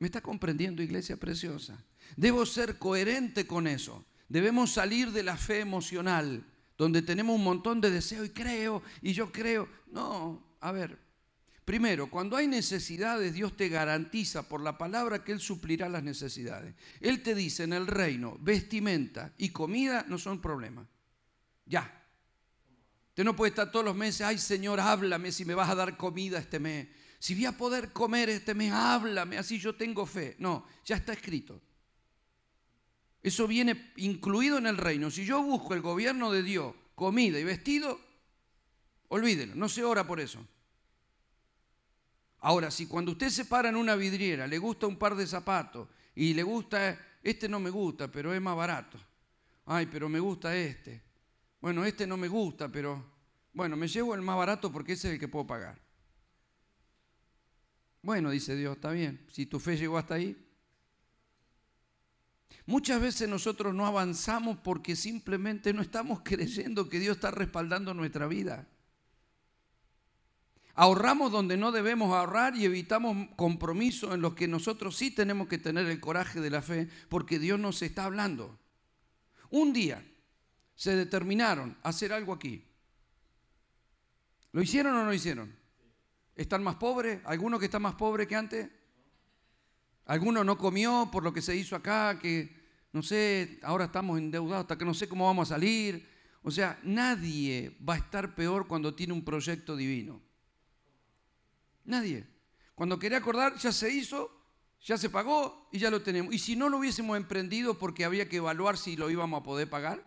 ¿Me 0.00 0.06
está 0.06 0.20
comprendiendo, 0.20 0.82
iglesia 0.82 1.16
preciosa? 1.16 1.84
Debo 2.16 2.44
ser 2.46 2.78
coherente 2.78 3.46
con 3.46 3.68
eso. 3.68 4.04
Debemos 4.32 4.72
salir 4.72 5.12
de 5.12 5.22
la 5.22 5.36
fe 5.36 5.60
emocional, 5.60 6.42
donde 6.78 7.02
tenemos 7.02 7.36
un 7.36 7.44
montón 7.44 7.82
de 7.82 7.90
deseo 7.90 8.24
y 8.24 8.30
creo, 8.30 8.82
y 9.02 9.12
yo 9.12 9.30
creo. 9.30 9.68
No, 9.88 10.56
a 10.58 10.72
ver, 10.72 10.98
Primero, 11.66 12.10
cuando 12.10 12.36
hay 12.36 12.48
necesidades, 12.48 13.34
Dios 13.34 13.56
te 13.56 13.68
garantiza 13.68 14.48
por 14.48 14.60
la 14.62 14.76
palabra 14.76 15.22
que 15.22 15.30
Él 15.30 15.38
suplirá 15.38 15.88
las 15.88 16.02
necesidades. 16.02 16.74
Él 17.00 17.22
te 17.22 17.36
dice 17.36 17.62
en 17.62 17.72
el 17.72 17.86
reino, 17.86 18.36
vestimenta 18.40 19.32
y 19.38 19.50
comida 19.50 20.04
no 20.08 20.18
son 20.18 20.40
problemas. 20.40 20.88
Ya. 21.66 22.04
Usted 23.10 23.22
no 23.22 23.36
puede 23.36 23.50
estar 23.50 23.70
todos 23.70 23.84
los 23.84 23.94
meses, 23.94 24.22
ay 24.22 24.38
Señor, 24.38 24.80
háblame 24.80 25.30
si 25.30 25.44
me 25.44 25.54
vas 25.54 25.70
a 25.70 25.76
dar 25.76 25.96
comida 25.96 26.38
este 26.38 26.58
mes. 26.58 26.88
Si 27.20 27.34
voy 27.34 27.44
a 27.44 27.56
poder 27.56 27.92
comer 27.92 28.28
este 28.28 28.54
mes, 28.54 28.72
háblame, 28.72 29.38
así 29.38 29.60
yo 29.60 29.76
tengo 29.76 30.04
fe. 30.04 30.34
No, 30.40 30.66
ya 30.84 30.96
está 30.96 31.12
escrito. 31.12 31.60
Eso 33.22 33.46
viene 33.46 33.92
incluido 33.96 34.58
en 34.58 34.66
el 34.66 34.76
reino. 34.76 35.10
Si 35.10 35.24
yo 35.24 35.42
busco 35.42 35.74
el 35.74 35.80
gobierno 35.80 36.32
de 36.32 36.42
Dios, 36.42 36.74
comida 36.94 37.38
y 37.38 37.44
vestido, 37.44 38.00
olvídelo, 39.08 39.54
no 39.54 39.68
se 39.68 39.84
ora 39.84 40.06
por 40.06 40.20
eso. 40.20 40.44
Ahora, 42.40 42.72
si 42.72 42.86
cuando 42.86 43.12
usted 43.12 43.28
se 43.28 43.44
para 43.44 43.68
en 43.68 43.76
una 43.76 43.94
vidriera, 43.94 44.48
le 44.48 44.58
gusta 44.58 44.88
un 44.88 44.98
par 44.98 45.14
de 45.14 45.26
zapatos 45.26 45.88
y 46.16 46.34
le 46.34 46.42
gusta, 46.42 46.98
este 47.22 47.48
no 47.48 47.60
me 47.60 47.70
gusta, 47.70 48.10
pero 48.10 48.34
es 48.34 48.40
más 48.40 48.56
barato. 48.56 48.98
Ay, 49.66 49.86
pero 49.86 50.08
me 50.08 50.18
gusta 50.18 50.56
este. 50.56 51.00
Bueno, 51.60 51.84
este 51.84 52.04
no 52.08 52.16
me 52.16 52.26
gusta, 52.26 52.68
pero 52.68 53.12
bueno, 53.52 53.76
me 53.76 53.86
llevo 53.86 54.16
el 54.16 54.22
más 54.22 54.36
barato 54.36 54.72
porque 54.72 54.94
ese 54.94 55.08
es 55.08 55.14
el 55.14 55.20
que 55.20 55.28
puedo 55.28 55.46
pagar. 55.46 55.80
Bueno, 58.02 58.30
dice 58.30 58.56
Dios, 58.56 58.74
está 58.74 58.90
bien. 58.90 59.24
Si 59.30 59.46
tu 59.46 59.60
fe 59.60 59.76
llegó 59.76 59.96
hasta 59.96 60.14
ahí. 60.14 60.36
Muchas 62.66 63.00
veces 63.00 63.28
nosotros 63.28 63.74
no 63.74 63.86
avanzamos 63.86 64.58
porque 64.58 64.96
simplemente 64.96 65.72
no 65.72 65.82
estamos 65.82 66.20
creyendo 66.24 66.88
que 66.88 66.98
Dios 66.98 67.16
está 67.16 67.30
respaldando 67.30 67.94
nuestra 67.94 68.26
vida. 68.26 68.68
Ahorramos 70.74 71.30
donde 71.30 71.56
no 71.56 71.70
debemos 71.70 72.14
ahorrar 72.14 72.56
y 72.56 72.64
evitamos 72.64 73.28
compromisos 73.36 74.14
en 74.14 74.22
los 74.22 74.34
que 74.34 74.48
nosotros 74.48 74.96
sí 74.96 75.10
tenemos 75.10 75.48
que 75.48 75.58
tener 75.58 75.86
el 75.86 76.00
coraje 76.00 76.40
de 76.40 76.50
la 76.50 76.62
fe 76.62 76.88
porque 77.10 77.38
Dios 77.38 77.60
nos 77.60 77.82
está 77.82 78.04
hablando. 78.04 78.58
Un 79.50 79.74
día 79.74 80.02
se 80.74 80.96
determinaron 80.96 81.76
a 81.82 81.90
hacer 81.90 82.12
algo 82.12 82.32
aquí. 82.32 82.64
¿Lo 84.52 84.62
hicieron 84.62 84.94
o 84.94 84.98
no 84.98 85.04
lo 85.04 85.14
hicieron? 85.14 85.54
¿Están 86.34 86.62
más 86.62 86.76
pobres? 86.76 87.20
¿Alguno 87.24 87.58
que 87.58 87.66
está 87.66 87.78
más 87.78 87.94
pobre 87.94 88.26
que 88.26 88.36
antes? 88.36 88.70
¿Alguno 90.06 90.44
no 90.44 90.58
comió 90.58 91.08
por 91.12 91.22
lo 91.22 91.32
que 91.32 91.42
se 91.42 91.56
hizo 91.56 91.76
acá? 91.76 92.18
Que 92.18 92.54
no 92.92 93.02
sé, 93.02 93.58
ahora 93.62 93.86
estamos 93.86 94.18
endeudados 94.18 94.62
hasta 94.62 94.76
que 94.76 94.84
no 94.84 94.94
sé 94.94 95.08
cómo 95.08 95.26
vamos 95.26 95.50
a 95.50 95.54
salir. 95.54 96.08
O 96.42 96.50
sea, 96.50 96.78
nadie 96.82 97.76
va 97.88 97.94
a 97.94 97.98
estar 97.98 98.34
peor 98.34 98.66
cuando 98.66 98.94
tiene 98.94 99.12
un 99.12 99.24
proyecto 99.24 99.76
divino. 99.76 100.20
Nadie. 101.84 102.26
Cuando 102.74 102.98
quería 102.98 103.18
acordar, 103.18 103.56
ya 103.56 103.72
se 103.72 103.90
hizo, 103.90 104.30
ya 104.82 104.98
se 104.98 105.08
pagó 105.08 105.68
y 105.72 105.78
ya 105.78 105.90
lo 105.90 106.02
tenemos. 106.02 106.34
Y 106.34 106.38
si 106.38 106.56
no 106.56 106.68
lo 106.68 106.78
hubiésemos 106.78 107.16
emprendido 107.16 107.78
porque 107.78 108.04
había 108.04 108.28
que 108.28 108.36
evaluar 108.36 108.76
si 108.76 108.96
lo 108.96 109.10
íbamos 109.10 109.40
a 109.40 109.44
poder 109.44 109.70
pagar, 109.70 110.04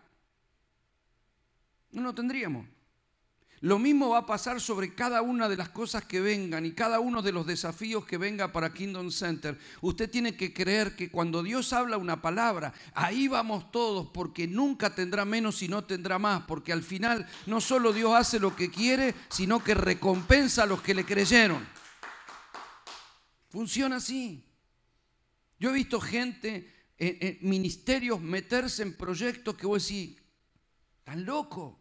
no 1.90 2.02
lo 2.02 2.14
tendríamos. 2.14 2.66
Lo 3.60 3.78
mismo 3.78 4.10
va 4.10 4.18
a 4.18 4.26
pasar 4.26 4.60
sobre 4.60 4.94
cada 4.94 5.22
una 5.22 5.48
de 5.48 5.56
las 5.56 5.70
cosas 5.70 6.04
que 6.04 6.20
vengan 6.20 6.66
y 6.66 6.72
cada 6.72 7.00
uno 7.00 7.22
de 7.22 7.32
los 7.32 7.46
desafíos 7.46 8.04
que 8.04 8.18
venga 8.18 8.52
para 8.52 8.74
Kingdom 8.74 9.10
Center. 9.10 9.58
Usted 9.80 10.10
tiene 10.10 10.36
que 10.36 10.52
creer 10.52 10.94
que 10.94 11.10
cuando 11.10 11.42
Dios 11.42 11.72
habla 11.72 11.96
una 11.96 12.20
palabra, 12.20 12.74
ahí 12.94 13.28
vamos 13.28 13.70
todos, 13.72 14.08
porque 14.08 14.46
nunca 14.46 14.94
tendrá 14.94 15.24
menos 15.24 15.62
y 15.62 15.68
no 15.68 15.84
tendrá 15.84 16.18
más, 16.18 16.42
porque 16.42 16.72
al 16.72 16.82
final 16.82 17.26
no 17.46 17.62
solo 17.62 17.94
Dios 17.94 18.14
hace 18.14 18.38
lo 18.38 18.54
que 18.54 18.70
quiere, 18.70 19.14
sino 19.30 19.64
que 19.64 19.74
recompensa 19.74 20.64
a 20.64 20.66
los 20.66 20.82
que 20.82 20.94
le 20.94 21.06
creyeron. 21.06 21.66
Funciona 23.48 23.96
así. 23.96 24.44
Yo 25.58 25.70
he 25.70 25.72
visto 25.72 25.98
gente 25.98 26.70
en, 26.98 27.38
ministerios 27.40 28.20
meterse 28.20 28.82
en 28.82 28.94
proyectos 28.98 29.54
que 29.54 29.66
vos 29.66 29.82
decís, 29.82 30.16
tan 31.04 31.24
loco. 31.24 31.80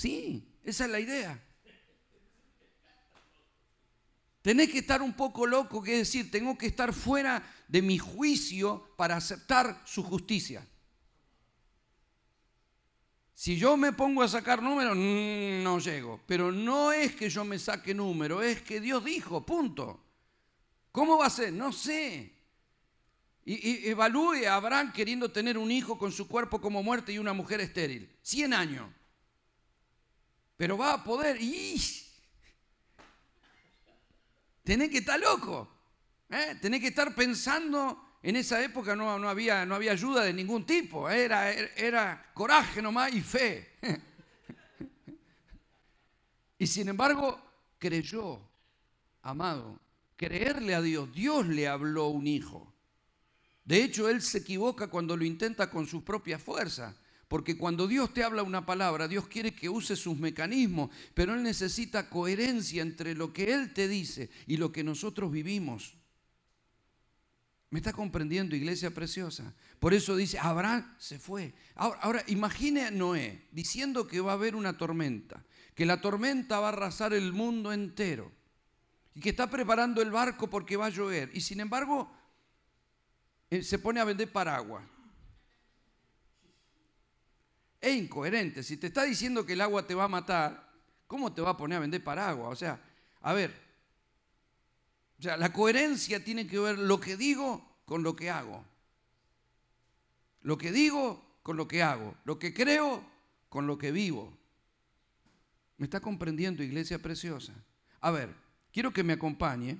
Sí, 0.00 0.48
esa 0.64 0.86
es 0.86 0.90
la 0.90 0.98
idea. 0.98 1.38
Tenés 4.40 4.70
que 4.70 4.78
estar 4.78 5.02
un 5.02 5.12
poco 5.12 5.46
loco, 5.46 5.82
que 5.82 5.98
decir, 5.98 6.30
tengo 6.30 6.56
que 6.56 6.64
estar 6.64 6.94
fuera 6.94 7.42
de 7.68 7.82
mi 7.82 7.98
juicio 7.98 8.94
para 8.96 9.16
aceptar 9.16 9.82
su 9.84 10.02
justicia. 10.02 10.66
Si 13.34 13.58
yo 13.58 13.76
me 13.76 13.92
pongo 13.92 14.22
a 14.22 14.28
sacar 14.28 14.62
números, 14.62 14.96
mm, 14.96 15.62
no 15.62 15.78
llego. 15.78 16.18
Pero 16.26 16.50
no 16.50 16.92
es 16.92 17.14
que 17.14 17.28
yo 17.28 17.44
me 17.44 17.58
saque 17.58 17.92
número, 17.92 18.40
es 18.40 18.62
que 18.62 18.80
Dios 18.80 19.04
dijo, 19.04 19.44
punto. 19.44 20.02
¿Cómo 20.92 21.18
va 21.18 21.26
a 21.26 21.30
ser? 21.30 21.52
No 21.52 21.72
sé. 21.72 22.32
Y, 23.44 23.86
evalúe 23.86 24.46
a 24.46 24.54
Abraham 24.54 24.94
queriendo 24.94 25.30
tener 25.30 25.58
un 25.58 25.70
hijo 25.70 25.98
con 25.98 26.10
su 26.10 26.26
cuerpo 26.26 26.58
como 26.58 26.82
muerte 26.82 27.12
y 27.12 27.18
una 27.18 27.34
mujer 27.34 27.60
estéril. 27.60 28.10
100 28.22 28.54
años. 28.54 28.99
Pero 30.60 30.76
va 30.76 30.92
a 30.92 31.02
poder. 31.02 31.40
¡Y! 31.40 31.80
Tenés 34.62 34.90
que 34.90 34.98
estar 34.98 35.18
loco. 35.18 35.66
¿eh? 36.28 36.58
Tenés 36.60 36.82
que 36.82 36.88
estar 36.88 37.14
pensando. 37.14 38.18
En 38.22 38.36
esa 38.36 38.62
época 38.62 38.94
no, 38.94 39.18
no, 39.18 39.30
había, 39.30 39.64
no 39.64 39.74
había 39.74 39.92
ayuda 39.92 40.22
de 40.22 40.34
ningún 40.34 40.66
tipo. 40.66 41.08
Era, 41.08 41.50
era 41.50 42.30
coraje 42.34 42.82
nomás 42.82 43.10
y 43.14 43.22
fe. 43.22 43.78
y 46.58 46.66
sin 46.66 46.90
embargo, 46.90 47.40
creyó, 47.78 48.38
amado, 49.22 49.80
creerle 50.14 50.74
a 50.74 50.82
Dios. 50.82 51.10
Dios 51.10 51.46
le 51.46 51.68
habló 51.68 52.08
un 52.08 52.26
hijo. 52.26 52.70
De 53.64 53.82
hecho, 53.82 54.10
él 54.10 54.20
se 54.20 54.36
equivoca 54.36 54.88
cuando 54.88 55.16
lo 55.16 55.24
intenta 55.24 55.70
con 55.70 55.86
sus 55.86 56.02
propias 56.02 56.42
fuerzas. 56.42 56.94
Porque 57.30 57.56
cuando 57.56 57.86
Dios 57.86 58.12
te 58.12 58.24
habla 58.24 58.42
una 58.42 58.66
palabra, 58.66 59.06
Dios 59.06 59.28
quiere 59.28 59.54
que 59.54 59.68
use 59.68 59.94
sus 59.94 60.18
mecanismos, 60.18 60.90
pero 61.14 61.32
Él 61.32 61.44
necesita 61.44 62.10
coherencia 62.10 62.82
entre 62.82 63.14
lo 63.14 63.32
que 63.32 63.52
Él 63.52 63.72
te 63.72 63.86
dice 63.86 64.30
y 64.48 64.56
lo 64.56 64.72
que 64.72 64.82
nosotros 64.82 65.30
vivimos. 65.30 65.94
¿Me 67.70 67.78
está 67.78 67.92
comprendiendo, 67.92 68.56
iglesia 68.56 68.90
preciosa? 68.90 69.54
Por 69.78 69.94
eso 69.94 70.16
dice, 70.16 70.40
Abraham 70.40 70.92
se 70.98 71.20
fue. 71.20 71.54
Ahora, 71.76 72.00
ahora, 72.00 72.24
imagine 72.26 72.86
a 72.86 72.90
Noé 72.90 73.46
diciendo 73.52 74.08
que 74.08 74.20
va 74.20 74.32
a 74.32 74.34
haber 74.34 74.56
una 74.56 74.76
tormenta, 74.76 75.44
que 75.76 75.86
la 75.86 76.00
tormenta 76.00 76.58
va 76.58 76.66
a 76.66 76.72
arrasar 76.72 77.12
el 77.12 77.32
mundo 77.32 77.72
entero 77.72 78.32
y 79.14 79.20
que 79.20 79.30
está 79.30 79.48
preparando 79.48 80.02
el 80.02 80.10
barco 80.10 80.50
porque 80.50 80.76
va 80.76 80.86
a 80.86 80.90
llover. 80.90 81.30
Y 81.32 81.42
sin 81.42 81.60
embargo, 81.60 82.12
eh, 83.50 83.62
se 83.62 83.78
pone 83.78 84.00
a 84.00 84.04
vender 84.04 84.32
paraguas. 84.32 84.82
Es 87.80 87.96
incoherente. 87.96 88.62
Si 88.62 88.76
te 88.76 88.88
está 88.88 89.04
diciendo 89.04 89.46
que 89.46 89.54
el 89.54 89.60
agua 89.60 89.86
te 89.86 89.94
va 89.94 90.04
a 90.04 90.08
matar, 90.08 90.72
¿cómo 91.06 91.32
te 91.32 91.42
va 91.42 91.50
a 91.50 91.56
poner 91.56 91.78
a 91.78 91.80
vender 91.80 92.02
paraguas? 92.04 92.52
O 92.52 92.56
sea, 92.56 92.80
a 93.22 93.32
ver, 93.32 93.54
o 95.18 95.22
sea, 95.22 95.36
la 95.36 95.52
coherencia 95.52 96.22
tiene 96.24 96.46
que 96.46 96.58
ver 96.58 96.78
lo 96.78 97.00
que 97.00 97.16
digo 97.16 97.80
con 97.84 98.02
lo 98.02 98.16
que 98.16 98.30
hago. 98.30 98.64
Lo 100.42 100.56
que 100.58 100.72
digo 100.72 101.38
con 101.42 101.56
lo 101.56 101.68
que 101.68 101.82
hago. 101.82 102.16
Lo 102.24 102.38
que 102.38 102.54
creo 102.54 103.04
con 103.48 103.66
lo 103.66 103.78
que 103.78 103.92
vivo. 103.92 104.32
¿Me 105.76 105.86
está 105.86 106.00
comprendiendo, 106.00 106.62
iglesia 106.62 106.98
preciosa? 106.98 107.54
A 108.00 108.10
ver, 108.10 108.34
Quiero 108.72 108.92
que 108.92 109.02
me 109.02 109.14
acompañe, 109.14 109.78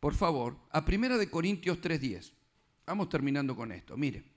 por 0.00 0.14
favor, 0.14 0.56
a 0.70 0.84
1 0.84 1.16
de 1.16 1.30
Corintios 1.30 1.80
3:10. 1.80 2.32
Vamos 2.86 3.08
terminando 3.08 3.56
con 3.56 3.72
esto. 3.72 3.96
Mire. 3.96 4.33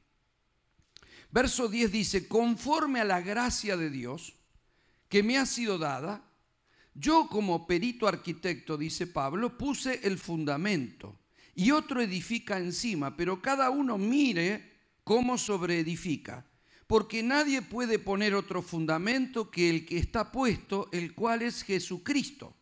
Verso 1.37 1.67
10 1.67 1.91
dice, 1.91 2.27
conforme 2.27 2.99
a 2.99 3.05
la 3.05 3.21
gracia 3.21 3.77
de 3.77 3.91
Dios 3.91 4.33
que 5.07 5.21
me 5.21 5.37
ha 5.37 5.45
sido 5.45 5.77
dada, 5.77 6.25
yo 6.95 7.27
como 7.29 7.67
perito 7.67 8.07
arquitecto, 8.07 8.75
dice 8.75 9.05
Pablo, 9.05 9.55
puse 9.55 9.99
el 10.01 10.17
fundamento 10.17 11.19
y 11.53 11.69
otro 11.69 12.01
edifica 12.01 12.57
encima, 12.57 13.15
pero 13.15 13.39
cada 13.39 13.69
uno 13.69 13.99
mire 13.99 14.79
cómo 15.03 15.37
sobreedifica, 15.37 16.43
porque 16.87 17.21
nadie 17.21 17.61
puede 17.61 17.99
poner 17.99 18.33
otro 18.33 18.63
fundamento 18.63 19.51
que 19.51 19.69
el 19.69 19.85
que 19.85 19.99
está 19.99 20.31
puesto, 20.31 20.89
el 20.91 21.13
cual 21.13 21.43
es 21.43 21.61
Jesucristo. 21.61 22.55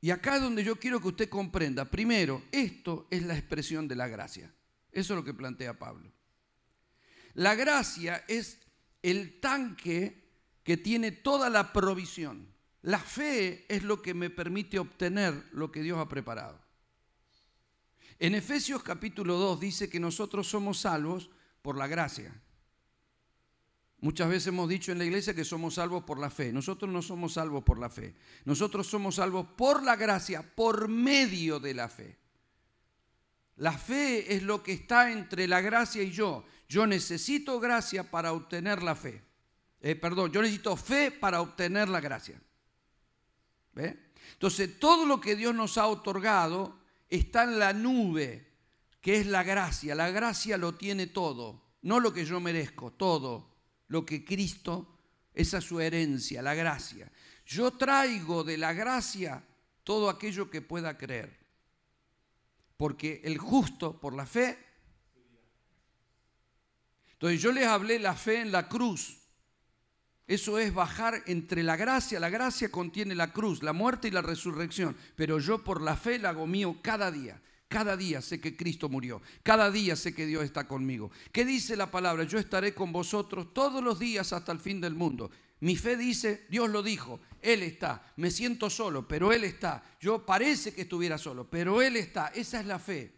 Y 0.00 0.10
acá 0.10 0.34
es 0.34 0.42
donde 0.42 0.64
yo 0.64 0.74
quiero 0.74 1.00
que 1.00 1.06
usted 1.06 1.28
comprenda, 1.28 1.88
primero, 1.88 2.42
esto 2.50 3.06
es 3.12 3.22
la 3.22 3.38
expresión 3.38 3.86
de 3.86 3.94
la 3.94 4.08
gracia. 4.08 4.52
Eso 4.90 5.14
es 5.14 5.16
lo 5.16 5.24
que 5.24 5.32
plantea 5.32 5.78
Pablo. 5.78 6.10
La 7.34 7.54
gracia 7.54 8.24
es 8.28 8.58
el 9.02 9.40
tanque 9.40 10.22
que 10.62 10.76
tiene 10.76 11.12
toda 11.12 11.50
la 11.50 11.72
provisión. 11.72 12.48
La 12.82 12.98
fe 12.98 13.64
es 13.68 13.82
lo 13.82 14.02
que 14.02 14.14
me 14.14 14.30
permite 14.30 14.78
obtener 14.78 15.48
lo 15.52 15.70
que 15.70 15.82
Dios 15.82 15.98
ha 15.98 16.08
preparado. 16.08 16.60
En 18.18 18.34
Efesios 18.34 18.82
capítulo 18.82 19.36
2 19.36 19.60
dice 19.60 19.88
que 19.88 19.98
nosotros 19.98 20.48
somos 20.48 20.80
salvos 20.80 21.30
por 21.62 21.76
la 21.76 21.86
gracia. 21.86 22.34
Muchas 24.00 24.28
veces 24.28 24.48
hemos 24.48 24.68
dicho 24.68 24.90
en 24.90 24.98
la 24.98 25.04
iglesia 25.04 25.32
que 25.32 25.44
somos 25.44 25.74
salvos 25.74 26.02
por 26.02 26.18
la 26.18 26.28
fe. 26.28 26.52
Nosotros 26.52 26.90
no 26.90 27.02
somos 27.02 27.34
salvos 27.34 27.62
por 27.62 27.78
la 27.78 27.88
fe. 27.88 28.16
Nosotros 28.44 28.88
somos 28.88 29.14
salvos 29.14 29.46
por 29.56 29.84
la 29.84 29.94
gracia, 29.94 30.42
por 30.42 30.88
medio 30.88 31.60
de 31.60 31.74
la 31.74 31.88
fe. 31.88 32.18
La 33.56 33.78
fe 33.78 34.34
es 34.34 34.42
lo 34.42 34.60
que 34.62 34.72
está 34.72 35.12
entre 35.12 35.46
la 35.46 35.60
gracia 35.60 36.02
y 36.02 36.10
yo. 36.10 36.44
Yo 36.72 36.86
necesito 36.86 37.60
gracia 37.60 38.10
para 38.10 38.32
obtener 38.32 38.82
la 38.82 38.94
fe. 38.94 39.22
Eh, 39.82 39.94
perdón, 39.94 40.32
yo 40.32 40.40
necesito 40.40 40.74
fe 40.74 41.10
para 41.10 41.42
obtener 41.42 41.86
la 41.90 42.00
gracia. 42.00 42.40
¿Ve? 43.74 44.12
Entonces, 44.32 44.80
todo 44.80 45.04
lo 45.04 45.20
que 45.20 45.36
Dios 45.36 45.54
nos 45.54 45.76
ha 45.76 45.86
otorgado 45.86 46.80
está 47.10 47.42
en 47.42 47.58
la 47.58 47.74
nube, 47.74 48.54
que 49.02 49.20
es 49.20 49.26
la 49.26 49.42
gracia. 49.42 49.94
La 49.94 50.08
gracia 50.10 50.56
lo 50.56 50.74
tiene 50.74 51.08
todo, 51.08 51.62
no 51.82 52.00
lo 52.00 52.10
que 52.10 52.24
yo 52.24 52.40
merezco, 52.40 52.90
todo 52.90 53.54
lo 53.88 54.06
que 54.06 54.24
Cristo, 54.24 54.96
esa 55.34 55.58
es 55.58 55.64
su 55.64 55.78
herencia, 55.78 56.40
la 56.40 56.54
gracia. 56.54 57.12
Yo 57.44 57.72
traigo 57.72 58.44
de 58.44 58.56
la 58.56 58.72
gracia 58.72 59.44
todo 59.84 60.08
aquello 60.08 60.48
que 60.48 60.62
pueda 60.62 60.96
creer. 60.96 61.38
Porque 62.78 63.20
el 63.24 63.36
justo 63.36 64.00
por 64.00 64.14
la 64.14 64.24
fe. 64.24 64.71
Entonces 67.22 67.40
yo 67.40 67.52
les 67.52 67.68
hablé 67.68 68.00
la 68.00 68.16
fe 68.16 68.40
en 68.40 68.50
la 68.50 68.68
cruz. 68.68 69.16
Eso 70.26 70.58
es 70.58 70.74
bajar 70.74 71.22
entre 71.26 71.62
la 71.62 71.76
gracia. 71.76 72.18
La 72.18 72.30
gracia 72.30 72.68
contiene 72.68 73.14
la 73.14 73.32
cruz, 73.32 73.62
la 73.62 73.72
muerte 73.72 74.08
y 74.08 74.10
la 74.10 74.22
resurrección. 74.22 74.96
Pero 75.14 75.38
yo 75.38 75.62
por 75.62 75.82
la 75.82 75.94
fe 75.94 76.18
la 76.18 76.30
hago 76.30 76.48
mío 76.48 76.78
cada 76.82 77.12
día. 77.12 77.40
Cada 77.68 77.96
día 77.96 78.20
sé 78.20 78.40
que 78.40 78.56
Cristo 78.56 78.88
murió. 78.88 79.22
Cada 79.44 79.70
día 79.70 79.94
sé 79.94 80.12
que 80.12 80.26
Dios 80.26 80.42
está 80.42 80.66
conmigo. 80.66 81.12
¿Qué 81.30 81.44
dice 81.44 81.76
la 81.76 81.92
palabra? 81.92 82.24
Yo 82.24 82.40
estaré 82.40 82.74
con 82.74 82.90
vosotros 82.90 83.54
todos 83.54 83.84
los 83.84 84.00
días 84.00 84.32
hasta 84.32 84.50
el 84.50 84.58
fin 84.58 84.80
del 84.80 84.96
mundo. 84.96 85.30
Mi 85.60 85.76
fe 85.76 85.96
dice, 85.96 86.46
Dios 86.50 86.70
lo 86.70 86.82
dijo, 86.82 87.20
Él 87.40 87.62
está. 87.62 88.12
Me 88.16 88.32
siento 88.32 88.68
solo, 88.68 89.06
pero 89.06 89.32
Él 89.32 89.44
está. 89.44 89.84
Yo 90.00 90.26
parece 90.26 90.74
que 90.74 90.82
estuviera 90.82 91.18
solo, 91.18 91.48
pero 91.48 91.82
Él 91.82 91.94
está. 91.94 92.32
Esa 92.34 92.58
es 92.58 92.66
la 92.66 92.80
fe. 92.80 93.12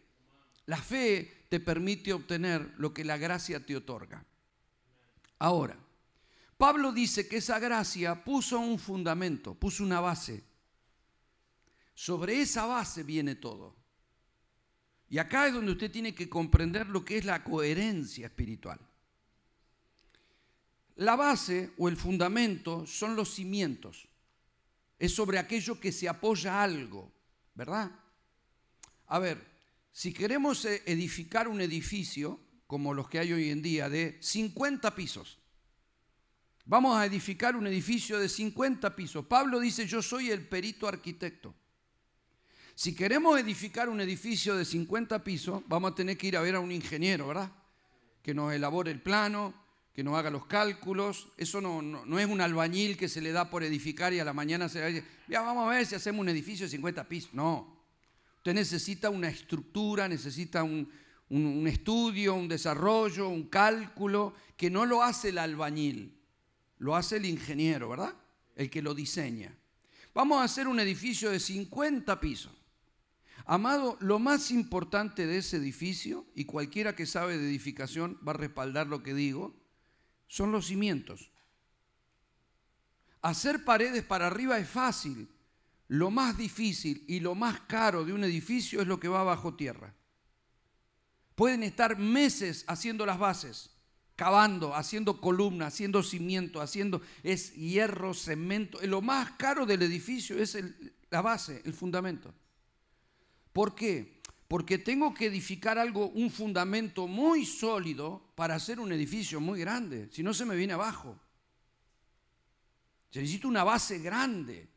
La 0.67 0.77
fe 0.77 1.44
te 1.55 1.61
permite 1.61 2.13
obtener 2.13 2.75
lo 2.79 2.93
que 2.93 3.05
la 3.05 3.17
gracia 3.17 3.65
te 3.65 3.77
otorga. 3.77 4.25
Ahora, 5.39 5.79
Pablo 6.59 6.91
dice 6.91 7.29
que 7.29 7.37
esa 7.37 7.61
gracia 7.61 8.25
puso 8.25 8.59
un 8.59 8.77
fundamento, 8.77 9.55
puso 9.55 9.85
una 9.85 10.01
base. 10.01 10.43
Sobre 11.95 12.41
esa 12.41 12.67
base 12.67 13.05
viene 13.05 13.37
todo. 13.37 13.77
Y 15.09 15.19
acá 15.19 15.47
es 15.47 15.55
donde 15.55 15.71
usted 15.71 15.93
tiene 15.93 16.13
que 16.13 16.29
comprender 16.29 16.89
lo 16.89 17.05
que 17.05 17.19
es 17.19 17.25
la 17.25 17.45
coherencia 17.45 18.27
espiritual. 18.27 18.81
La 20.97 21.15
base 21.15 21.73
o 21.79 21.89
el 21.89 21.97
fundamento 21.97 22.85
son 22.85 23.15
los 23.15 23.33
cimientos. 23.33 24.09
Es 24.99 25.15
sobre 25.15 25.39
aquello 25.39 25.79
que 25.79 25.93
se 25.93 26.09
apoya 26.09 26.65
algo, 26.65 27.13
¿verdad? 27.55 27.93
A 29.07 29.21
ver, 29.21 29.54
si 29.95 30.13
queremos 30.13 30.65
eh, 30.65 30.83
edificar 30.87 31.47
un 31.47 31.61
edificio, 31.61 32.41
como 32.67 32.93
los 32.93 33.09
que 33.09 33.21
hay 33.21 33.33
hoy 33.33 33.51
en 33.51 33.63
día, 33.63 33.89
de 33.89 34.19
50 34.21 34.93
pisos, 34.93 35.39
vamos 36.65 36.97
a 36.97 37.07
edificar 37.07 37.55
un 37.55 37.69
edificio 37.69 38.19
de 38.19 38.29
50 38.29 38.97
pisos. 38.97 39.25
Pablo 39.27 39.61
dice, 39.61 39.87
yo 39.87 40.03
soy 40.03 40.33
el 40.33 40.49
perito 40.49 40.89
arquitecto. 40.89 41.55
Si 42.75 42.93
queremos 42.93 43.39
edificar 43.39 43.89
un 43.89 44.01
edificio 44.01 44.57
de 44.57 44.65
50 44.65 45.23
pisos, 45.23 45.63
vamos 45.69 45.93
a 45.93 45.95
tener 45.95 46.19
que 46.19 46.27
ir 46.27 46.37
a 46.37 46.41
ver 46.41 46.57
a 46.57 46.61
un 46.61 46.73
ingeniero, 46.73 47.29
¿verdad? 47.29 47.53
Que 48.21 48.35
nos 48.35 48.53
elabore 48.53 48.91
el 48.91 49.01
plano, 49.01 49.55
que 49.95 50.03
nos 50.03 50.17
haga 50.17 50.29
los 50.29 50.47
cálculos. 50.47 51.29
Eso 51.37 51.61
no, 51.61 51.81
no, 51.81 52.19
es 52.19 52.27
un 52.27 52.41
albañil 52.41 52.97
que 52.97 53.09
se 53.09 53.21
le 53.21 53.31
da 53.31 53.49
por 53.49 53.63
edificar 53.63 54.13
y 54.13 54.19
a 54.19 54.25
la 54.25 54.33
mañana 54.33 54.69
se 54.69 54.85
dice, 54.89 55.07
ya 55.29 55.43
vamos 55.43 55.69
a 55.69 55.71
ver 55.71 55.87
si 55.87 55.95
hacemos 55.95 56.23
un 56.23 56.31
edificio 56.31 56.67
de 56.67 56.71
50 56.71 57.09
pisos. 57.09 57.33
No. 57.33 57.74
Usted 58.45 58.57
necesita 58.57 59.09
una 59.09 59.31
estructura, 59.31 60.07
necesita 60.07 60.63
un, 60.65 60.87
un 61.31 61.67
estudio, 61.67 62.35
un 62.35 62.47
desarrollo, 62.47 63.31
un 63.31 63.45
cálculo, 63.45 64.35
que 64.55 64.69
no 64.69 64.85
lo 64.85 65.03
hace 65.03 65.31
el 65.31 65.39
albañil, 65.39 66.15
lo 66.77 66.95
hace 66.95 67.17
el 67.17 67.25
ingeniero, 67.25 67.89
¿verdad? 67.89 68.15
El 68.55 68.69
que 68.69 68.83
lo 68.83 68.93
diseña. 68.93 69.57
Vamos 70.13 70.43
a 70.43 70.45
hacer 70.45 70.69
un 70.69 70.79
edificio 70.79 71.31
de 71.31 71.41
50 71.41 72.21
pisos. 72.21 72.53
Amado, 73.47 73.97
lo 74.01 74.19
más 74.19 74.51
importante 74.51 75.27
de 75.27 75.39
ese 75.39 75.57
edificio, 75.57 76.27
y 76.35 76.45
cualquiera 76.45 76.95
que 76.95 77.07
sabe 77.07 77.39
de 77.39 77.49
edificación 77.49 78.19
va 78.29 78.33
a 78.33 78.37
respaldar 78.37 78.89
lo 78.89 79.03
que 79.03 79.15
digo, 79.15 79.55
son 80.29 80.53
los 80.53 80.67
cimientos. 80.67 81.31
Hacer 83.23 83.65
paredes 83.65 84.03
para 84.03 84.27
arriba 84.27 84.59
es 84.59 84.69
fácil. 84.69 85.31
Lo 85.89 86.11
más 86.11 86.37
difícil 86.37 87.05
y 87.07 87.21
lo 87.21 87.35
más 87.35 87.61
caro 87.61 88.05
de 88.05 88.13
un 88.13 88.25
edificio 88.25 88.81
es 88.81 88.87
lo 88.87 88.99
que 88.99 89.09
va 89.09 89.23
bajo 89.23 89.55
tierra. 89.55 89.95
Pueden 91.35 91.63
estar 91.63 91.99
meses 91.99 92.65
haciendo 92.69 93.05
las 93.05 93.19
bases, 93.19 93.71
cavando, 94.17 94.75
haciendo 94.75 95.21
columnas, 95.21 95.75
haciendo 95.75 96.03
cimiento, 96.03 96.61
haciendo 96.61 97.03
es 97.23 97.55
hierro, 97.55 98.15
cemento. 98.15 98.79
Lo 98.87 99.03
más 99.03 99.33
caro 99.33 99.67
del 99.67 99.83
edificio 99.83 100.39
es 100.39 100.57
la 101.11 101.23
base, 101.23 101.61
el 101.65 101.75
fundamento. 101.75 102.33
¿Por 103.53 103.75
qué? 103.75 104.23
Porque 104.49 104.79
tengo 104.79 105.13
que 105.13 105.27
edificar 105.27 105.79
algo, 105.79 106.09
un 106.11 106.31
fundamento 106.31 107.09
muy 107.09 107.45
sólido 107.45 108.33
para 108.35 108.55
hacer 108.55 108.79
un 108.79 108.93
edificio 108.93 109.41
muy 109.41 109.61
grande. 109.61 110.09
Si 110.13 110.23
no, 110.23 110.33
se 110.33 110.45
me 110.45 110.57
viene 110.57 110.73
abajo. 110.73 111.19
Se 113.11 113.21
necesita 113.21 113.49
una 113.49 113.65
base 113.65 113.99
grande. 113.99 114.74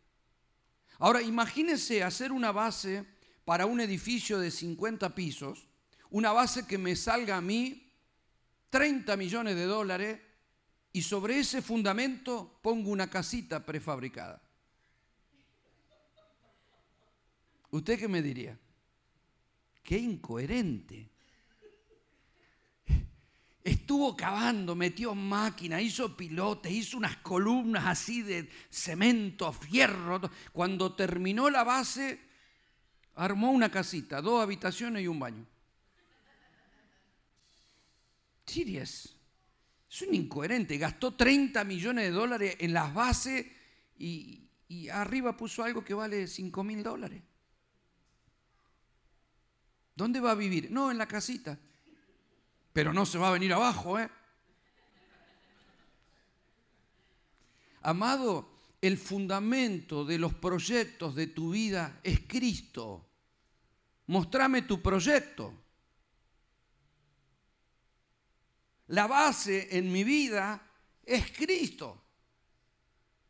Ahora, 1.00 1.22
imagínense 1.22 2.04
hacer 2.04 2.32
una 2.32 2.52
base 2.52 3.06
para 3.46 3.66
un 3.66 3.80
edificio 3.80 4.40
de 4.40 4.52
50 4.52 5.14
pisos, 5.16 5.68
una 6.10 6.32
base 6.32 6.66
que 6.66 6.78
me 6.78 6.96
salga 6.96 7.38
a 7.38 7.42
mí 7.42 7.92
30 8.70 9.16
millones 9.18 9.56
de 9.56 9.66
dólares 9.66 10.20
y 10.92 11.02
sobre 11.02 11.40
ese 11.40 11.62
fundamento 11.62 12.60
pongo 12.62 12.90
una 12.90 13.10
casita 13.10 13.66
prefabricada. 13.66 14.42
¿Usted 17.70 18.00
qué 18.00 18.08
me 18.08 18.22
diría? 18.22 18.58
Qué 19.84 19.98
incoherente. 19.98 21.10
Estuvo 23.68 24.16
cavando, 24.16 24.76
metió 24.76 25.14
máquina, 25.14 25.82
hizo 25.82 26.16
pilotes, 26.16 26.72
hizo 26.72 26.96
unas 26.96 27.18
columnas 27.18 27.86
así 27.86 28.22
de 28.22 28.50
cemento, 28.70 29.52
fierro. 29.52 30.22
Cuando 30.54 30.96
terminó 30.96 31.50
la 31.50 31.66
base, 31.66 32.18
armó 33.16 33.52
una 33.52 33.70
casita, 33.70 34.22
dos 34.22 34.42
habitaciones 34.42 35.04
y 35.04 35.08
un 35.08 35.20
baño. 35.20 35.46
Sirius, 38.46 39.14
es 39.92 40.02
un 40.02 40.16
incoherente. 40.16 40.78
Gastó 40.78 41.16
30 41.16 41.66
millones 41.66 42.06
de 42.06 42.12
dólares 42.12 42.56
en 42.60 42.72
las 42.72 42.94
bases 42.94 43.48
y, 43.98 44.48
y 44.70 44.88
arriba 44.88 45.36
puso 45.36 45.62
algo 45.62 45.84
que 45.84 45.94
vale 45.94 46.28
5 46.28 46.64
mil 46.64 46.84
dólares. 46.84 47.22
¿Dónde 49.94 50.22
va 50.22 50.32
a 50.32 50.36
vivir? 50.36 50.72
No, 50.72 50.90
en 50.90 50.98
la 50.98 51.06
casita. 51.10 51.60
Pero 52.78 52.94
no 52.94 53.08
se 53.08 53.18
va 53.18 53.30
a 53.30 53.32
venir 53.32 53.52
abajo, 53.54 53.98
¿eh? 53.98 54.08
Amado, 57.82 58.48
el 58.80 59.00
fundamento 59.00 60.06
de 60.06 60.20
los 60.20 60.36
proyectos 60.36 61.16
de 61.16 61.26
tu 61.26 61.50
vida 61.50 62.00
es 62.04 62.20
Cristo. 62.28 63.04
Mostrame 64.06 64.62
tu 64.62 64.80
proyecto. 64.80 65.56
La 68.90 69.08
base 69.08 69.76
en 69.76 69.92
mi 69.92 70.04
vida 70.04 70.62
es 71.04 71.32
Cristo. 71.32 72.00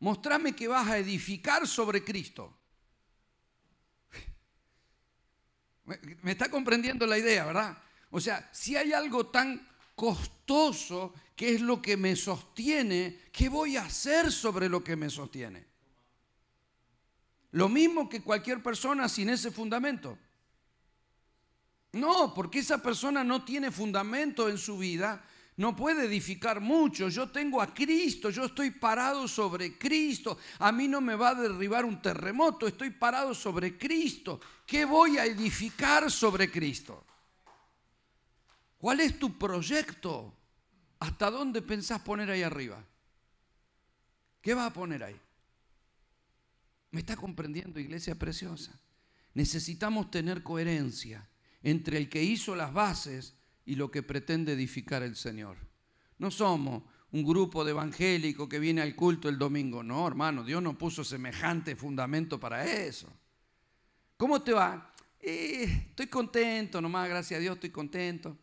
Mostrame 0.00 0.54
que 0.54 0.68
vas 0.68 0.88
a 0.88 0.98
edificar 0.98 1.66
sobre 1.66 2.04
Cristo. 2.04 2.54
¿Me 5.86 6.32
está 6.32 6.50
comprendiendo 6.50 7.06
la 7.06 7.16
idea, 7.16 7.46
verdad? 7.46 7.87
O 8.10 8.20
sea, 8.20 8.48
si 8.52 8.76
hay 8.76 8.92
algo 8.92 9.26
tan 9.26 9.66
costoso 9.94 11.12
que 11.34 11.54
es 11.54 11.60
lo 11.60 11.82
que 11.82 11.96
me 11.96 12.16
sostiene, 12.16 13.20
¿qué 13.32 13.48
voy 13.48 13.76
a 13.76 13.84
hacer 13.84 14.32
sobre 14.32 14.68
lo 14.68 14.82
que 14.82 14.96
me 14.96 15.10
sostiene? 15.10 15.66
Lo 17.52 17.68
mismo 17.68 18.08
que 18.08 18.22
cualquier 18.22 18.62
persona 18.62 19.08
sin 19.08 19.28
ese 19.30 19.50
fundamento. 19.50 20.18
No, 21.92 22.34
porque 22.34 22.58
esa 22.58 22.82
persona 22.82 23.24
no 23.24 23.44
tiene 23.44 23.70
fundamento 23.70 24.48
en 24.48 24.58
su 24.58 24.78
vida, 24.78 25.24
no 25.56 25.74
puede 25.74 26.04
edificar 26.04 26.60
mucho. 26.60 27.08
Yo 27.08 27.30
tengo 27.30 27.60
a 27.60 27.72
Cristo, 27.74 28.30
yo 28.30 28.44
estoy 28.44 28.70
parado 28.70 29.26
sobre 29.26 29.78
Cristo. 29.78 30.38
A 30.60 30.70
mí 30.70 30.86
no 30.86 31.00
me 31.00 31.14
va 31.14 31.30
a 31.30 31.34
derribar 31.34 31.84
un 31.84 32.00
terremoto, 32.00 32.66
estoy 32.66 32.90
parado 32.90 33.34
sobre 33.34 33.76
Cristo. 33.76 34.40
¿Qué 34.66 34.84
voy 34.84 35.18
a 35.18 35.24
edificar 35.24 36.10
sobre 36.10 36.50
Cristo? 36.50 37.04
¿Cuál 38.78 39.00
es 39.00 39.18
tu 39.18 39.36
proyecto? 39.36 40.32
¿Hasta 41.00 41.30
dónde 41.30 41.62
pensás 41.62 42.00
poner 42.00 42.30
ahí 42.30 42.42
arriba? 42.42 42.82
¿Qué 44.40 44.54
vas 44.54 44.70
a 44.70 44.72
poner 44.72 45.02
ahí? 45.02 45.20
¿Me 46.92 47.00
está 47.00 47.16
comprendiendo, 47.16 47.80
iglesia 47.80 48.14
preciosa? 48.14 48.80
Necesitamos 49.34 50.10
tener 50.10 50.42
coherencia 50.42 51.28
entre 51.62 51.98
el 51.98 52.08
que 52.08 52.22
hizo 52.22 52.54
las 52.54 52.72
bases 52.72 53.34
y 53.66 53.74
lo 53.74 53.90
que 53.90 54.02
pretende 54.02 54.52
edificar 54.52 55.02
el 55.02 55.16
Señor. 55.16 55.56
No 56.18 56.30
somos 56.30 56.82
un 57.10 57.24
grupo 57.24 57.64
de 57.64 57.72
evangélicos 57.72 58.48
que 58.48 58.58
viene 58.58 58.80
al 58.80 58.94
culto 58.94 59.28
el 59.28 59.38
domingo. 59.38 59.82
No, 59.82 60.06
hermano, 60.06 60.44
Dios 60.44 60.62
no 60.62 60.78
puso 60.78 61.04
semejante 61.04 61.76
fundamento 61.76 62.38
para 62.38 62.64
eso. 62.64 63.08
¿Cómo 64.16 64.42
te 64.42 64.52
va? 64.52 64.94
Eh, 65.20 65.86
estoy 65.90 66.06
contento, 66.06 66.80
nomás, 66.80 67.08
gracias 67.08 67.38
a 67.38 67.40
Dios, 67.40 67.54
estoy 67.54 67.70
contento. 67.70 68.36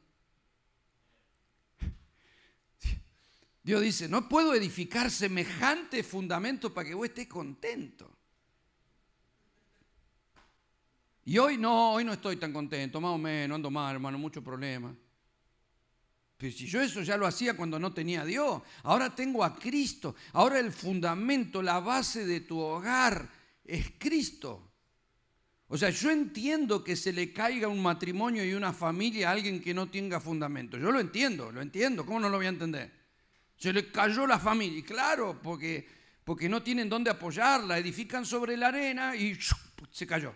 Dios 3.65 3.81
dice, 3.81 4.07
no 4.07 4.29
puedo 4.29 4.53
edificar 4.53 5.09
semejante 5.09 6.03
fundamento 6.03 6.71
para 6.71 6.87
que 6.87 6.93
vos 6.93 7.07
estés 7.07 7.25
contento. 7.25 8.15
Y 11.23 11.39
hoy 11.39 11.57
no, 11.57 11.93
hoy 11.93 12.03
no 12.03 12.13
estoy 12.13 12.35
tan 12.35 12.53
contento, 12.53 13.01
más 13.01 13.09
o 13.09 13.17
menos, 13.17 13.55
ando 13.55 13.71
mal, 13.71 13.95
hermano, 13.95 14.19
mucho 14.19 14.43
problema. 14.43 14.95
Pero 16.37 16.55
si 16.55 16.67
yo 16.67 16.79
eso 16.79 17.01
ya 17.01 17.17
lo 17.17 17.25
hacía 17.25 17.57
cuando 17.57 17.79
no 17.79 17.91
tenía 17.91 18.21
a 18.21 18.25
Dios, 18.25 18.61
ahora 18.83 19.15
tengo 19.15 19.43
a 19.43 19.55
Cristo, 19.55 20.13
ahora 20.33 20.59
el 20.59 20.71
fundamento, 20.71 21.63
la 21.63 21.79
base 21.79 22.23
de 22.23 22.41
tu 22.41 22.59
hogar 22.59 23.27
es 23.63 23.93
Cristo. 23.97 24.73
O 25.69 25.75
sea, 25.75 25.89
yo 25.89 26.11
entiendo 26.11 26.83
que 26.83 26.95
se 26.95 27.11
le 27.11 27.33
caiga 27.33 27.67
un 27.67 27.81
matrimonio 27.81 28.45
y 28.45 28.53
una 28.53 28.73
familia 28.73 29.29
a 29.29 29.31
alguien 29.31 29.59
que 29.59 29.73
no 29.73 29.89
tenga 29.89 30.19
fundamento. 30.19 30.77
Yo 30.77 30.91
lo 30.91 30.99
entiendo, 30.99 31.51
lo 31.51 31.63
entiendo. 31.63 32.05
¿Cómo 32.05 32.19
no 32.19 32.29
lo 32.29 32.37
voy 32.37 32.45
a 32.45 32.49
entender? 32.49 33.04
Se 33.57 33.71
le 33.71 33.91
cayó 33.91 34.27
la 34.27 34.39
familia. 34.39 34.79
Y 34.79 34.83
claro, 34.83 35.39
porque, 35.41 35.87
porque 36.23 36.49
no 36.49 36.61
tienen 36.61 36.89
dónde 36.89 37.09
apoyarla. 37.09 37.77
Edifican 37.77 38.25
sobre 38.25 38.57
la 38.57 38.67
arena 38.67 39.15
y 39.15 39.37
se 39.91 40.05
cayó. 40.07 40.33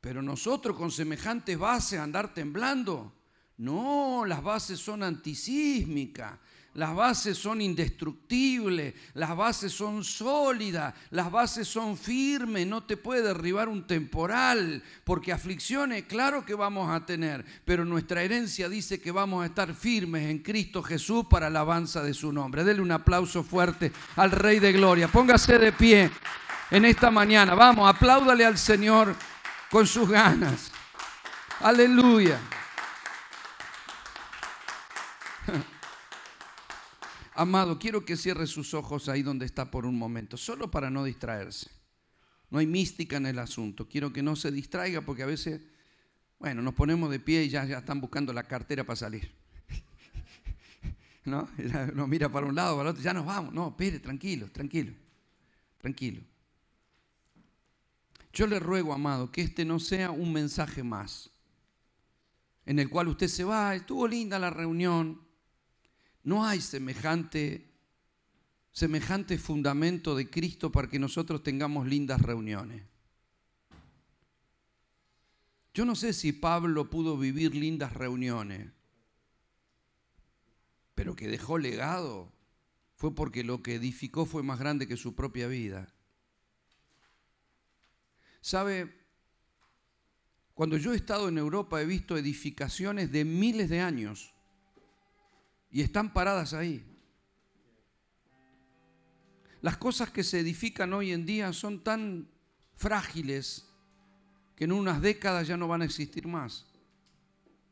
Pero 0.00 0.22
nosotros 0.22 0.76
con 0.76 0.90
semejantes 0.90 1.58
bases 1.58 1.98
andar 1.98 2.32
temblando. 2.32 3.12
No, 3.58 4.24
las 4.24 4.42
bases 4.42 4.80
son 4.80 5.02
antisísmicas. 5.02 6.38
Las 6.74 6.94
bases 6.94 7.36
son 7.36 7.60
indestructibles, 7.60 8.94
las 9.14 9.36
bases 9.36 9.72
son 9.72 10.04
sólidas, 10.04 10.94
las 11.10 11.30
bases 11.30 11.66
son 11.66 11.96
firmes, 11.96 12.66
no 12.66 12.84
te 12.84 12.96
puede 12.96 13.22
derribar 13.22 13.68
un 13.68 13.86
temporal, 13.86 14.82
porque 15.02 15.32
aflicciones, 15.32 16.04
claro 16.04 16.44
que 16.44 16.54
vamos 16.54 16.88
a 16.88 17.04
tener, 17.04 17.44
pero 17.64 17.84
nuestra 17.84 18.22
herencia 18.22 18.68
dice 18.68 19.00
que 19.00 19.10
vamos 19.10 19.42
a 19.42 19.46
estar 19.46 19.74
firmes 19.74 20.30
en 20.30 20.38
Cristo 20.38 20.82
Jesús 20.82 21.26
para 21.28 21.50
la 21.50 21.60
alabanza 21.60 22.02
de 22.02 22.14
su 22.14 22.32
nombre. 22.32 22.64
Dele 22.64 22.80
un 22.80 22.92
aplauso 22.92 23.42
fuerte 23.42 23.92
al 24.16 24.30
Rey 24.30 24.58
de 24.58 24.72
Gloria. 24.72 25.08
Póngase 25.08 25.58
de 25.58 25.72
pie 25.72 26.10
en 26.70 26.84
esta 26.84 27.10
mañana. 27.10 27.54
Vamos, 27.54 27.88
apláudale 27.88 28.44
al 28.44 28.58
Señor 28.58 29.14
con 29.70 29.86
sus 29.86 30.08
ganas. 30.08 30.70
Aleluya. 31.60 32.38
Amado, 37.40 37.78
quiero 37.78 38.04
que 38.04 38.18
cierre 38.18 38.46
sus 38.46 38.74
ojos 38.74 39.08
ahí 39.08 39.22
donde 39.22 39.46
está 39.46 39.70
por 39.70 39.86
un 39.86 39.96
momento, 39.96 40.36
solo 40.36 40.70
para 40.70 40.90
no 40.90 41.04
distraerse. 41.04 41.70
No 42.50 42.58
hay 42.58 42.66
mística 42.66 43.16
en 43.16 43.24
el 43.24 43.38
asunto. 43.38 43.88
Quiero 43.88 44.12
que 44.12 44.22
no 44.22 44.36
se 44.36 44.52
distraiga 44.52 45.00
porque 45.00 45.22
a 45.22 45.26
veces, 45.26 45.62
bueno, 46.38 46.60
nos 46.60 46.74
ponemos 46.74 47.10
de 47.10 47.18
pie 47.18 47.44
y 47.44 47.48
ya, 47.48 47.64
ya 47.64 47.78
están 47.78 47.98
buscando 47.98 48.34
la 48.34 48.42
cartera 48.42 48.84
para 48.84 48.96
salir. 48.96 49.32
¿No? 51.24 51.48
Nos 51.94 52.08
mira 52.08 52.30
para 52.30 52.44
un 52.44 52.54
lado, 52.54 52.76
para 52.76 52.90
el 52.90 52.92
otro, 52.92 53.02
ya 53.02 53.14
nos 53.14 53.24
vamos. 53.24 53.54
No, 53.54 53.68
espere, 53.68 54.00
tranquilo, 54.00 54.50
tranquilo, 54.52 54.92
tranquilo. 55.78 56.20
Yo 58.34 58.46
le 58.48 58.60
ruego, 58.60 58.92
amado, 58.92 59.32
que 59.32 59.40
este 59.40 59.64
no 59.64 59.80
sea 59.80 60.10
un 60.10 60.30
mensaje 60.30 60.82
más 60.82 61.30
en 62.66 62.78
el 62.78 62.90
cual 62.90 63.08
usted 63.08 63.28
se 63.28 63.44
va, 63.44 63.74
estuvo 63.74 64.06
linda 64.06 64.38
la 64.38 64.50
reunión, 64.50 65.29
no 66.30 66.44
hay 66.44 66.60
semejante, 66.60 67.66
semejante 68.70 69.36
fundamento 69.36 70.14
de 70.14 70.30
Cristo 70.30 70.70
para 70.70 70.88
que 70.88 71.00
nosotros 71.00 71.42
tengamos 71.42 71.88
lindas 71.88 72.22
reuniones. 72.22 72.84
Yo 75.74 75.84
no 75.84 75.96
sé 75.96 76.12
si 76.12 76.32
Pablo 76.32 76.88
pudo 76.88 77.18
vivir 77.18 77.56
lindas 77.56 77.94
reuniones, 77.94 78.70
pero 80.94 81.16
que 81.16 81.26
dejó 81.26 81.58
legado 81.58 82.32
fue 82.94 83.12
porque 83.12 83.42
lo 83.42 83.60
que 83.60 83.74
edificó 83.74 84.24
fue 84.24 84.44
más 84.44 84.60
grande 84.60 84.86
que 84.86 84.96
su 84.96 85.16
propia 85.16 85.48
vida. 85.48 85.92
¿Sabe? 88.40 88.94
Cuando 90.54 90.76
yo 90.76 90.92
he 90.92 90.96
estado 90.96 91.28
en 91.28 91.38
Europa 91.38 91.82
he 91.82 91.86
visto 91.86 92.16
edificaciones 92.16 93.10
de 93.10 93.24
miles 93.24 93.68
de 93.68 93.80
años 93.80 94.32
y 95.70 95.80
están 95.82 96.12
paradas 96.12 96.52
ahí. 96.52 96.84
Las 99.62 99.76
cosas 99.76 100.10
que 100.10 100.24
se 100.24 100.40
edifican 100.40 100.92
hoy 100.92 101.12
en 101.12 101.26
día 101.26 101.52
son 101.52 101.84
tan 101.84 102.28
frágiles 102.76 103.68
que 104.56 104.64
en 104.64 104.72
unas 104.72 105.00
décadas 105.00 105.46
ya 105.46 105.56
no 105.56 105.68
van 105.68 105.82
a 105.82 105.84
existir 105.84 106.26
más, 106.26 106.66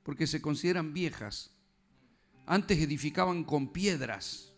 porque 0.02 0.26
se 0.26 0.40
consideran 0.40 0.92
viejas. 0.92 1.50
Antes 2.46 2.78
edificaban 2.78 3.44
con 3.44 3.72
piedras. 3.72 4.54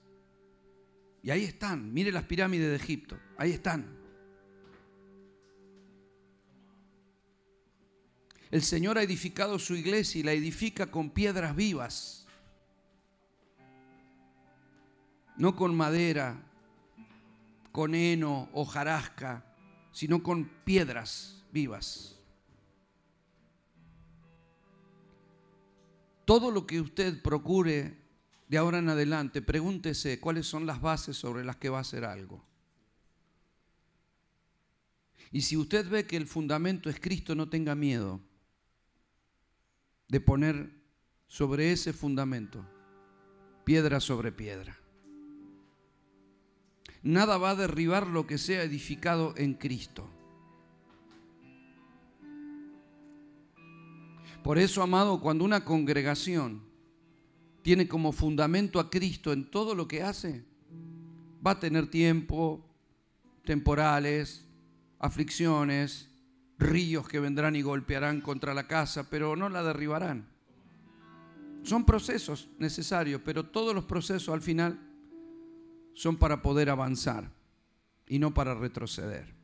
Y 1.23 1.31
ahí 1.31 1.45
están, 1.45 1.93
mire 1.93 2.11
las 2.11 2.25
pirámides 2.25 2.69
de 2.69 2.77
Egipto, 2.77 3.19
ahí 3.37 3.53
están. 3.53 3.99
El 8.51 8.63
Señor 8.63 8.99
ha 8.99 9.03
edificado 9.03 9.59
su 9.61 9.77
iglesia 9.77 10.19
y 10.19 10.25
la 10.25 10.33
edifica 10.33 10.91
con 10.91 11.11
piedras 11.11 11.55
vivas. 11.55 12.20
No 15.41 15.57
con 15.57 15.75
madera, 15.75 16.37
con 17.73 17.95
heno 17.95 18.51
o 18.53 18.67
jarasca, 18.67 19.43
sino 19.91 20.23
con 20.23 20.45
piedras 20.65 21.43
vivas. 21.51 22.19
Todo 26.27 26.51
lo 26.51 26.67
que 26.67 26.83
usted 26.83 27.23
procure 27.23 27.97
de 28.49 28.59
ahora 28.59 28.81
en 28.81 28.91
adelante, 28.91 29.41
pregúntese 29.41 30.21
cuáles 30.21 30.47
son 30.47 30.67
las 30.67 30.83
bases 30.83 31.17
sobre 31.17 31.43
las 31.43 31.57
que 31.57 31.71
va 31.71 31.79
a 31.79 31.83
hacer 31.83 32.05
algo. 32.05 32.45
Y 35.33 35.41
si 35.41 35.57
usted 35.57 35.89
ve 35.89 36.07
que 36.07 36.19
el 36.19 36.27
fundamento 36.27 36.91
es 36.91 37.01
Cristo, 37.01 37.35
no 37.35 37.49
tenga 37.49 37.75
miedo 37.75 38.21
de 40.07 40.21
poner 40.21 40.71
sobre 41.29 41.73
ese 41.73 41.95
fundamento 41.95 42.63
piedra 43.65 44.01
sobre 44.01 44.33
piedra. 44.33 44.80
Nada 47.03 47.39
va 47.39 47.51
a 47.51 47.55
derribar 47.57 48.07
lo 48.07 48.27
que 48.27 48.39
sea 48.39 48.63
edificado 48.63 49.35
en 49.37 49.55
Cristo. 49.55 50.09
Por 54.43 54.59
eso, 54.59 54.83
amado, 54.83 55.21
cuando 55.21 55.45
una 55.45 55.65
congregación 55.65 56.63
tiene 57.63 57.89
como 57.89 58.13
fundamento 58.13 58.81
a 58.81 58.91
Cristo 58.91 59.33
en 59.33 59.51
todo 59.51 59.75
lo 59.75 59.87
que 59.87 60.03
hace, 60.03 60.45
va 61.47 61.53
a 61.53 61.61
tener 61.61 61.91
tiempo, 61.91 62.67
temporales, 63.45 64.47
aflicciones, 64.99 66.11
ríos 66.59 67.09
que 67.09 67.21
vendrán 67.21 67.57
y 67.57 67.63
golpearán 67.63 68.21
contra 68.21 68.55
la 68.55 68.67
casa, 68.67 69.09
pero 69.11 69.37
no 69.37 69.49
la 69.49 69.63
derribarán. 69.63 70.29
Son 71.63 71.85
procesos 71.85 72.49
necesarios, 72.59 73.21
pero 73.25 73.45
todos 73.45 73.75
los 73.75 73.85
procesos 73.85 74.33
al 74.33 74.41
final 74.41 74.90
son 75.95 76.17
para 76.17 76.43
poder 76.43 76.71
avanzar 76.71 77.33
y 78.07 78.19
no 78.19 78.35
para 78.35 78.55
retroceder. 78.55 79.41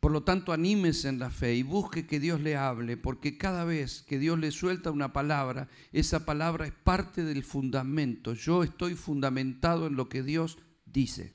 Por 0.00 0.12
lo 0.12 0.22
tanto, 0.22 0.52
anímese 0.52 1.08
en 1.08 1.18
la 1.18 1.30
fe 1.30 1.56
y 1.56 1.64
busque 1.64 2.06
que 2.06 2.20
Dios 2.20 2.40
le 2.40 2.56
hable, 2.56 2.96
porque 2.96 3.36
cada 3.36 3.64
vez 3.64 4.04
que 4.06 4.18
Dios 4.20 4.38
le 4.38 4.52
suelta 4.52 4.92
una 4.92 5.12
palabra, 5.12 5.68
esa 5.92 6.24
palabra 6.24 6.66
es 6.66 6.72
parte 6.72 7.24
del 7.24 7.42
fundamento. 7.42 8.32
Yo 8.32 8.62
estoy 8.62 8.94
fundamentado 8.94 9.88
en 9.88 9.96
lo 9.96 10.08
que 10.08 10.22
Dios 10.22 10.58
dice. 10.84 11.34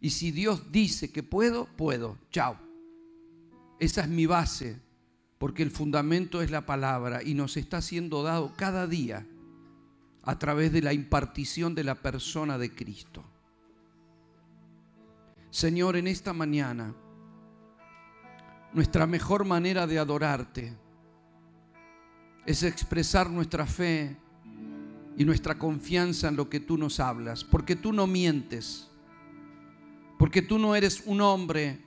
Y 0.00 0.10
si 0.10 0.32
Dios 0.32 0.72
dice 0.72 1.12
que 1.12 1.22
puedo, 1.22 1.66
puedo. 1.76 2.18
Chao. 2.32 2.58
Esa 3.78 4.02
es 4.02 4.08
mi 4.08 4.26
base, 4.26 4.80
porque 5.38 5.62
el 5.62 5.70
fundamento 5.70 6.42
es 6.42 6.50
la 6.50 6.66
palabra 6.66 7.22
y 7.22 7.34
nos 7.34 7.56
está 7.56 7.80
siendo 7.82 8.24
dado 8.24 8.52
cada 8.56 8.88
día 8.88 9.28
a 10.24 10.38
través 10.38 10.72
de 10.72 10.82
la 10.82 10.92
impartición 10.92 11.74
de 11.74 11.84
la 11.84 11.94
persona 11.94 12.58
de 12.58 12.74
Cristo. 12.74 13.24
Señor, 15.50 15.96
en 15.96 16.06
esta 16.06 16.32
mañana, 16.32 16.94
nuestra 18.72 19.06
mejor 19.06 19.44
manera 19.44 19.86
de 19.86 19.98
adorarte 19.98 20.74
es 22.46 22.62
expresar 22.62 23.28
nuestra 23.28 23.66
fe 23.66 24.16
y 25.16 25.24
nuestra 25.24 25.58
confianza 25.58 26.28
en 26.28 26.36
lo 26.36 26.48
que 26.48 26.60
tú 26.60 26.78
nos 26.78 27.00
hablas, 27.00 27.44
porque 27.44 27.76
tú 27.76 27.92
no 27.92 28.06
mientes, 28.06 28.88
porque 30.18 30.40
tú 30.40 30.58
no 30.58 30.74
eres 30.74 31.02
un 31.04 31.20
hombre 31.20 31.80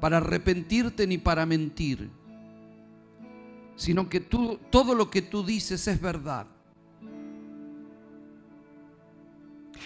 para 0.00 0.16
arrepentirte 0.16 1.06
ni 1.06 1.18
para 1.18 1.44
mentir, 1.44 2.10
sino 3.76 4.08
que 4.08 4.20
tú 4.20 4.58
todo 4.70 4.94
lo 4.94 5.10
que 5.10 5.20
tú 5.20 5.44
dices 5.44 5.86
es 5.88 6.00
verdad. 6.00 6.46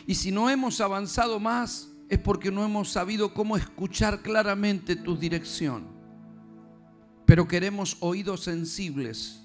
Y 0.06 0.14
si 0.14 0.30
no 0.30 0.50
hemos 0.50 0.80
avanzado 0.80 1.40
más 1.40 1.90
es 2.08 2.18
porque 2.18 2.50
no 2.50 2.64
hemos 2.64 2.90
sabido 2.90 3.32
cómo 3.32 3.56
escuchar 3.56 4.20
claramente 4.22 4.96
tu 4.96 5.16
dirección. 5.16 5.86
Pero 7.26 7.48
queremos 7.48 7.96
oídos 8.00 8.42
sensibles, 8.44 9.42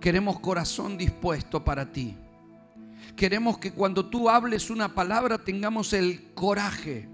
queremos 0.00 0.40
corazón 0.40 0.98
dispuesto 0.98 1.64
para 1.64 1.92
ti. 1.92 2.16
Queremos 3.16 3.58
que 3.58 3.72
cuando 3.72 4.06
tú 4.06 4.28
hables 4.28 4.70
una 4.70 4.94
palabra 4.94 5.38
tengamos 5.38 5.92
el 5.92 6.32
coraje. 6.34 7.08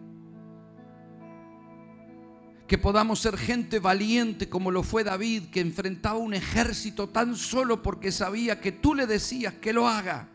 Que 2.67 2.79
podamos 2.79 3.21
ser 3.21 3.37
gente 3.37 3.79
valiente 3.79 4.49
como 4.49 4.71
lo 4.71 4.83
fue 4.83 5.05
David, 5.05 5.45
que 5.51 5.61
enfrentaba 5.61 6.19
un 6.19 6.35
ejército 6.35 7.09
tan 7.09 7.37
solo 7.37 7.83
porque 7.83 8.11
sabía 8.11 8.61
que 8.61 8.73
tú 8.73 8.95
le 8.95 9.07
decías 9.07 9.55
que 9.55 9.73
lo 9.73 9.87
haga. 9.87 10.29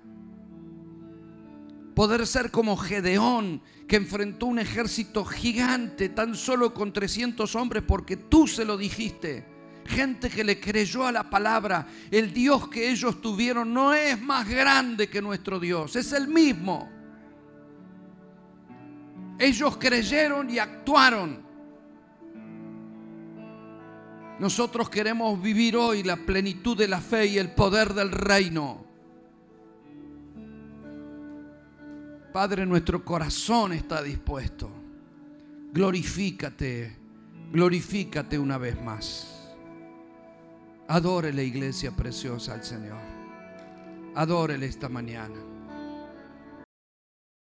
Poder 1.96 2.26
ser 2.26 2.52
como 2.52 2.78
Gedeón, 2.78 3.62
que 3.88 3.98
enfrentó 3.98 4.46
un 4.46 4.60
ejército 4.60 5.26
gigante 5.26 6.10
tan 6.10 6.36
solo 6.36 6.74
con 6.74 6.94
300 6.94 7.54
hombres 7.56 7.84
porque 7.86 8.16
tú 8.16 8.48
se 8.48 8.64
lo 8.64 8.78
dijiste. 8.78 9.46
Gente 9.86 10.30
que 10.30 10.44
le 10.44 10.60
creyó 10.60 11.06
a 11.06 11.12
la 11.12 11.30
palabra. 11.30 11.88
El 12.10 12.34
Dios 12.34 12.70
que 12.70 12.89
ellos 12.89 13.22
tuvieron 13.22 13.74
no 13.74 13.94
es 13.94 14.22
más 14.22 14.48
grande 14.48 15.10
que 15.10 15.22
nuestro 15.22 15.60
Dios, 15.60 15.96
es 15.96 16.14
el 16.14 16.28
mismo. 16.28 16.89
Ellos 19.38 19.78
creyeron 19.78 20.50
y 20.50 20.60
actuaron. 20.60 21.42
Nosotros 24.39 24.89
queremos 24.89 25.42
vivir 25.42 25.76
hoy 25.76 26.04
la 26.04 26.16
plenitud 26.16 26.78
de 26.78 26.88
la 26.88 27.02
fe 27.02 27.28
y 27.28 27.38
el 27.38 27.52
poder 27.52 27.94
del 27.94 28.12
reino. 28.12 28.91
Padre, 32.32 32.66
nuestro 32.66 33.04
corazón 33.04 33.74
está 33.74 34.02
dispuesto. 34.02 34.70
Glorifícate, 35.74 36.98
glorifícate 37.52 38.40
una 38.40 38.58
vez 38.58 38.82
más. 38.82 39.54
Adórele, 40.88 41.44
iglesia 41.44 41.92
preciosa, 41.92 42.54
al 42.54 42.64
Señor. 42.64 43.02
Adórele 44.16 44.66
esta 44.66 44.88
mañana. 44.88 45.51